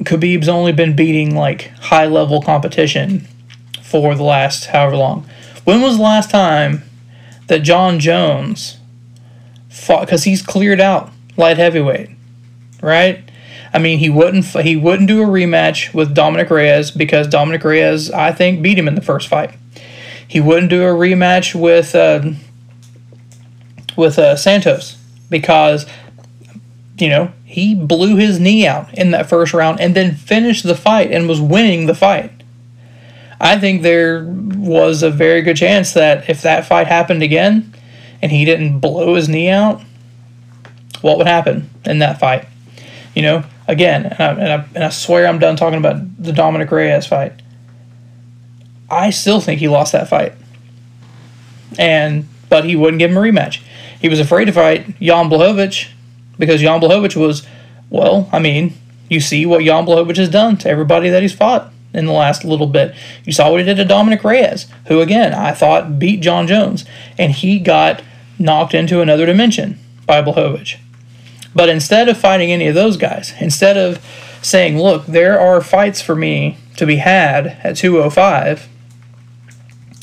Khabib's 0.03 0.49
only 0.49 0.73
been 0.73 0.95
beating 0.95 1.35
like 1.35 1.69
high 1.79 2.07
level 2.07 2.43
competition 2.43 3.27
for 3.91 4.15
the 4.15 4.23
last 4.23 4.67
however 4.67 4.97
long. 4.97 5.29
When 5.65 5.83
was 5.83 5.97
the 5.97 6.03
last 6.03 6.31
time 6.31 6.83
that 7.49 7.61
Jon 7.61 7.99
Jones 7.99 8.79
fought? 9.69 10.07
Because 10.07 10.25
he's 10.25 10.43
cleared 10.43 10.81
out 10.81 11.11
light 11.37 11.57
heavyweight, 11.57 12.11
right? 12.83 13.25
I 13.73 13.79
mean, 13.79 13.99
he 13.99 14.09
wouldn't 14.09 14.47
he 14.47 14.77
wouldn't 14.77 15.09
do 15.09 15.23
a 15.23 15.27
rematch 15.27 15.95
with 15.95 16.15
Dominick 16.15 16.51
Reyes 16.51 16.91
because 16.91 17.27
Dominick 17.29 17.65
Reyes, 17.65 18.11
I 18.11 18.33
think, 18.33 18.63
beat 18.63 18.79
him 18.79 18.89
in 18.89 18.95
the 18.95 19.03
first 19.03 19.29
fight. 19.29 19.55
He 20.27 20.41
wouldn't 20.41 20.71
do 20.71 20.83
a 20.83 20.93
rematch 20.93 21.55
with 21.55 21.95
uh, 21.95 22.33
with 23.97 24.19
uh, 24.19 24.37
Santos 24.37 24.97
because 25.29 25.87
you 26.99 27.09
know 27.09 27.33
he 27.45 27.75
blew 27.75 28.17
his 28.17 28.39
knee 28.41 28.67
out 28.67 28.93
in 28.97 29.11
that 29.13 29.29
first 29.29 29.53
round 29.53 29.81
and 29.81 29.95
then 29.95 30.15
finished 30.15 30.65
the 30.65 30.77
fight 30.77 31.11
and 31.11 31.29
was 31.29 31.41
winning 31.41 31.87
the 31.87 31.95
fight. 31.95 32.40
I 33.41 33.59
think 33.59 33.81
there 33.81 34.25
was 34.25 35.03
a 35.03 35.11
very 35.11 35.41
good 35.41 35.57
chance 35.57 35.95
that 35.95 36.29
if 36.29 36.43
that 36.43 36.67
fight 36.67 36.87
happened 36.87 37.23
again 37.23 37.75
and 38.21 38.31
he 38.31 38.45
didn't 38.45 38.81
blow 38.81 39.15
his 39.15 39.31
knee 39.31 39.49
out, 39.49 39.81
what 41.01 41.17
would 41.17 41.27
happen 41.27 41.71
in 41.87 42.01
that 42.01 42.21
fight? 42.21 42.47
You 43.15 43.23
know, 43.23 43.45
again, 43.67 44.05
and 44.05 44.21
I, 44.21 44.31
and 44.33 44.53
I, 44.53 44.67
and 44.75 44.85
I 44.85 44.91
swear 44.91 45.27
I'm 45.27 45.39
done 45.39 45.57
talking 45.57 45.79
about 45.79 46.23
the 46.23 46.35
Dominick 46.35 46.71
Reyes 46.71 47.07
fight. 47.07 47.33
I 48.91 49.09
still 49.09 49.41
think 49.41 49.61
he 49.61 49.69
lost 49.69 49.93
that 49.93 50.09
fight. 50.09 50.35
And 51.79 52.29
but 52.51 52.65
he 52.65 52.77
wouldn't 52.77 52.99
give 52.99 53.11
him 53.11 53.17
a 53.17 53.21
rematch. 53.21 53.63
He 54.01 54.09
was 54.09 54.21
afraid 54.21 54.47
to 54.47 54.53
fight 54.53 54.99
Jan 55.01 55.31
Blachowicz 55.31 55.89
because 56.39 56.61
Jan 56.61 56.81
Blachowicz 56.81 57.17
was, 57.17 57.47
well, 57.89 58.29
I 58.33 58.39
mean, 58.39 58.75
you 59.09 59.21
see 59.21 59.47
what 59.47 59.65
Jan 59.65 59.87
Blachowicz 59.87 60.17
has 60.17 60.29
done 60.29 60.57
to 60.59 60.69
everybody 60.69 61.09
that 61.11 61.23
he's 61.23 61.35
fought 61.35 61.73
in 61.93 62.07
the 62.07 62.13
last 62.13 62.45
little 62.45 62.67
bit. 62.67 62.95
You 63.25 63.33
saw 63.33 63.51
what 63.51 63.61
he 63.61 63.67
did 63.67 63.77
to 63.77 63.85
Dominick 63.85 64.25
Reyes, 64.25 64.67
who 64.87 65.01
again 65.01 65.35
I 65.35 65.53
thought 65.53 65.99
beat 65.99 66.21
Jon 66.21 66.47
Jones, 66.47 66.85
and 67.19 67.33
he 67.33 67.59
got 67.59 68.03
knocked 68.39 68.75
into 68.75 69.01
another 69.01 69.27
dimension 69.27 69.79
by 70.07 70.23
Blachowicz. 70.23 70.79
But 71.55 71.69
instead 71.69 72.09
of 72.09 72.17
fighting 72.17 72.53
any 72.53 72.69
of 72.69 72.75
those 72.75 72.97
guys, 72.97 73.35
instead 73.41 73.77
of 73.77 74.05
saying, 74.43 74.79
look, 74.79 75.07
there 75.07 75.39
are 75.39 75.61
fights 75.61 76.01
for 76.01 76.15
me 76.15 76.57
to 76.77 76.87
be 76.87 76.97
had 76.97 77.59
at 77.63 77.77
205, 77.77 78.69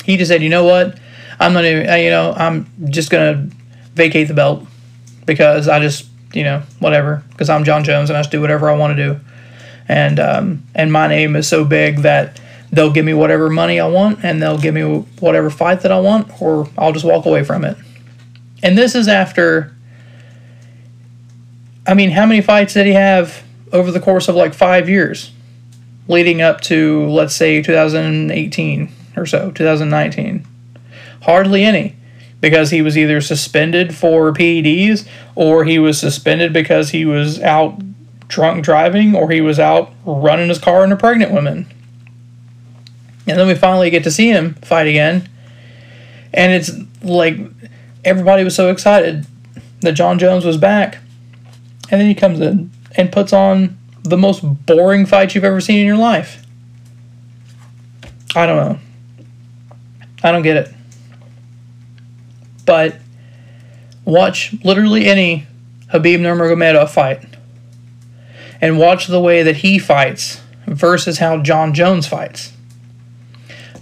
he 0.04 0.16
just 0.16 0.30
said, 0.30 0.42
you 0.42 0.48
know 0.48 0.64
what? 0.64 0.98
I'm 1.40 1.52
not 1.52 1.64
even, 1.64 1.84
you 2.02 2.10
know, 2.10 2.32
I'm 2.36 2.70
just 2.90 3.10
to 3.10 3.54
vacate 3.94 4.28
the 4.28 4.34
belt 4.34 4.66
because 5.26 5.68
I 5.68 5.80
just, 5.80 6.08
you 6.32 6.44
know, 6.44 6.62
whatever, 6.78 7.22
because 7.30 7.48
I'm 7.50 7.64
Jon 7.64 7.84
Jones 7.84 8.10
and 8.10 8.16
I 8.16 8.20
just 8.20 8.30
do 8.30 8.40
whatever 8.40 8.68
I 8.70 8.76
want 8.76 8.96
to 8.96 9.14
do. 9.14 9.20
And, 9.88 10.20
um, 10.20 10.64
and 10.74 10.92
my 10.92 11.08
name 11.08 11.34
is 11.34 11.48
so 11.48 11.64
big 11.64 11.98
that 11.98 12.40
they'll 12.70 12.92
give 12.92 13.04
me 13.04 13.14
whatever 13.14 13.48
money 13.48 13.80
I 13.80 13.86
want 13.86 14.22
and 14.22 14.42
they'll 14.42 14.58
give 14.58 14.74
me 14.74 14.82
whatever 15.20 15.50
fight 15.50 15.80
that 15.80 15.92
I 15.92 16.00
want, 16.00 16.40
or 16.40 16.68
I'll 16.76 16.92
just 16.92 17.04
walk 17.04 17.24
away 17.24 17.42
from 17.44 17.64
it. 17.64 17.76
And 18.62 18.76
this 18.76 18.94
is 18.94 19.08
after 19.08 19.74
I 21.88 21.94
mean, 21.94 22.10
how 22.10 22.26
many 22.26 22.42
fights 22.42 22.74
did 22.74 22.84
he 22.84 22.92
have 22.92 23.42
over 23.72 23.90
the 23.90 23.98
course 23.98 24.28
of 24.28 24.34
like 24.34 24.52
five 24.52 24.90
years, 24.90 25.32
leading 26.06 26.42
up 26.42 26.60
to 26.62 27.06
let's 27.06 27.34
say 27.34 27.62
2018 27.62 28.92
or 29.16 29.24
so, 29.24 29.50
2019? 29.50 30.46
Hardly 31.22 31.64
any, 31.64 31.96
because 32.42 32.70
he 32.70 32.82
was 32.82 32.98
either 32.98 33.22
suspended 33.22 33.94
for 33.94 34.34
PEDs 34.34 35.08
or 35.34 35.64
he 35.64 35.78
was 35.78 35.98
suspended 35.98 36.52
because 36.52 36.90
he 36.90 37.06
was 37.06 37.40
out 37.40 37.80
drunk 38.28 38.62
driving 38.64 39.14
or 39.14 39.30
he 39.30 39.40
was 39.40 39.58
out 39.58 39.92
running 40.04 40.48
his 40.48 40.58
car 40.58 40.84
into 40.84 40.96
pregnant 40.96 41.32
women. 41.32 41.66
And 43.26 43.38
then 43.38 43.46
we 43.46 43.54
finally 43.54 43.90
get 43.90 44.04
to 44.04 44.10
see 44.10 44.28
him 44.28 44.54
fight 44.54 44.86
again. 44.86 45.28
And 46.32 46.52
it's 46.52 46.70
like 47.02 47.38
everybody 48.04 48.44
was 48.44 48.54
so 48.54 48.70
excited 48.70 49.26
that 49.80 49.92
Jon 49.92 50.18
Jones 50.18 50.44
was 50.44 50.56
back 50.56 50.98
and 51.90 52.00
then 52.00 52.06
he 52.06 52.14
comes 52.14 52.40
in 52.40 52.70
and 52.96 53.10
puts 53.10 53.32
on 53.32 53.78
the 54.02 54.16
most 54.16 54.40
boring 54.66 55.06
fight 55.06 55.34
you've 55.34 55.44
ever 55.44 55.60
seen 55.60 55.80
in 55.80 55.86
your 55.86 55.96
life. 55.96 56.44
I 58.34 58.46
don't 58.46 58.56
know. 58.56 58.78
I 60.22 60.32
don't 60.32 60.42
get 60.42 60.56
it. 60.56 60.74
But 62.66 62.98
watch 64.04 64.54
literally 64.62 65.06
any 65.06 65.46
Khabib 65.92 66.20
Nurmagomedov 66.20 66.90
fight 66.90 67.24
and 68.60 68.78
watch 68.78 69.06
the 69.06 69.20
way 69.20 69.42
that 69.42 69.58
he 69.58 69.78
fights 69.78 70.40
versus 70.66 71.18
how 71.18 71.38
Jon 71.38 71.74
Jones 71.74 72.06
fights. 72.06 72.52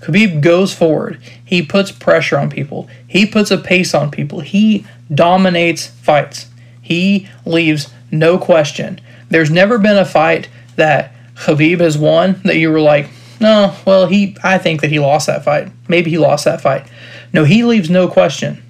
Khabib 0.00 0.40
goes 0.40 0.72
forward. 0.72 1.20
He 1.44 1.62
puts 1.62 1.90
pressure 1.90 2.38
on 2.38 2.50
people. 2.50 2.88
He 3.06 3.26
puts 3.26 3.50
a 3.50 3.58
pace 3.58 3.94
on 3.94 4.10
people. 4.10 4.40
He 4.40 4.86
dominates 5.12 5.88
fights. 5.88 6.48
He 6.80 7.28
leaves 7.44 7.92
no 8.10 8.38
question. 8.38 9.00
There's 9.30 9.50
never 9.50 9.78
been 9.78 9.96
a 9.96 10.04
fight 10.04 10.48
that 10.76 11.12
Khabib 11.34 11.80
has 11.80 11.98
won 11.98 12.40
that 12.44 12.56
you 12.56 12.70
were 12.70 12.80
like, 12.80 13.08
no, 13.40 13.74
well, 13.84 14.06
he. 14.06 14.36
I 14.42 14.58
think 14.58 14.80
that 14.80 14.90
he 14.90 14.98
lost 14.98 15.26
that 15.26 15.44
fight. 15.44 15.70
Maybe 15.88 16.10
he 16.10 16.18
lost 16.18 16.44
that 16.44 16.60
fight. 16.60 16.86
No, 17.32 17.44
he 17.44 17.64
leaves 17.64 17.90
no 17.90 18.08
question. 18.08 18.62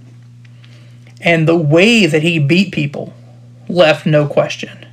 And 1.20 1.46
the 1.46 1.56
way 1.56 2.06
that 2.06 2.22
he 2.22 2.38
beat 2.38 2.72
people 2.72 3.14
left 3.68 4.06
no 4.06 4.26
question. 4.26 4.85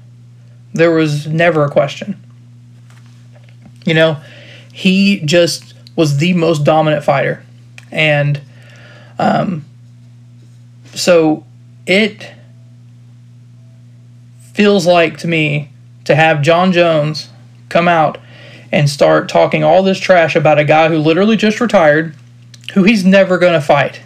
There 0.73 0.91
was 0.91 1.27
never 1.27 1.63
a 1.63 1.69
question. 1.69 2.21
You 3.85 3.93
know, 3.93 4.17
he 4.71 5.19
just 5.21 5.73
was 5.95 6.17
the 6.17 6.33
most 6.33 6.63
dominant 6.63 7.03
fighter. 7.03 7.43
And 7.91 8.41
um, 9.19 9.65
so 10.93 11.45
it 11.85 12.31
feels 14.53 14.85
like 14.85 15.17
to 15.19 15.27
me 15.27 15.69
to 16.05 16.15
have 16.15 16.41
Jon 16.41 16.71
Jones 16.71 17.29
come 17.69 17.87
out 17.87 18.17
and 18.71 18.89
start 18.89 19.29
talking 19.29 19.63
all 19.63 19.83
this 19.83 19.99
trash 19.99 20.35
about 20.35 20.57
a 20.57 20.63
guy 20.63 20.89
who 20.89 20.97
literally 20.97 21.37
just 21.37 21.61
retired, 21.61 22.15
who 22.73 22.83
he's 22.83 23.05
never 23.05 23.37
going 23.37 23.53
to 23.53 23.61
fight. 23.61 24.01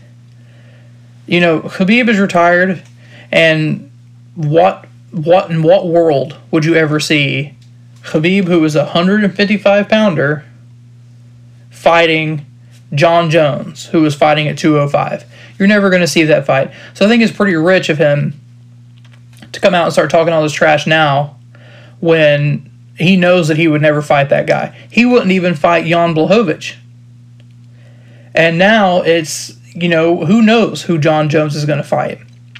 You 1.25 1.39
know, 1.39 1.61
Khabib 1.61 2.09
is 2.09 2.19
retired, 2.19 2.83
and 3.31 3.91
what 4.35 4.86
what 5.11 5.49
in 5.49 5.63
what 5.63 5.87
world 5.87 6.37
would 6.51 6.65
you 6.65 6.75
ever 6.75 6.99
see 6.99 7.55
Khabib, 8.03 8.45
who 8.45 8.63
is 8.63 8.75
a 8.75 8.85
155 8.85 9.89
pounder, 9.89 10.45
fighting 11.69 12.45
Jon 12.93 13.29
Jones, 13.29 13.87
who 13.87 14.01
was 14.01 14.15
fighting 14.15 14.47
at 14.47 14.57
205? 14.57 15.25
You're 15.57 15.67
never 15.67 15.89
going 15.89 16.01
to 16.01 16.07
see 16.07 16.23
that 16.23 16.45
fight. 16.45 16.71
So 16.93 17.05
I 17.05 17.09
think 17.09 17.23
it's 17.23 17.31
pretty 17.31 17.55
rich 17.55 17.89
of 17.89 17.97
him 17.97 18.39
to 19.51 19.59
come 19.59 19.73
out 19.73 19.85
and 19.85 19.93
start 19.93 20.09
talking 20.09 20.33
all 20.33 20.43
this 20.43 20.53
trash 20.53 20.85
now 20.85 21.37
when 21.99 22.69
he 22.97 23.15
knows 23.15 23.47
that 23.47 23.57
he 23.57 23.67
would 23.67 23.81
never 23.81 24.01
fight 24.01 24.29
that 24.29 24.47
guy. 24.47 24.75
He 24.91 25.05
wouldn't 25.05 25.31
even 25.31 25.55
fight 25.55 25.85
Jan 25.85 26.13
Blachowicz. 26.13 26.75
And 28.33 28.57
now 28.57 29.01
it's, 29.01 29.57
you 29.73 29.89
know, 29.89 30.25
who 30.25 30.41
knows 30.41 30.83
who 30.83 30.97
Jon 30.97 31.29
Jones 31.29 31.55
is 31.55 31.65
going 31.65 31.77
to 31.77 31.83
fight. 31.83 32.19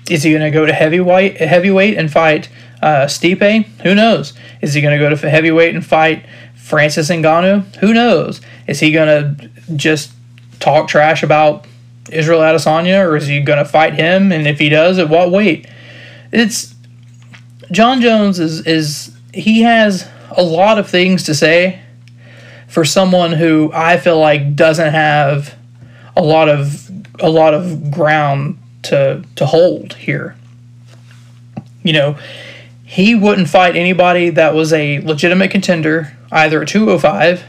Is 0.10 0.24
he 0.24 0.32
going 0.32 0.44
to 0.44 0.52
go 0.52 0.66
to 0.66 0.74
heavyweight, 0.74 1.38
heavyweight 1.38 1.98
and 1.98 2.12
fight 2.12 2.50
uh, 2.82 3.06
Stipe? 3.06 3.66
Who 3.84 3.96
knows? 3.96 4.34
Is 4.62 4.74
he 4.74 4.82
going 4.82 4.98
to 4.98 5.04
go 5.04 5.14
to 5.14 5.30
heavyweight 5.30 5.76
and 5.76 5.86
fight 5.86 6.26
Francis 6.56 7.10
Ngannou? 7.10 7.76
Who 7.78 7.94
knows? 7.94 8.42
Is 8.68 8.80
he 8.80 8.92
going 8.92 9.08
to 9.08 9.50
just 9.76 10.12
talk 10.60 10.88
trash 10.88 11.24
about 11.24 11.66
Israel 12.10 12.40
Adesanya, 12.40 13.06
or 13.06 13.16
is 13.16 13.28
he 13.28 13.42
going 13.42 13.60
to 13.60 13.66
fight 13.66 13.96
him? 13.96 14.32
And 14.32 14.48
if 14.48 14.60
he 14.60 14.70
does, 14.70 14.98
at 14.98 15.10
what 15.10 15.32
weight? 15.32 15.68
It's 16.32 16.74
Jon 17.72 18.02
Jones 18.02 18.40
is 18.40 18.66
is 18.66 19.16
he 19.34 19.62
has 19.62 20.08
a 20.32 20.44
lot 20.44 20.78
of 20.78 20.90
things 20.90 21.24
to 21.24 21.36
say 21.36 21.82
for 22.68 22.86
someone 22.86 23.34
who 23.34 23.72
I 23.74 23.98
feel 23.98 24.20
like 24.20 24.56
doesn't 24.56 24.92
have 24.92 25.56
a 26.16 26.22
lot 26.22 26.50
of 26.50 26.90
a 27.20 27.30
lot 27.30 27.54
of 27.54 27.92
ground 27.92 28.60
to 28.88 29.24
to 29.36 29.46
hold 29.46 29.94
here. 29.94 30.36
You 31.84 31.94
know, 31.94 32.18
he 32.84 33.16
wouldn't 33.16 33.50
fight 33.50 33.76
anybody 33.76 34.30
that 34.32 34.54
was 34.54 34.74
a 34.74 35.00
legitimate 35.00 35.52
contender 35.52 36.14
either 36.32 36.62
at 36.62 36.68
205 36.68 37.44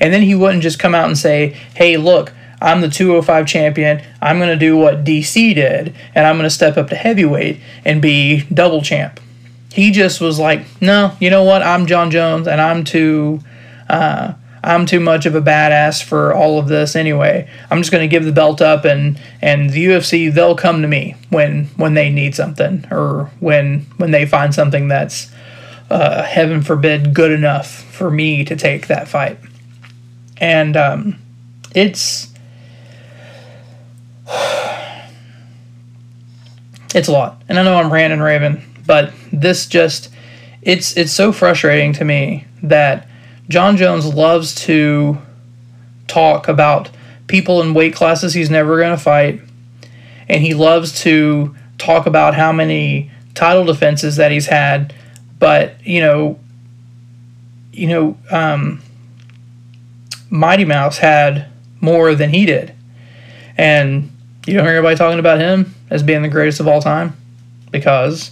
and 0.00 0.12
then 0.12 0.22
he 0.22 0.34
wouldn't 0.34 0.62
just 0.62 0.78
come 0.78 0.94
out 0.94 1.06
and 1.06 1.18
say, 1.18 1.56
"Hey, 1.74 1.96
look, 1.96 2.32
I'm 2.60 2.80
the 2.80 2.88
205 2.88 3.46
champion. 3.46 4.02
I'm 4.20 4.38
going 4.38 4.50
to 4.50 4.56
do 4.56 4.76
what 4.76 5.04
DC 5.04 5.54
did 5.54 5.94
and 6.14 6.26
I'm 6.26 6.36
going 6.36 6.44
to 6.48 6.50
step 6.50 6.76
up 6.76 6.88
to 6.88 6.96
heavyweight 6.96 7.60
and 7.84 8.00
be 8.00 8.42
double 8.52 8.82
champ." 8.82 9.20
he 9.76 9.90
just 9.90 10.22
was 10.22 10.38
like, 10.38 10.64
no, 10.80 11.14
you 11.20 11.28
know 11.28 11.42
what? 11.42 11.62
I'm 11.62 11.84
Jon 11.84 12.10
Jones, 12.10 12.48
and 12.48 12.62
I'm 12.62 12.82
too, 12.82 13.40
uh, 13.90 14.32
I'm 14.66 14.84
too 14.84 14.98
much 15.00 15.26
of 15.26 15.34
a 15.34 15.40
badass 15.40 16.02
for 16.02 16.34
all 16.34 16.58
of 16.58 16.66
this 16.66 16.96
anyway. 16.96 17.48
I'm 17.70 17.78
just 17.78 17.92
going 17.92 18.02
to 18.02 18.08
give 18.08 18.24
the 18.24 18.32
belt 18.32 18.60
up, 18.60 18.84
and 18.84 19.18
and 19.40 19.70
the 19.70 19.86
UFC 19.86 20.32
they'll 20.32 20.56
come 20.56 20.82
to 20.82 20.88
me 20.88 21.14
when 21.30 21.66
when 21.76 21.94
they 21.94 22.10
need 22.10 22.34
something 22.34 22.84
or 22.90 23.30
when 23.38 23.86
when 23.96 24.10
they 24.10 24.26
find 24.26 24.52
something 24.54 24.88
that's, 24.88 25.30
uh, 25.88 26.22
heaven 26.24 26.62
forbid, 26.62 27.14
good 27.14 27.30
enough 27.30 27.68
for 27.68 28.10
me 28.10 28.44
to 28.44 28.56
take 28.56 28.88
that 28.88 29.08
fight. 29.08 29.38
And 30.38 30.76
um, 30.76 31.18
it's. 31.74 32.32
It's 36.94 37.08
a 37.08 37.12
lot. 37.12 37.42
And 37.46 37.58
I 37.58 37.62
know 37.62 37.76
I'm 37.76 37.92
ranting 37.92 38.20
raving, 38.20 38.64
but 38.86 39.12
this 39.30 39.66
just 39.66 40.08
it's 40.62 40.96
it's 40.96 41.12
so 41.12 41.30
frustrating 41.30 41.92
to 41.94 42.04
me 42.04 42.46
that 42.62 43.06
Jon 43.48 43.76
Jones 43.76 44.06
loves 44.12 44.54
to 44.66 45.18
talk 46.08 46.48
about 46.48 46.90
people 47.26 47.62
in 47.62 47.74
weight 47.74 47.94
classes 47.94 48.34
he's 48.34 48.50
never 48.50 48.78
going 48.78 48.96
to 48.96 49.02
fight, 49.02 49.40
and 50.28 50.42
he 50.42 50.54
loves 50.54 51.00
to 51.02 51.54
talk 51.78 52.06
about 52.06 52.34
how 52.34 52.52
many 52.52 53.10
title 53.34 53.64
defenses 53.64 54.16
that 54.16 54.32
he's 54.32 54.46
had. 54.46 54.94
But 55.38 55.74
you 55.86 56.00
know, 56.00 56.38
you 57.72 57.86
know, 57.86 58.18
um, 58.30 58.82
Mighty 60.30 60.64
Mouse 60.64 60.98
had 60.98 61.46
more 61.80 62.14
than 62.14 62.30
he 62.30 62.46
did, 62.46 62.74
and 63.56 64.10
you 64.46 64.54
don't 64.54 64.64
hear 64.64 64.74
anybody 64.74 64.96
talking 64.96 65.18
about 65.18 65.38
him 65.38 65.74
as 65.90 66.02
being 66.02 66.22
the 66.22 66.28
greatest 66.28 66.60
of 66.60 66.66
all 66.66 66.80
time 66.80 67.16
because 67.70 68.30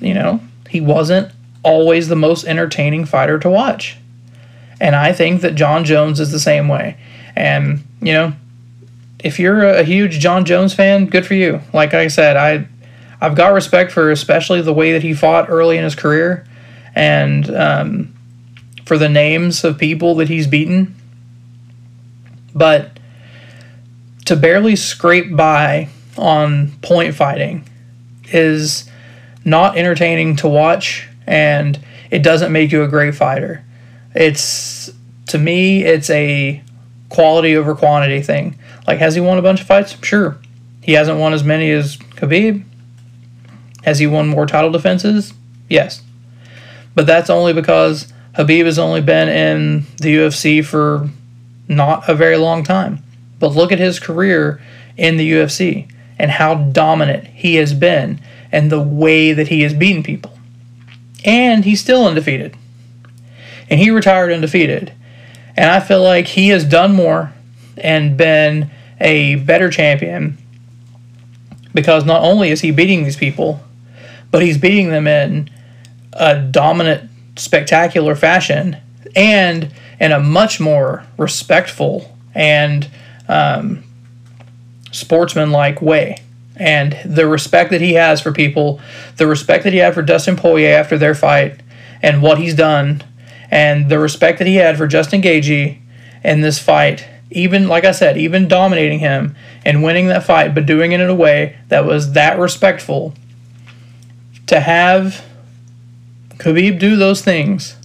you 0.00 0.14
know 0.14 0.40
he 0.68 0.80
wasn't 0.80 1.32
always 1.62 2.08
the 2.08 2.16
most 2.16 2.44
entertaining 2.44 3.04
fighter 3.04 3.38
to 3.38 3.50
watch. 3.50 3.96
And 4.80 4.94
I 4.94 5.12
think 5.12 5.40
that 5.40 5.54
Jon 5.54 5.84
Jones 5.84 6.20
is 6.20 6.30
the 6.30 6.40
same 6.40 6.68
way. 6.68 6.96
And, 7.34 7.84
you 8.00 8.12
know, 8.12 8.32
if 9.22 9.38
you're 9.38 9.64
a 9.64 9.82
huge 9.82 10.20
Jon 10.20 10.44
Jones 10.44 10.74
fan, 10.74 11.06
good 11.06 11.26
for 11.26 11.34
you. 11.34 11.60
Like 11.72 11.94
I 11.94 12.08
said, 12.08 12.36
I 12.36 12.66
I've 13.20 13.34
got 13.34 13.52
respect 13.52 13.90
for 13.90 14.10
especially 14.10 14.62
the 14.62 14.72
way 14.72 14.92
that 14.92 15.02
he 15.02 15.12
fought 15.12 15.48
early 15.48 15.76
in 15.76 15.82
his 15.82 15.96
career 15.96 16.46
and 16.94 17.50
um, 17.50 18.14
for 18.84 18.96
the 18.96 19.08
names 19.08 19.64
of 19.64 19.76
people 19.76 20.14
that 20.16 20.28
he's 20.28 20.46
beaten. 20.46 20.94
But 22.54 22.98
to 24.26 24.36
barely 24.36 24.76
scrape 24.76 25.34
by 25.34 25.88
on 26.16 26.72
point 26.82 27.14
fighting 27.14 27.68
is 28.30 28.88
not 29.44 29.76
entertaining 29.76 30.36
to 30.36 30.48
watch 30.48 31.07
and 31.28 31.78
it 32.10 32.22
doesn't 32.22 32.50
make 32.50 32.72
you 32.72 32.82
a 32.82 32.88
great 32.88 33.14
fighter. 33.14 33.62
It's 34.14 34.90
to 35.28 35.38
me 35.38 35.84
it's 35.84 36.08
a 36.10 36.62
quality 37.10 37.54
over 37.54 37.74
quantity 37.74 38.22
thing. 38.22 38.58
Like 38.86 38.98
has 38.98 39.14
he 39.14 39.20
won 39.20 39.38
a 39.38 39.42
bunch 39.42 39.60
of 39.60 39.66
fights? 39.66 39.96
Sure. 40.02 40.38
He 40.82 40.94
hasn't 40.94 41.18
won 41.18 41.34
as 41.34 41.44
many 41.44 41.70
as 41.70 41.96
Khabib. 41.96 42.64
Has 43.84 43.98
he 43.98 44.06
won 44.06 44.26
more 44.26 44.46
title 44.46 44.72
defenses? 44.72 45.34
Yes. 45.68 46.02
But 46.94 47.06
that's 47.06 47.30
only 47.30 47.52
because 47.52 48.12
Khabib 48.34 48.64
has 48.64 48.78
only 48.78 49.02
been 49.02 49.28
in 49.28 49.86
the 49.98 50.16
UFC 50.16 50.64
for 50.64 51.10
not 51.68 52.08
a 52.08 52.14
very 52.14 52.38
long 52.38 52.64
time. 52.64 53.02
But 53.38 53.54
look 53.54 53.70
at 53.70 53.78
his 53.78 54.00
career 54.00 54.60
in 54.96 55.18
the 55.18 55.30
UFC 55.30 55.90
and 56.18 56.30
how 56.30 56.54
dominant 56.54 57.26
he 57.26 57.56
has 57.56 57.74
been 57.74 58.18
and 58.50 58.72
the 58.72 58.80
way 58.80 59.34
that 59.34 59.48
he 59.48 59.60
has 59.60 59.74
beaten 59.74 60.02
people. 60.02 60.37
And 61.24 61.64
he's 61.64 61.80
still 61.80 62.06
undefeated. 62.06 62.56
And 63.70 63.80
he 63.80 63.90
retired 63.90 64.32
undefeated. 64.32 64.92
And 65.56 65.70
I 65.70 65.80
feel 65.80 66.02
like 66.02 66.26
he 66.26 66.48
has 66.48 66.64
done 66.64 66.94
more 66.94 67.32
and 67.76 68.16
been 68.16 68.70
a 69.00 69.36
better 69.36 69.70
champion 69.70 70.38
because 71.74 72.04
not 72.04 72.22
only 72.22 72.50
is 72.50 72.60
he 72.60 72.70
beating 72.70 73.04
these 73.04 73.16
people, 73.16 73.60
but 74.30 74.42
he's 74.42 74.58
beating 74.58 74.90
them 74.90 75.06
in 75.06 75.50
a 76.12 76.38
dominant, 76.40 77.10
spectacular 77.36 78.14
fashion 78.14 78.76
and 79.14 79.72
in 80.00 80.12
a 80.12 80.20
much 80.20 80.60
more 80.60 81.04
respectful 81.16 82.16
and 82.34 82.88
um, 83.28 83.82
sportsmanlike 84.90 85.80
way 85.82 86.18
and 86.58 86.98
the 87.04 87.26
respect 87.26 87.70
that 87.70 87.80
he 87.80 87.94
has 87.94 88.20
for 88.20 88.32
people, 88.32 88.80
the 89.16 89.26
respect 89.26 89.64
that 89.64 89.72
he 89.72 89.78
had 89.78 89.94
for 89.94 90.02
Dustin 90.02 90.36
Poirier 90.36 90.76
after 90.76 90.98
their 90.98 91.14
fight 91.14 91.60
and 92.02 92.22
what 92.22 92.38
he's 92.38 92.54
done, 92.54 93.02
and 93.50 93.88
the 93.88 93.98
respect 93.98 94.38
that 94.38 94.46
he 94.46 94.56
had 94.56 94.76
for 94.76 94.86
Justin 94.86 95.22
Gaethje 95.22 95.78
in 96.24 96.40
this 96.40 96.58
fight, 96.58 97.06
even 97.30 97.68
like 97.68 97.84
I 97.84 97.92
said, 97.92 98.16
even 98.18 98.48
dominating 98.48 98.98
him 98.98 99.36
and 99.64 99.82
winning 99.82 100.08
that 100.08 100.24
fight, 100.24 100.54
but 100.54 100.66
doing 100.66 100.92
it 100.92 101.00
in 101.00 101.08
a 101.08 101.14
way 101.14 101.56
that 101.68 101.84
was 101.84 102.12
that 102.12 102.38
respectful. 102.38 103.14
To 104.46 104.60
have 104.60 105.24
Khabib 106.38 106.78
do 106.78 106.96
those 106.96 107.20
things, 107.20 107.76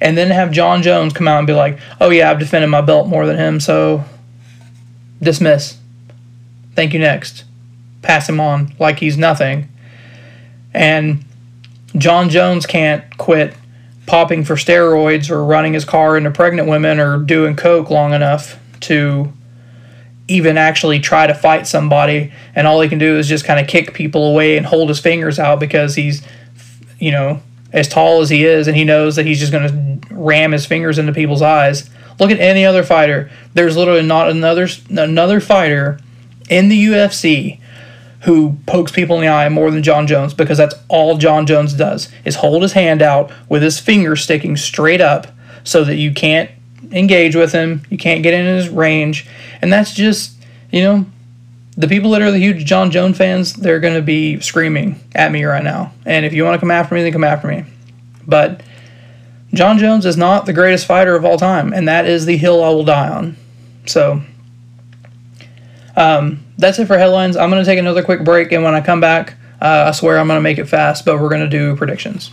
and 0.00 0.16
then 0.16 0.30
have 0.30 0.52
Jon 0.52 0.82
Jones 0.82 1.12
come 1.12 1.26
out 1.26 1.38
and 1.38 1.46
be 1.46 1.52
like, 1.52 1.78
"Oh 2.00 2.10
yeah, 2.10 2.30
I've 2.30 2.38
defended 2.38 2.70
my 2.70 2.80
belt 2.80 3.08
more 3.08 3.26
than 3.26 3.36
him, 3.36 3.58
so 3.58 4.04
dismiss. 5.20 5.78
Thank 6.76 6.92
you 6.92 7.00
next." 7.00 7.44
Pass 8.02 8.28
him 8.28 8.40
on 8.40 8.74
like 8.78 8.98
he's 8.98 9.16
nothing. 9.18 9.68
And 10.72 11.24
Jon 11.96 12.30
Jones 12.30 12.66
can't 12.66 13.16
quit 13.18 13.54
popping 14.06 14.44
for 14.44 14.54
steroids 14.54 15.30
or 15.30 15.44
running 15.44 15.72
his 15.74 15.84
car 15.84 16.16
into 16.16 16.30
pregnant 16.30 16.68
women 16.68 16.98
or 16.98 17.18
doing 17.18 17.56
coke 17.56 17.90
long 17.90 18.12
enough 18.12 18.58
to 18.80 19.32
even 20.28 20.56
actually 20.56 21.00
try 21.00 21.26
to 21.26 21.34
fight 21.34 21.66
somebody. 21.66 22.32
And 22.54 22.66
all 22.66 22.80
he 22.80 22.88
can 22.88 22.98
do 22.98 23.18
is 23.18 23.28
just 23.28 23.44
kind 23.44 23.60
of 23.60 23.66
kick 23.66 23.94
people 23.94 24.28
away 24.28 24.56
and 24.56 24.64
hold 24.64 24.88
his 24.88 25.00
fingers 25.00 25.38
out 25.38 25.60
because 25.60 25.94
he's 25.94 26.26
you 26.98 27.10
know 27.10 27.40
as 27.72 27.88
tall 27.88 28.20
as 28.20 28.30
he 28.30 28.44
is 28.44 28.68
and 28.68 28.76
he 28.76 28.84
knows 28.84 29.16
that 29.16 29.26
he's 29.26 29.38
just 29.38 29.52
going 29.52 30.00
to 30.00 30.14
ram 30.14 30.52
his 30.52 30.66
fingers 30.66 30.98
into 30.98 31.12
people's 31.12 31.42
eyes. 31.42 31.88
Look 32.18 32.30
at 32.30 32.38
any 32.38 32.64
other 32.64 32.82
fighter. 32.82 33.30
There's 33.54 33.76
literally 33.76 34.02
not 34.02 34.28
another 34.28 34.68
another 34.88 35.40
fighter 35.40 35.98
in 36.48 36.68
the 36.68 36.86
UFC 36.86 37.60
who 38.20 38.56
pokes 38.66 38.92
people 38.92 39.16
in 39.16 39.22
the 39.22 39.28
eye 39.28 39.48
more 39.48 39.70
than 39.70 39.82
Jon 39.82 40.06
Jones 40.06 40.34
because 40.34 40.58
that's 40.58 40.74
all 40.88 41.16
Jon 41.16 41.46
Jones 41.46 41.72
does 41.72 42.08
is 42.24 42.36
hold 42.36 42.62
his 42.62 42.72
hand 42.72 43.02
out 43.02 43.32
with 43.48 43.62
his 43.62 43.78
finger 43.78 44.14
sticking 44.16 44.56
straight 44.56 45.00
up 45.00 45.28
so 45.64 45.84
that 45.84 45.96
you 45.96 46.12
can't 46.12 46.50
engage 46.92 47.36
with 47.36 47.52
him, 47.52 47.82
you 47.88 47.98
can't 47.98 48.22
get 48.22 48.34
in 48.34 48.46
his 48.46 48.68
range, 48.68 49.26
and 49.62 49.72
that's 49.72 49.94
just, 49.94 50.36
you 50.70 50.82
know, 50.82 51.06
the 51.76 51.88
people 51.88 52.10
that 52.10 52.22
are 52.22 52.30
the 52.30 52.38
huge 52.38 52.64
Jon 52.64 52.90
Jones 52.90 53.16
fans, 53.16 53.54
they're 53.54 53.80
going 53.80 53.94
to 53.94 54.02
be 54.02 54.40
screaming 54.40 55.00
at 55.14 55.32
me 55.32 55.44
right 55.44 55.64
now. 55.64 55.92
And 56.04 56.26
if 56.26 56.32
you 56.32 56.44
want 56.44 56.54
to 56.54 56.60
come 56.60 56.70
after 56.70 56.94
me, 56.94 57.02
then 57.02 57.12
come 57.12 57.24
after 57.24 57.48
me. 57.48 57.64
But 58.26 58.62
Jon 59.54 59.78
Jones 59.78 60.04
is 60.04 60.16
not 60.16 60.46
the 60.46 60.52
greatest 60.52 60.86
fighter 60.86 61.14
of 61.16 61.24
all 61.24 61.38
time, 61.38 61.72
and 61.72 61.88
that 61.88 62.06
is 62.06 62.26
the 62.26 62.36
hill 62.36 62.62
I 62.62 62.68
will 62.68 62.84
die 62.84 63.08
on. 63.08 63.36
So, 63.86 64.22
um, 65.96 66.44
that's 66.58 66.78
it 66.78 66.86
for 66.86 66.98
headlines. 66.98 67.36
I'm 67.36 67.50
going 67.50 67.62
to 67.62 67.68
take 67.68 67.78
another 67.78 68.02
quick 68.02 68.24
break, 68.24 68.52
and 68.52 68.62
when 68.62 68.74
I 68.74 68.80
come 68.80 69.00
back, 69.00 69.34
uh, 69.60 69.84
I 69.88 69.90
swear 69.92 70.18
I'm 70.18 70.26
going 70.26 70.38
to 70.38 70.42
make 70.42 70.58
it 70.58 70.66
fast, 70.66 71.04
but 71.04 71.20
we're 71.20 71.28
going 71.28 71.42
to 71.42 71.48
do 71.48 71.76
predictions. 71.76 72.30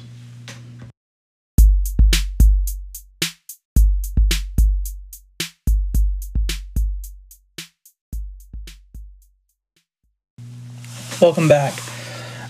Welcome 11.20 11.48
back. 11.48 11.74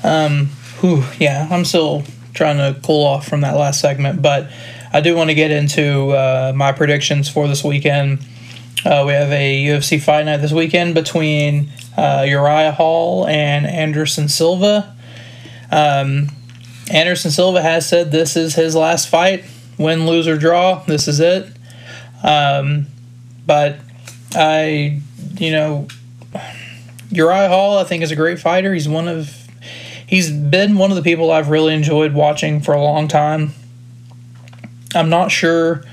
Um, 0.04 0.48
whew, 0.82 1.06
yeah, 1.20 1.48
I'm 1.50 1.64
still 1.64 2.04
trying 2.34 2.58
to 2.58 2.80
cool 2.82 3.06
off 3.06 3.26
from 3.26 3.42
that 3.42 3.56
last 3.56 3.80
segment, 3.80 4.22
but 4.22 4.50
I 4.92 5.00
do 5.00 5.16
want 5.16 5.30
to 5.30 5.34
get 5.34 5.52
into 5.52 6.10
uh, 6.10 6.52
my 6.54 6.74
predictions 6.74 7.30
for 7.30 7.48
this 7.48 7.64
weekend. 7.64 8.20
Uh, 8.88 9.04
we 9.06 9.12
have 9.12 9.34
a 9.34 9.66
UFC 9.66 10.02
fight 10.02 10.24
night 10.24 10.38
this 10.38 10.54
weekend 10.54 10.94
between 10.94 11.70
uh, 11.98 12.24
Uriah 12.26 12.72
Hall 12.72 13.28
and 13.28 13.68
Anderson 13.68 14.30
Silva. 14.30 14.96
Um, 15.70 16.30
Anderson 16.90 17.32
Silva 17.32 17.62
has 17.62 17.86
said 17.86 18.14
this 18.14 18.38
is 18.38 18.56
his 18.56 18.78
last 18.78 19.10
fight, 19.10 19.44
win, 19.78 20.08
lose, 20.08 20.26
or 20.26 20.38
draw. 20.38 20.86
This 20.86 21.10
is 21.10 21.20
it. 21.20 21.52
Um, 22.24 22.88
but 23.46 23.80
I, 24.34 25.02
you 25.34 25.52
know, 25.52 25.90
Uriah 27.10 27.50
Hall, 27.50 27.80
I 27.80 27.84
think, 27.84 28.04
is 28.04 28.12
a 28.12 28.16
great 28.16 28.40
fighter. 28.40 28.74
He's 28.74 28.88
one 28.88 29.10
of, 29.10 29.50
he's 30.08 30.32
been 30.32 30.78
one 30.78 30.92
of 30.92 30.96
the 30.96 31.04
people 31.04 31.30
I've 31.30 31.50
really 31.50 31.74
enjoyed 31.74 32.14
watching 32.14 32.62
for 32.62 32.74
a 32.74 32.82
long 32.82 33.10
time. 33.10 33.54
I'm 34.96 35.10
not 35.10 35.30
sure 35.30 35.84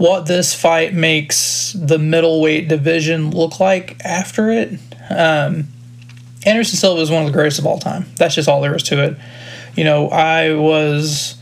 what 0.00 0.24
this 0.24 0.54
fight 0.54 0.94
makes 0.94 1.74
the 1.74 1.98
middleweight 1.98 2.68
division 2.68 3.32
look 3.32 3.60
like 3.60 4.00
after 4.02 4.50
it. 4.50 4.80
Um, 5.10 5.66
Anderson 6.46 6.78
Silva 6.78 7.02
is 7.02 7.10
one 7.10 7.20
of 7.20 7.28
the 7.28 7.34
greatest 7.34 7.58
of 7.58 7.66
all 7.66 7.78
time. 7.78 8.06
That's 8.16 8.34
just 8.34 8.48
all 8.48 8.62
there 8.62 8.74
is 8.74 8.82
to 8.84 9.04
it. 9.04 9.18
You 9.76 9.84
know, 9.84 10.08
I 10.08 10.54
was, 10.54 11.36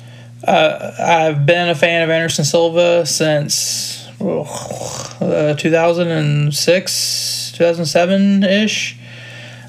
uh, 0.45 0.91
I've 0.99 1.47
been 1.47 1.69
a 1.69 1.77
fan 1.77 2.03
of 2.03 2.11
Anderson 2.11 2.45
Silva 2.45 3.07
since 3.07 4.09
uh, 4.21 5.55
2006, 5.57 7.53
2007 7.53 8.43
ish. 8.43 8.99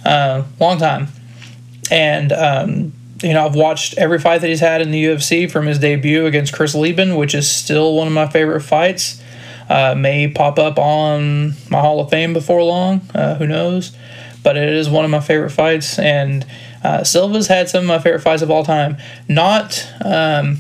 Uh, 0.04 0.46
long 0.60 0.80
time. 0.80 1.10
And 1.92 2.32
um, 2.32 2.94
you 3.22 3.34
know, 3.34 3.46
I've 3.46 3.56
watched 3.56 3.98
every 3.98 4.20
fight 4.20 4.42
that 4.42 4.48
he's 4.48 4.60
had 4.60 4.82
in 4.82 4.92
the 4.92 5.04
UFC 5.04 5.50
from 5.50 5.66
his 5.66 5.80
debut 5.80 6.26
against 6.26 6.54
Chris 6.54 6.74
Leben, 6.74 7.16
which 7.16 7.36
is 7.36 7.50
still 7.50 7.96
one 7.96 8.08
of 8.08 8.14
my 8.14 8.28
favorite 8.28 8.62
fights. 8.62 9.22
Uh, 9.70 9.94
may 9.96 10.28
pop 10.28 10.58
up 10.58 10.80
on 10.80 11.54
my 11.70 11.80
Hall 11.80 12.00
of 12.00 12.10
Fame 12.10 12.34
before 12.34 12.64
long. 12.64 13.02
Uh, 13.14 13.36
who 13.36 13.46
knows? 13.46 13.96
but 14.44 14.58
it 14.58 14.70
is 14.70 14.90
one 14.90 15.06
of 15.06 15.12
my 15.12 15.20
favorite 15.20 15.52
fights. 15.52 16.00
And 16.00 16.46
uh, 16.84 17.04
Silva's 17.04 17.48
had 17.48 17.70
some 17.70 17.82
of 17.82 17.88
my 17.88 18.00
favorite 18.00 18.22
fights 18.22 18.42
of 18.42 18.52
all 18.52 18.64
time. 18.64 18.98
Not. 19.28 19.88
Um, 20.04 20.60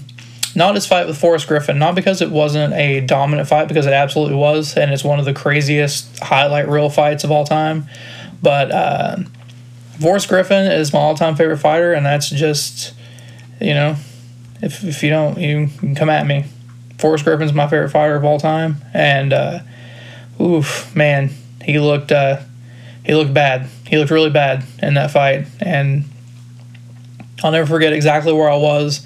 not 0.55 0.73
his 0.73 0.87
fight 0.87 1.05
with 1.05 1.15
Forrest 1.17 1.47
Griffin, 1.47 1.77
not 1.77 1.93
because 1.93 2.23
it 2.23 2.31
wasn't 2.31 2.73
a 2.73 3.01
dominant 3.01 3.47
fight, 3.47 3.67
because 3.67 3.85
it 3.85 3.93
absolutely 3.93 4.35
was, 4.35 4.75
and 4.75 4.91
it's 4.91 5.03
one 5.03 5.19
of 5.19 5.25
the 5.25 5.33
craziest 5.33 6.19
highlight 6.19 6.67
reel 6.67 6.89
fights 6.89 7.23
of 7.23 7.31
all 7.31 7.45
time. 7.45 7.85
But 8.41 8.71
uh, 8.71 9.17
Forrest 9.99 10.29
Griffin 10.29 10.71
is 10.71 10.93
my 10.93 10.99
all 10.99 11.15
time 11.15 11.35
favorite 11.35 11.57
fighter, 11.57 11.93
and 11.93 12.05
that's 12.05 12.29
just, 12.29 12.93
you 13.59 13.73
know, 13.73 13.95
if, 14.61 14.83
if 14.83 15.03
you 15.03 15.09
don't, 15.09 15.37
you 15.37 15.67
can 15.79 15.95
come 15.95 16.09
at 16.09 16.25
me. 16.25 16.45
Forrest 16.97 17.23
Griffin's 17.23 17.53
my 17.53 17.67
favorite 17.67 17.89
fighter 17.89 18.15
of 18.15 18.23
all 18.23 18.39
time, 18.39 18.77
and 18.93 19.33
uh, 19.33 19.59
oof, 20.39 20.95
man, 20.95 21.31
he 21.63 21.79
looked 21.79 22.11
uh, 22.11 22.41
he 23.05 23.13
looked 23.13 23.33
bad. 23.33 23.67
He 23.87 23.97
looked 23.97 24.11
really 24.11 24.29
bad 24.29 24.63
in 24.81 24.93
that 24.95 25.11
fight, 25.11 25.47
and 25.59 26.05
I'll 27.43 27.51
never 27.51 27.67
forget 27.67 27.93
exactly 27.93 28.33
where 28.33 28.49
I 28.49 28.57
was. 28.57 29.05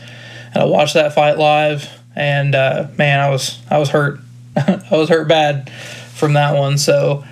And 0.53 0.63
I 0.63 0.65
watched 0.65 0.93
that 0.95 1.13
fight 1.13 1.37
live, 1.37 1.89
and 2.15 2.53
uh, 2.53 2.87
man, 2.97 3.19
I 3.19 3.29
was 3.29 3.59
I 3.69 3.77
was 3.77 3.89
hurt. 3.89 4.19
I 4.55 4.87
was 4.91 5.09
hurt 5.09 5.27
bad 5.27 5.71
from 6.13 6.33
that 6.33 6.55
one. 6.55 6.77
So 6.77 7.23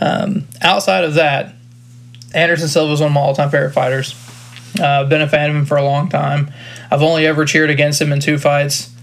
um, 0.00 0.46
outside 0.62 1.04
of 1.04 1.14
that, 1.14 1.54
Anderson 2.34 2.68
Silva 2.68 2.92
is 2.92 3.00
one 3.00 3.08
of 3.08 3.12
my 3.12 3.20
all-time 3.20 3.50
favorite 3.50 3.72
fighters. 3.72 4.14
Uh, 4.78 4.86
I've 4.86 5.08
been 5.08 5.20
a 5.20 5.28
fan 5.28 5.50
of 5.50 5.56
him 5.56 5.66
for 5.66 5.76
a 5.76 5.84
long 5.84 6.08
time. 6.08 6.52
I've 6.90 7.02
only 7.02 7.26
ever 7.26 7.44
cheered 7.44 7.70
against 7.70 8.00
him 8.00 8.12
in 8.12 8.20
two 8.20 8.38
fights. 8.38 8.94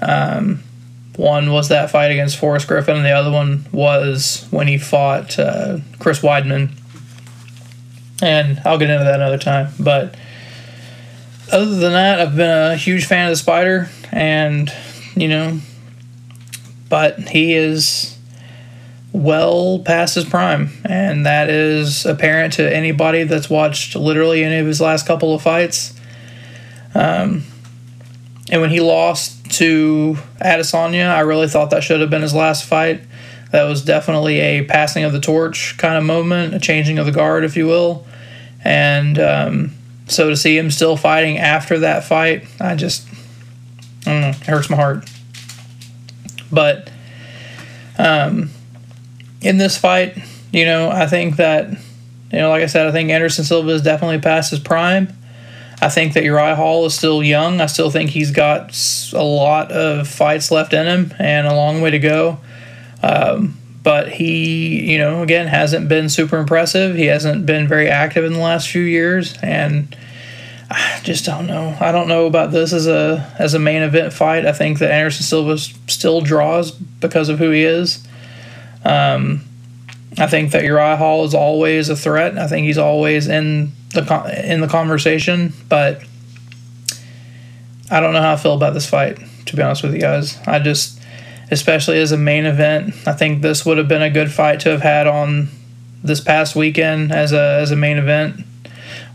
Um, 0.00 0.62
one 1.16 1.50
was 1.50 1.68
that 1.68 1.90
fight 1.90 2.12
against 2.12 2.36
Forrest 2.36 2.68
Griffin, 2.68 2.96
and 2.96 3.04
the 3.04 3.10
other 3.10 3.32
one 3.32 3.66
was 3.72 4.46
when 4.50 4.68
he 4.68 4.78
fought 4.78 5.38
uh, 5.38 5.78
Chris 5.98 6.20
Weidman. 6.20 6.70
And 8.22 8.60
I'll 8.64 8.78
get 8.78 8.90
into 8.90 9.04
that 9.04 9.16
another 9.16 9.38
time. 9.38 9.72
But 9.80 10.16
other 11.50 11.76
than 11.76 11.92
that, 11.92 12.20
I've 12.20 12.36
been 12.36 12.72
a 12.72 12.76
huge 12.76 13.06
fan 13.06 13.26
of 13.26 13.32
the 13.32 13.36
Spider, 13.36 13.88
and 14.12 14.72
you 15.16 15.28
know, 15.28 15.60
but 16.88 17.18
he 17.18 17.54
is 17.54 18.17
well 19.18 19.80
past 19.80 20.14
his 20.14 20.24
prime, 20.24 20.70
and 20.84 21.26
that 21.26 21.50
is 21.50 22.06
apparent 22.06 22.54
to 22.54 22.74
anybody 22.74 23.24
that's 23.24 23.50
watched 23.50 23.96
literally 23.96 24.44
any 24.44 24.58
of 24.58 24.66
his 24.66 24.80
last 24.80 25.06
couple 25.06 25.34
of 25.34 25.42
fights. 25.42 25.98
Um, 26.94 27.44
and 28.50 28.60
when 28.60 28.70
he 28.70 28.80
lost 28.80 29.38
to 29.50 30.18
Adesanya. 30.40 31.10
I 31.10 31.20
really 31.20 31.48
thought 31.48 31.70
that 31.70 31.82
should 31.82 32.00
have 32.00 32.10
been 32.10 32.22
his 32.22 32.34
last 32.34 32.64
fight. 32.64 33.02
That 33.50 33.64
was 33.64 33.82
definitely 33.82 34.40
a 34.40 34.64
passing 34.64 35.04
of 35.04 35.12
the 35.12 35.20
torch 35.20 35.76
kind 35.78 35.96
of 35.96 36.04
moment, 36.04 36.54
a 36.54 36.60
changing 36.60 36.98
of 36.98 37.06
the 37.06 37.12
guard, 37.12 37.44
if 37.44 37.56
you 37.56 37.66
will. 37.66 38.06
And 38.62 39.18
um, 39.18 39.72
so 40.06 40.28
to 40.28 40.36
see 40.36 40.58
him 40.58 40.70
still 40.70 40.96
fighting 40.96 41.38
after 41.38 41.78
that 41.80 42.04
fight, 42.04 42.46
I 42.60 42.74
just, 42.74 43.08
know, 44.06 44.28
it 44.28 44.36
hurts 44.46 44.68
my 44.68 44.76
heart. 44.76 45.10
But 46.52 46.90
um, 47.98 48.50
in 49.40 49.58
this 49.58 49.76
fight, 49.76 50.18
you 50.52 50.64
know, 50.64 50.90
I 50.90 51.06
think 51.06 51.36
that, 51.36 51.70
you 51.70 52.38
know, 52.38 52.50
like 52.50 52.62
I 52.62 52.66
said, 52.66 52.86
I 52.86 52.92
think 52.92 53.10
Anderson 53.10 53.44
Silva 53.44 53.70
is 53.70 53.82
definitely 53.82 54.18
past 54.18 54.50
his 54.50 54.60
prime. 54.60 55.08
I 55.80 55.88
think 55.88 56.14
that 56.14 56.24
Uriah 56.24 56.56
Hall 56.56 56.86
is 56.86 56.94
still 56.94 57.22
young. 57.22 57.60
I 57.60 57.66
still 57.66 57.90
think 57.90 58.10
he's 58.10 58.32
got 58.32 58.76
a 59.12 59.22
lot 59.22 59.70
of 59.70 60.08
fights 60.08 60.50
left 60.50 60.72
in 60.72 60.86
him 60.86 61.14
and 61.18 61.46
a 61.46 61.54
long 61.54 61.80
way 61.80 61.90
to 61.90 61.98
go. 62.00 62.38
Um, 63.02 63.56
but 63.82 64.10
he, 64.10 64.90
you 64.90 64.98
know, 64.98 65.22
again, 65.22 65.46
hasn't 65.46 65.88
been 65.88 66.08
super 66.08 66.38
impressive. 66.38 66.96
He 66.96 67.06
hasn't 67.06 67.46
been 67.46 67.68
very 67.68 67.88
active 67.88 68.24
in 68.24 68.32
the 68.32 68.40
last 68.40 68.68
few 68.68 68.82
years, 68.82 69.38
and 69.40 69.96
I 70.68 71.00
just 71.04 71.24
don't 71.24 71.46
know. 71.46 71.76
I 71.80 71.92
don't 71.92 72.08
know 72.08 72.26
about 72.26 72.50
this 72.50 72.72
as 72.72 72.88
a 72.88 73.32
as 73.38 73.54
a 73.54 73.58
main 73.58 73.82
event 73.82 74.12
fight. 74.12 74.44
I 74.46 74.52
think 74.52 74.80
that 74.80 74.90
Anderson 74.90 75.22
Silva 75.22 75.58
still 75.58 76.20
draws 76.20 76.72
because 76.72 77.28
of 77.28 77.38
who 77.38 77.50
he 77.50 77.62
is. 77.62 78.06
Um, 78.84 79.42
I 80.16 80.26
think 80.26 80.52
that 80.52 80.64
Uriah 80.64 80.96
Hall 80.96 81.24
is 81.24 81.34
always 81.34 81.88
a 81.88 81.96
threat. 81.96 82.38
I 82.38 82.46
think 82.46 82.66
he's 82.66 82.78
always 82.78 83.28
in 83.28 83.72
the 83.94 84.44
in 84.44 84.60
the 84.60 84.68
conversation, 84.68 85.52
but 85.68 86.02
I 87.90 88.00
don't 88.00 88.12
know 88.12 88.20
how 88.20 88.32
I 88.32 88.36
feel 88.36 88.54
about 88.54 88.74
this 88.74 88.88
fight. 88.88 89.18
To 89.46 89.56
be 89.56 89.62
honest 89.62 89.82
with 89.82 89.94
you 89.94 90.00
guys, 90.00 90.38
I 90.46 90.58
just, 90.58 91.00
especially 91.50 91.98
as 92.00 92.12
a 92.12 92.18
main 92.18 92.44
event, 92.44 92.94
I 93.06 93.12
think 93.12 93.40
this 93.40 93.64
would 93.64 93.78
have 93.78 93.88
been 93.88 94.02
a 94.02 94.10
good 94.10 94.30
fight 94.30 94.60
to 94.60 94.70
have 94.70 94.82
had 94.82 95.06
on 95.06 95.48
this 96.02 96.20
past 96.20 96.54
weekend 96.54 97.12
as 97.12 97.32
a 97.32 97.58
as 97.60 97.70
a 97.70 97.76
main 97.76 97.96
event, 97.96 98.44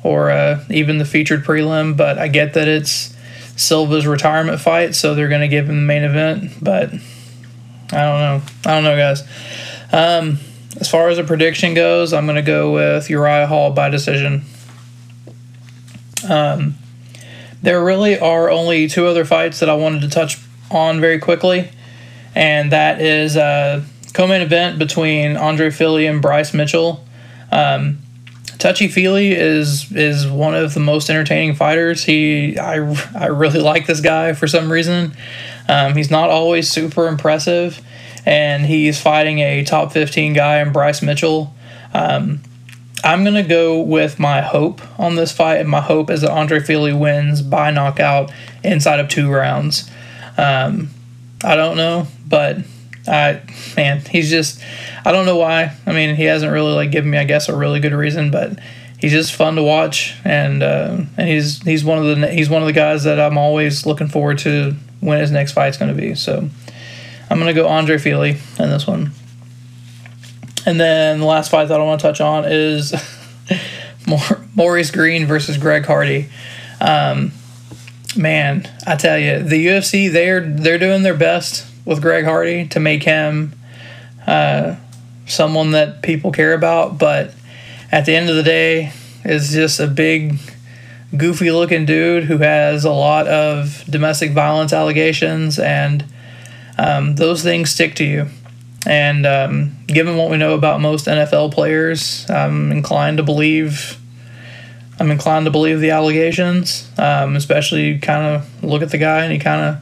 or 0.03 0.31
uh, 0.31 0.63
even 0.69 0.97
the 0.97 1.05
featured 1.05 1.43
prelim. 1.43 1.95
But 1.97 2.17
I 2.17 2.27
get 2.29 2.53
that 2.53 2.67
it's 2.67 3.15
Silva's 3.55 4.07
retirement 4.07 4.59
fight, 4.59 4.95
so 4.95 5.13
they're 5.13 5.29
going 5.29 5.41
to 5.41 5.47
give 5.47 5.69
him 5.69 5.75
the 5.75 5.81
main 5.81 6.03
event. 6.03 6.51
But 6.61 6.93
I 7.93 8.03
don't 8.05 8.19
know. 8.19 8.41
I 8.65 8.73
don't 8.73 8.83
know, 8.83 8.97
guys. 8.97 9.21
Um, 9.91 10.39
as 10.79 10.89
far 10.89 11.09
as 11.09 11.17
a 11.17 11.23
prediction 11.23 11.73
goes, 11.73 12.13
I'm 12.13 12.25
going 12.25 12.35
to 12.35 12.41
go 12.41 12.73
with 12.73 13.09
Uriah 13.09 13.47
Hall 13.47 13.71
by 13.71 13.89
decision. 13.89 14.43
Um, 16.27 16.75
there 17.61 17.83
really 17.83 18.17
are 18.17 18.49
only 18.49 18.87
two 18.87 19.05
other 19.07 19.25
fights 19.25 19.59
that 19.59 19.69
I 19.69 19.75
wanted 19.75 20.01
to 20.01 20.09
touch 20.09 20.39
on 20.71 20.99
very 20.99 21.19
quickly, 21.19 21.69
and 22.35 22.71
that 22.71 22.99
is 22.99 23.35
a 23.37 23.85
co-main 24.13 24.41
event 24.41 24.79
between 24.79 25.37
Andre 25.37 25.69
Fili 25.69 26.07
and 26.07 26.21
Bryce 26.21 26.53
Mitchell. 26.53 27.05
Um, 27.51 27.99
Touchy 28.57 28.87
Fili 28.87 29.31
is 29.33 29.91
is 29.91 30.27
one 30.27 30.55
of 30.55 30.73
the 30.73 30.79
most 30.79 31.09
entertaining 31.09 31.55
fighters. 31.55 32.03
He 32.03 32.57
I, 32.57 32.75
I 33.13 33.27
really 33.27 33.59
like 33.71 33.85
this 33.87 33.99
guy 33.99 34.33
for 34.33 34.47
some 34.47 34.71
reason. 34.71 35.15
Um, 35.67 35.95
he's 35.95 36.11
not 36.11 36.29
always 36.29 36.69
super 36.69 37.07
impressive, 37.07 37.81
and 38.25 38.65
he's 38.65 39.01
fighting 39.01 39.39
a 39.39 39.63
top 39.63 39.91
15 39.91 40.33
guy 40.33 40.59
in 40.59 40.71
Bryce 40.71 41.01
Mitchell. 41.01 41.53
Um, 41.93 42.41
I'm 43.03 43.23
going 43.23 43.35
to 43.35 43.43
go 43.43 43.81
with 43.81 44.19
my 44.19 44.41
hope 44.41 44.81
on 44.99 45.15
this 45.15 45.31
fight, 45.31 45.57
and 45.57 45.69
my 45.69 45.81
hope 45.81 46.09
is 46.09 46.21
that 46.21 46.31
Andre 46.31 46.59
Fili 46.59 46.93
wins 46.93 47.41
by 47.41 47.69
knockout 47.69 48.31
inside 48.63 48.99
of 48.99 49.09
two 49.09 49.29
rounds. 49.29 49.89
Um, 50.37 50.89
I 51.43 51.55
don't 51.55 51.75
know, 51.75 52.07
but 52.25 52.59
I 53.07 53.41
man, 53.75 53.99
he's 53.99 54.29
just 54.29 54.63
I 55.05 55.11
don't 55.11 55.25
know 55.25 55.35
why. 55.35 55.75
I 55.85 55.91
mean, 55.91 56.15
he 56.15 56.23
hasn't 56.23 56.51
really 56.51 56.73
like 56.73 56.91
given 56.91 57.11
me, 57.11 57.17
I 57.17 57.25
guess, 57.25 57.49
a 57.49 57.55
really 57.55 57.81
good 57.81 57.91
reason, 57.91 58.31
but 58.31 58.57
he's 58.97 59.11
just 59.11 59.33
fun 59.33 59.55
to 59.55 59.63
watch, 59.63 60.15
and 60.23 60.63
uh, 60.63 61.01
and 61.17 61.27
he's 61.27 61.61
he's 61.63 61.83
one 61.83 61.99
of 61.99 62.05
the 62.05 62.27
he's 62.31 62.49
one 62.49 62.61
of 62.61 62.67
the 62.67 62.73
guys 62.73 63.03
that 63.03 63.19
I'm 63.19 63.37
always 63.37 63.85
looking 63.85 64.07
forward 64.07 64.37
to 64.39 64.75
when 65.03 65.19
his 65.19 65.31
next 65.31 65.53
fight's 65.53 65.77
going 65.77 65.95
to 65.95 65.99
be. 65.99 66.15
So 66.15 66.49
I'm 67.29 67.39
going 67.39 67.53
to 67.53 67.61
go 67.61 67.67
Andre 67.67 67.97
Fili 67.97 68.37
in 68.59 68.69
this 68.69 68.87
one. 68.87 69.11
And 70.65 70.79
then 70.79 71.19
the 71.19 71.25
last 71.25 71.49
fight 71.51 71.67
that 71.67 71.79
I 71.79 71.83
want 71.83 72.01
to 72.01 72.07
touch 72.07 72.21
on 72.21 72.45
is 72.47 72.93
Maurice 74.55 74.91
Greene 74.91 75.25
versus 75.25 75.57
Greg 75.57 75.85
Hardy. 75.85 76.29
Um, 76.79 77.31
man, 78.15 78.69
I 78.87 78.95
tell 78.95 79.17
you, 79.17 79.43
the 79.43 79.65
UFC 79.67 80.11
they're 80.11 80.41
they're 80.41 80.77
doing 80.77 81.03
their 81.03 81.15
best 81.15 81.67
with 81.85 82.01
Greg 82.01 82.23
Hardy 82.23 82.67
to 82.69 82.79
make 82.79 83.03
him 83.03 83.53
uh, 84.25 84.75
someone 85.25 85.71
that 85.71 86.01
people 86.01 86.31
care 86.31 86.53
about, 86.53 86.97
but 86.97 87.33
at 87.91 88.05
the 88.05 88.15
end 88.15 88.29
of 88.29 88.35
the 88.35 88.43
day, 88.43 88.93
is 89.25 89.51
just 89.51 89.79
a 89.79 89.87
big, 89.87 90.37
goofy 91.15 91.51
looking 91.51 91.85
dude 91.85 92.25
who 92.25 92.37
has 92.39 92.85
a 92.85 92.91
lot 92.91 93.27
of 93.27 93.83
domestic 93.89 94.31
violence 94.31 94.73
allegations, 94.73 95.59
and 95.59 96.05
um, 96.77 97.15
those 97.15 97.43
things 97.43 97.71
stick 97.71 97.95
to 97.95 98.03
you. 98.03 98.27
And 98.85 99.25
um, 99.25 99.77
given 99.87 100.17
what 100.17 100.29
we 100.29 100.37
know 100.37 100.53
about 100.53 100.81
most 100.81 101.05
NFL 101.05 101.53
players, 101.53 102.29
I'm 102.29 102.71
inclined 102.71 103.17
to 103.17 103.23
believe. 103.23 103.99
I'm 104.99 105.09
inclined 105.09 105.45
to 105.45 105.51
believe 105.51 105.79
the 105.79 105.89
allegations, 105.89 106.89
um, 106.97 107.35
especially 107.35 107.97
kind 107.97 108.35
of 108.35 108.63
look 108.63 108.81
at 108.83 108.91
the 108.91 108.97
guy 108.97 109.23
and 109.23 109.33
he 109.33 109.39
kind 109.39 109.61
of, 109.61 109.81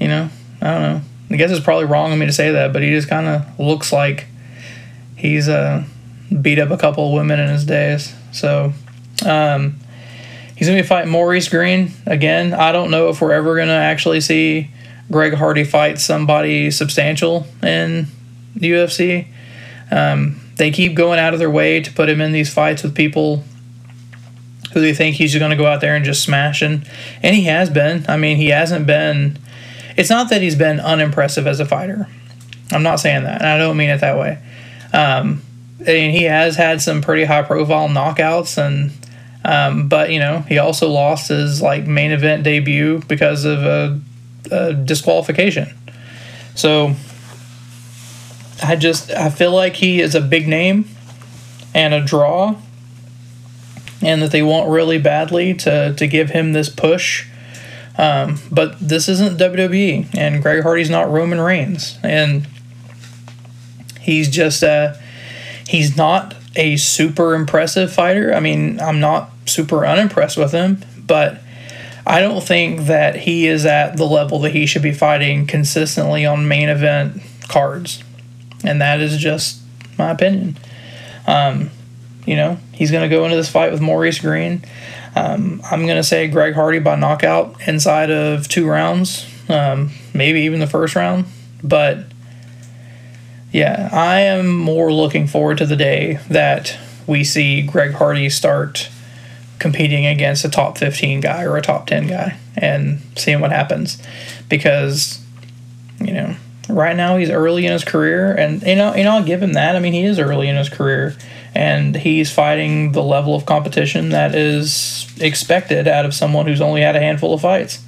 you 0.00 0.08
know, 0.08 0.28
I 0.60 0.70
don't 0.70 0.82
know. 0.82 1.00
I 1.30 1.36
guess 1.36 1.50
it's 1.50 1.64
probably 1.64 1.84
wrong 1.84 2.12
of 2.12 2.18
me 2.18 2.26
to 2.26 2.32
say 2.32 2.50
that, 2.50 2.72
but 2.72 2.82
he 2.82 2.90
just 2.90 3.08
kind 3.08 3.26
of 3.26 3.58
looks 3.60 3.92
like 3.92 4.26
he's 5.16 5.48
uh, 5.48 5.84
beat 6.42 6.58
up 6.58 6.70
a 6.70 6.76
couple 6.76 7.06
of 7.06 7.14
women 7.14 7.38
in 7.38 7.48
his 7.48 7.64
days. 7.64 8.12
So 8.32 8.72
um, 9.24 9.76
he's 10.56 10.68
going 10.68 10.76
to 10.76 10.82
be 10.82 10.86
fighting 10.86 11.10
Maurice 11.10 11.48
Greene 11.48 11.90
again. 12.06 12.52
I 12.54 12.72
don't 12.72 12.90
know 12.90 13.08
if 13.08 13.20
we're 13.20 13.32
ever 13.32 13.54
going 13.56 13.68
to 13.68 13.74
actually 13.74 14.20
see 14.20 14.70
Greg 15.10 15.34
Hardy 15.34 15.64
fight 15.64 15.98
somebody 15.98 16.70
substantial 16.70 17.46
in 17.62 18.06
the 18.54 18.70
UFC. 18.70 19.26
Um, 19.90 20.40
they 20.56 20.70
keep 20.70 20.94
going 20.94 21.18
out 21.18 21.32
of 21.32 21.38
their 21.38 21.50
way 21.50 21.80
to 21.80 21.92
put 21.92 22.08
him 22.08 22.20
in 22.20 22.32
these 22.32 22.52
fights 22.52 22.82
with 22.82 22.94
people 22.94 23.44
who 24.72 24.80
they 24.80 24.94
think 24.94 25.16
he's 25.16 25.36
going 25.36 25.50
to 25.50 25.56
go 25.56 25.66
out 25.66 25.80
there 25.80 25.94
and 25.94 26.04
just 26.04 26.22
smash. 26.22 26.62
And, 26.62 26.88
and 27.22 27.34
he 27.34 27.44
has 27.44 27.70
been. 27.70 28.04
I 28.08 28.16
mean, 28.16 28.36
he 28.36 28.48
hasn't 28.48 28.86
been. 28.86 29.38
It's 29.96 30.10
not 30.10 30.30
that 30.30 30.42
he's 30.42 30.56
been 30.56 30.80
unimpressive 30.80 31.46
as 31.46 31.60
a 31.60 31.64
fighter. 31.64 32.08
I'm 32.72 32.82
not 32.82 32.98
saying 32.98 33.24
that, 33.24 33.40
and 33.40 33.48
I 33.48 33.58
don't 33.58 33.76
mean 33.76 33.90
it 33.90 34.00
that 34.00 34.18
way. 34.18 34.38
Um, 34.92 35.42
mean, 35.78 36.10
he 36.12 36.24
has 36.24 36.56
had 36.56 36.80
some 36.80 37.02
pretty 37.02 37.24
high 37.24 37.42
profile 37.42 37.88
knockouts, 37.88 38.58
and 38.58 38.90
um, 39.44 39.88
but 39.88 40.10
you 40.10 40.18
know 40.18 40.40
he 40.48 40.58
also 40.58 40.88
lost 40.88 41.28
his 41.28 41.60
like 41.60 41.86
main 41.86 42.10
event 42.10 42.42
debut 42.42 43.02
because 43.08 43.44
of 43.44 43.60
a, 43.60 44.00
a 44.50 44.72
disqualification. 44.72 45.74
So 46.54 46.94
I 48.62 48.76
just 48.76 49.10
I 49.10 49.30
feel 49.30 49.52
like 49.52 49.76
he 49.76 50.00
is 50.00 50.14
a 50.14 50.20
big 50.20 50.48
name 50.48 50.88
and 51.74 51.92
a 51.92 52.00
draw, 52.00 52.56
and 54.00 54.22
that 54.22 54.30
they 54.30 54.42
want 54.42 54.70
really 54.70 54.98
badly 54.98 55.54
to 55.54 55.94
to 55.94 56.06
give 56.06 56.30
him 56.30 56.52
this 56.52 56.68
push. 56.68 57.26
Um, 57.96 58.40
but 58.50 58.76
this 58.80 59.08
isn't 59.08 59.38
WWE, 59.38 60.16
and 60.16 60.42
Greg 60.42 60.64
Hardy's 60.64 60.90
not 60.90 61.08
Roman 61.10 61.40
Reigns, 61.40 61.96
and 62.02 62.48
he's 64.00 64.28
just 64.28 64.64
uh, 64.64 64.94
he's 65.68 65.96
not 65.96 66.34
a 66.56 66.76
super 66.76 67.34
impressive 67.34 67.92
fighter. 67.92 68.32
I 68.32 68.40
mean, 68.40 68.80
I'm 68.80 69.00
not 69.00 69.30
super 69.54 69.86
unimpressed 69.86 70.36
with 70.36 70.52
him, 70.52 70.84
but 71.06 71.40
I 72.06 72.20
don't 72.20 72.42
think 72.42 72.82
that 72.82 73.16
he 73.16 73.46
is 73.46 73.64
at 73.64 73.96
the 73.96 74.04
level 74.04 74.38
that 74.40 74.52
he 74.52 74.66
should 74.66 74.82
be 74.82 74.92
fighting 74.92 75.46
consistently 75.46 76.26
on 76.26 76.46
main 76.46 76.68
event 76.68 77.22
cards 77.48 78.02
and 78.64 78.80
that 78.80 79.00
is 79.00 79.16
just 79.18 79.60
my 79.98 80.10
opinion. 80.10 80.56
Um, 81.26 81.70
you 82.26 82.36
know, 82.36 82.58
he's 82.72 82.90
going 82.90 83.08
to 83.08 83.14
go 83.14 83.24
into 83.24 83.36
this 83.36 83.50
fight 83.50 83.70
with 83.70 83.80
Maurice 83.80 84.18
Greene. 84.18 84.64
Um, 85.14 85.60
I'm 85.70 85.84
going 85.86 85.96
to 85.96 86.02
say 86.02 86.26
Greg 86.26 86.54
Hardy 86.54 86.80
by 86.80 86.96
knockout 86.96 87.56
inside 87.68 88.10
of 88.10 88.48
two 88.48 88.66
rounds, 88.66 89.26
um, 89.48 89.90
maybe 90.12 90.40
even 90.40 90.58
the 90.58 90.66
first 90.66 90.96
round. 90.96 91.26
But 91.62 92.06
yeah, 93.52 93.88
I 93.92 94.20
am 94.20 94.56
more 94.56 94.92
looking 94.92 95.26
forward 95.26 95.58
to 95.58 95.66
the 95.66 95.76
day 95.76 96.18
that 96.28 96.76
we 97.06 97.22
see 97.22 97.62
Greg 97.62 97.92
Hardy 97.92 98.28
start 98.30 98.88
competing 99.58 100.06
against 100.06 100.44
a 100.44 100.48
top 100.48 100.78
15 100.78 101.20
guy 101.20 101.44
or 101.44 101.56
a 101.56 101.62
top 101.62 101.86
10 101.86 102.06
guy 102.06 102.36
and 102.56 103.00
seeing 103.16 103.40
what 103.40 103.50
happens 103.50 104.02
because, 104.48 105.24
you 106.00 106.12
know, 106.12 106.36
right 106.68 106.96
now 106.96 107.16
he's 107.16 107.30
early 107.30 107.66
in 107.66 107.72
his 107.72 107.84
career 107.84 108.32
and 108.32 108.62
you 108.62 108.74
know 108.74 108.94
you 108.94 109.04
know 109.04 109.16
I'll 109.16 109.24
give 109.24 109.42
him 109.42 109.52
that. 109.54 109.76
I 109.76 109.80
mean 109.80 109.92
he 109.92 110.04
is 110.04 110.18
early 110.18 110.48
in 110.48 110.56
his 110.56 110.68
career 110.68 111.16
and 111.54 111.94
he's 111.94 112.32
fighting 112.32 112.92
the 112.92 113.02
level 113.02 113.34
of 113.34 113.46
competition 113.46 114.10
that 114.10 114.34
is 114.34 115.06
expected 115.20 115.86
out 115.86 116.04
of 116.04 116.14
someone 116.14 116.46
who's 116.46 116.60
only 116.60 116.80
had 116.80 116.96
a 116.96 117.00
handful 117.00 117.34
of 117.34 117.42
fights. 117.42 117.82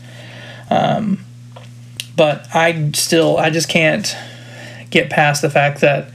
Um, 0.70 1.24
but 2.16 2.46
I 2.54 2.90
still 2.92 3.36
I 3.38 3.50
just 3.50 3.68
can't 3.68 4.16
get 4.90 5.10
past 5.10 5.42
the 5.42 5.50
fact 5.50 5.80
that 5.80 6.10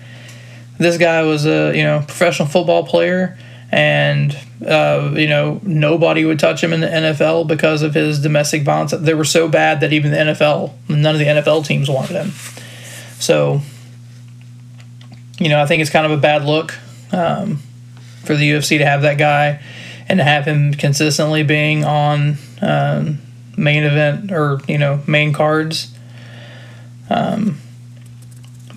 this 0.78 0.98
guy 0.98 1.24
was 1.24 1.46
a 1.46 1.76
you 1.76 1.84
know 1.84 2.00
professional 2.00 2.48
football 2.48 2.86
player 2.86 3.38
and 3.72 4.38
uh, 4.66 5.14
you 5.16 5.28
know 5.28 5.60
nobody 5.64 6.26
would 6.26 6.40
touch 6.40 6.64
him 6.64 6.74
in 6.74 6.82
the 6.82 6.88
NFL 6.88 7.48
because 7.48 7.82
of 7.82 7.94
his 7.94 8.22
domestic 8.22 8.64
violence. 8.64 8.92
They 8.92 9.14
were 9.14 9.26
so 9.26 9.48
bad 9.48 9.82
that 9.82 9.94
even 9.94 10.12
the 10.12 10.18
NFL, 10.18 10.74
none 10.90 11.16
of 11.16 11.20
the 11.20 11.26
NFL 11.26 11.66
teams 11.66 11.90
wanted 11.90 12.16
him. 12.16 12.32
So, 13.20 13.62
you 15.40 15.50
know, 15.50 15.62
I 15.62 15.66
think 15.66 15.82
it's 15.82 15.90
kind 15.90 16.06
of 16.06 16.12
a 16.12 16.18
bad 16.18 16.44
look 16.44 16.78
um, 17.12 17.58
for 18.24 18.36
the 18.36 18.50
UFC 18.52 18.78
to 18.78 18.86
have 18.86 19.02
that 19.04 19.18
guy 19.18 19.62
and 20.08 20.20
to 20.20 20.24
have 20.24 20.46
him 20.46 20.74
consistently 20.74 21.44
being 21.44 21.84
on 21.84 22.38
um, 22.62 23.20
main 23.58 23.84
event 23.84 24.32
or 24.32 24.60
you 24.68 24.78
know 24.78 25.02
main 25.08 25.34
cards. 25.34 25.94
Um, 27.10 27.60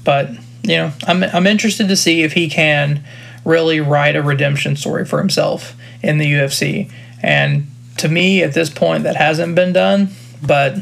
but 0.04 0.30
you 0.62 0.76
know, 0.76 0.92
I'm 1.06 1.22
I'm 1.24 1.46
interested 1.46 1.88
to 1.88 1.96
see 1.96 2.22
if 2.22 2.32
he 2.32 2.48
can 2.48 3.04
really 3.44 3.80
write 3.80 4.16
a 4.16 4.22
redemption 4.22 4.76
story 4.76 5.04
for 5.04 5.18
himself 5.18 5.76
in 6.02 6.18
the 6.18 6.32
UFC. 6.32 6.90
And 7.22 7.66
to 7.98 8.08
me, 8.08 8.42
at 8.42 8.54
this 8.54 8.70
point, 8.70 9.04
that 9.04 9.16
hasn't 9.16 9.54
been 9.54 9.72
done. 9.72 10.10
But 10.42 10.76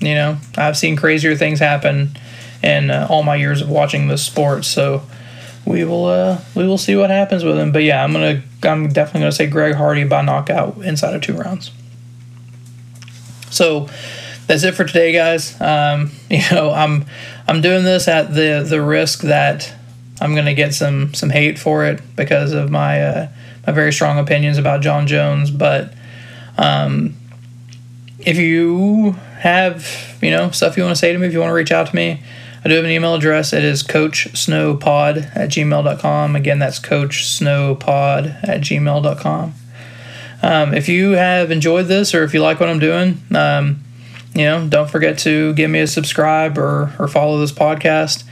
you 0.00 0.14
know, 0.14 0.38
I've 0.56 0.76
seen 0.76 0.96
crazier 0.96 1.36
things 1.36 1.60
happen 1.60 2.16
in 2.62 2.90
uh, 2.90 3.06
all 3.08 3.22
my 3.22 3.36
years 3.36 3.60
of 3.60 3.68
watching 3.68 4.08
this 4.08 4.24
sport. 4.24 4.64
So 4.64 5.02
we 5.64 5.84
will 5.84 6.06
uh, 6.06 6.40
we 6.54 6.66
will 6.66 6.78
see 6.78 6.96
what 6.96 7.10
happens 7.10 7.44
with 7.44 7.58
him. 7.58 7.72
But 7.72 7.84
yeah, 7.84 8.02
I'm 8.02 8.12
gonna 8.12 8.42
I'm 8.62 8.88
definitely 8.88 9.20
gonna 9.20 9.32
say 9.32 9.46
Greg 9.46 9.74
Hardy 9.74 10.04
by 10.04 10.22
knockout 10.22 10.78
inside 10.82 11.14
of 11.14 11.22
two 11.22 11.34
rounds. 11.34 11.70
So 13.50 13.88
that's 14.46 14.64
it 14.64 14.74
for 14.74 14.84
today, 14.84 15.12
guys. 15.12 15.60
Um, 15.60 16.10
you 16.30 16.42
know, 16.50 16.72
I'm 16.72 17.04
I'm 17.46 17.60
doing 17.60 17.84
this 17.84 18.08
at 18.08 18.34
the 18.34 18.64
the 18.68 18.82
risk 18.82 19.20
that 19.22 19.72
I'm 20.22 20.36
gonna 20.36 20.54
get 20.54 20.72
some 20.72 21.12
some 21.14 21.30
hate 21.30 21.58
for 21.58 21.84
it 21.84 22.00
because 22.14 22.52
of 22.52 22.70
my 22.70 23.02
uh, 23.02 23.28
my 23.66 23.72
very 23.72 23.92
strong 23.92 24.20
opinions 24.20 24.56
about 24.56 24.80
Jon 24.80 25.08
Jones. 25.08 25.50
But 25.50 25.92
um, 26.56 27.16
if 28.20 28.38
you 28.38 29.12
have 29.40 30.16
you 30.22 30.30
know 30.30 30.50
stuff 30.50 30.76
you 30.76 30.84
want 30.84 30.94
to 30.94 30.98
say 31.00 31.12
to 31.12 31.18
me, 31.18 31.26
if 31.26 31.32
you 31.32 31.40
want 31.40 31.50
to 31.50 31.54
reach 31.54 31.72
out 31.72 31.88
to 31.88 31.96
me, 31.96 32.22
I 32.64 32.68
do 32.68 32.76
have 32.76 32.84
an 32.84 32.90
email 32.92 33.16
address. 33.16 33.52
It 33.52 33.64
is 33.64 33.82
coachsnowpod 33.82 35.36
at 35.36 35.50
gmail.com. 35.50 36.36
Again, 36.36 36.60
that's 36.60 36.78
coachsnowpod 36.78 38.48
at 38.48 38.60
gmail.com. 38.60 39.54
Um, 40.44 40.74
if 40.74 40.88
you 40.88 41.12
have 41.12 41.50
enjoyed 41.50 41.86
this 41.86 42.14
or 42.14 42.22
if 42.22 42.32
you 42.32 42.40
like 42.40 42.60
what 42.60 42.68
I'm 42.68 42.78
doing, 42.78 43.20
um, 43.34 43.82
you 44.34 44.44
know, 44.44 44.68
don't 44.68 44.88
forget 44.88 45.18
to 45.18 45.52
give 45.54 45.70
me 45.70 45.80
a 45.80 45.86
subscribe 45.88 46.56
or, 46.56 46.94
or 47.00 47.08
follow 47.08 47.40
this 47.40 47.52
podcast. 47.52 48.22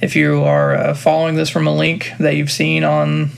If 0.00 0.14
you 0.14 0.42
are 0.44 0.74
uh, 0.74 0.94
following 0.94 1.34
this 1.34 1.50
from 1.50 1.66
a 1.66 1.74
link 1.74 2.12
that 2.18 2.36
you've 2.36 2.50
seen 2.50 2.84
on 2.84 3.30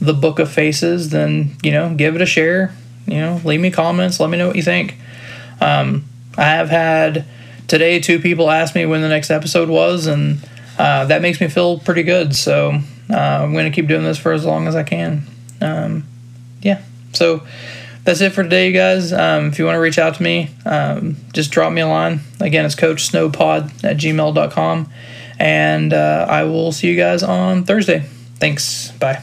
the 0.00 0.12
Book 0.12 0.38
of 0.38 0.50
Faces, 0.50 1.10
then, 1.10 1.56
you 1.62 1.70
know, 1.70 1.94
give 1.94 2.14
it 2.14 2.20
a 2.20 2.26
share. 2.26 2.74
You 3.06 3.18
know, 3.18 3.40
leave 3.44 3.60
me 3.60 3.70
comments. 3.70 4.20
Let 4.20 4.30
me 4.30 4.38
know 4.38 4.48
what 4.48 4.56
you 4.56 4.62
think. 4.62 4.96
Um, 5.60 6.04
I 6.36 6.44
have 6.44 6.68
had 6.68 7.24
today, 7.68 8.00
two 8.00 8.18
people 8.18 8.50
asked 8.50 8.74
me 8.74 8.84
when 8.84 9.00
the 9.00 9.08
next 9.08 9.30
episode 9.30 9.68
was, 9.68 10.06
and 10.06 10.38
uh, 10.78 11.06
that 11.06 11.22
makes 11.22 11.40
me 11.40 11.48
feel 11.48 11.78
pretty 11.78 12.02
good. 12.02 12.34
So 12.34 12.80
uh, 13.10 13.16
I'm 13.16 13.52
going 13.52 13.70
to 13.70 13.74
keep 13.74 13.88
doing 13.88 14.04
this 14.04 14.18
for 14.18 14.32
as 14.32 14.44
long 14.44 14.68
as 14.68 14.74
I 14.74 14.82
can. 14.82 15.26
Um, 15.60 16.04
yeah. 16.60 16.82
So 17.12 17.46
that's 18.04 18.20
it 18.20 18.32
for 18.32 18.42
today, 18.42 18.68
you 18.68 18.72
guys. 18.72 19.12
Um, 19.12 19.46
if 19.46 19.58
you 19.58 19.64
want 19.64 19.76
to 19.76 19.80
reach 19.80 19.98
out 19.98 20.16
to 20.16 20.22
me, 20.22 20.50
um, 20.64 21.16
just 21.32 21.50
drop 21.50 21.72
me 21.72 21.80
a 21.80 21.88
line. 21.88 22.20
Again, 22.40 22.64
it's 22.64 22.74
Coach 22.74 23.10
Snowpod 23.10 23.84
at 23.84 23.96
gmail.com. 23.96 24.92
And 25.42 25.92
uh, 25.92 26.26
I 26.30 26.44
will 26.44 26.70
see 26.70 26.86
you 26.86 26.96
guys 26.96 27.24
on 27.24 27.64
Thursday. 27.64 28.06
Thanks. 28.38 28.92
Bye. 28.92 29.22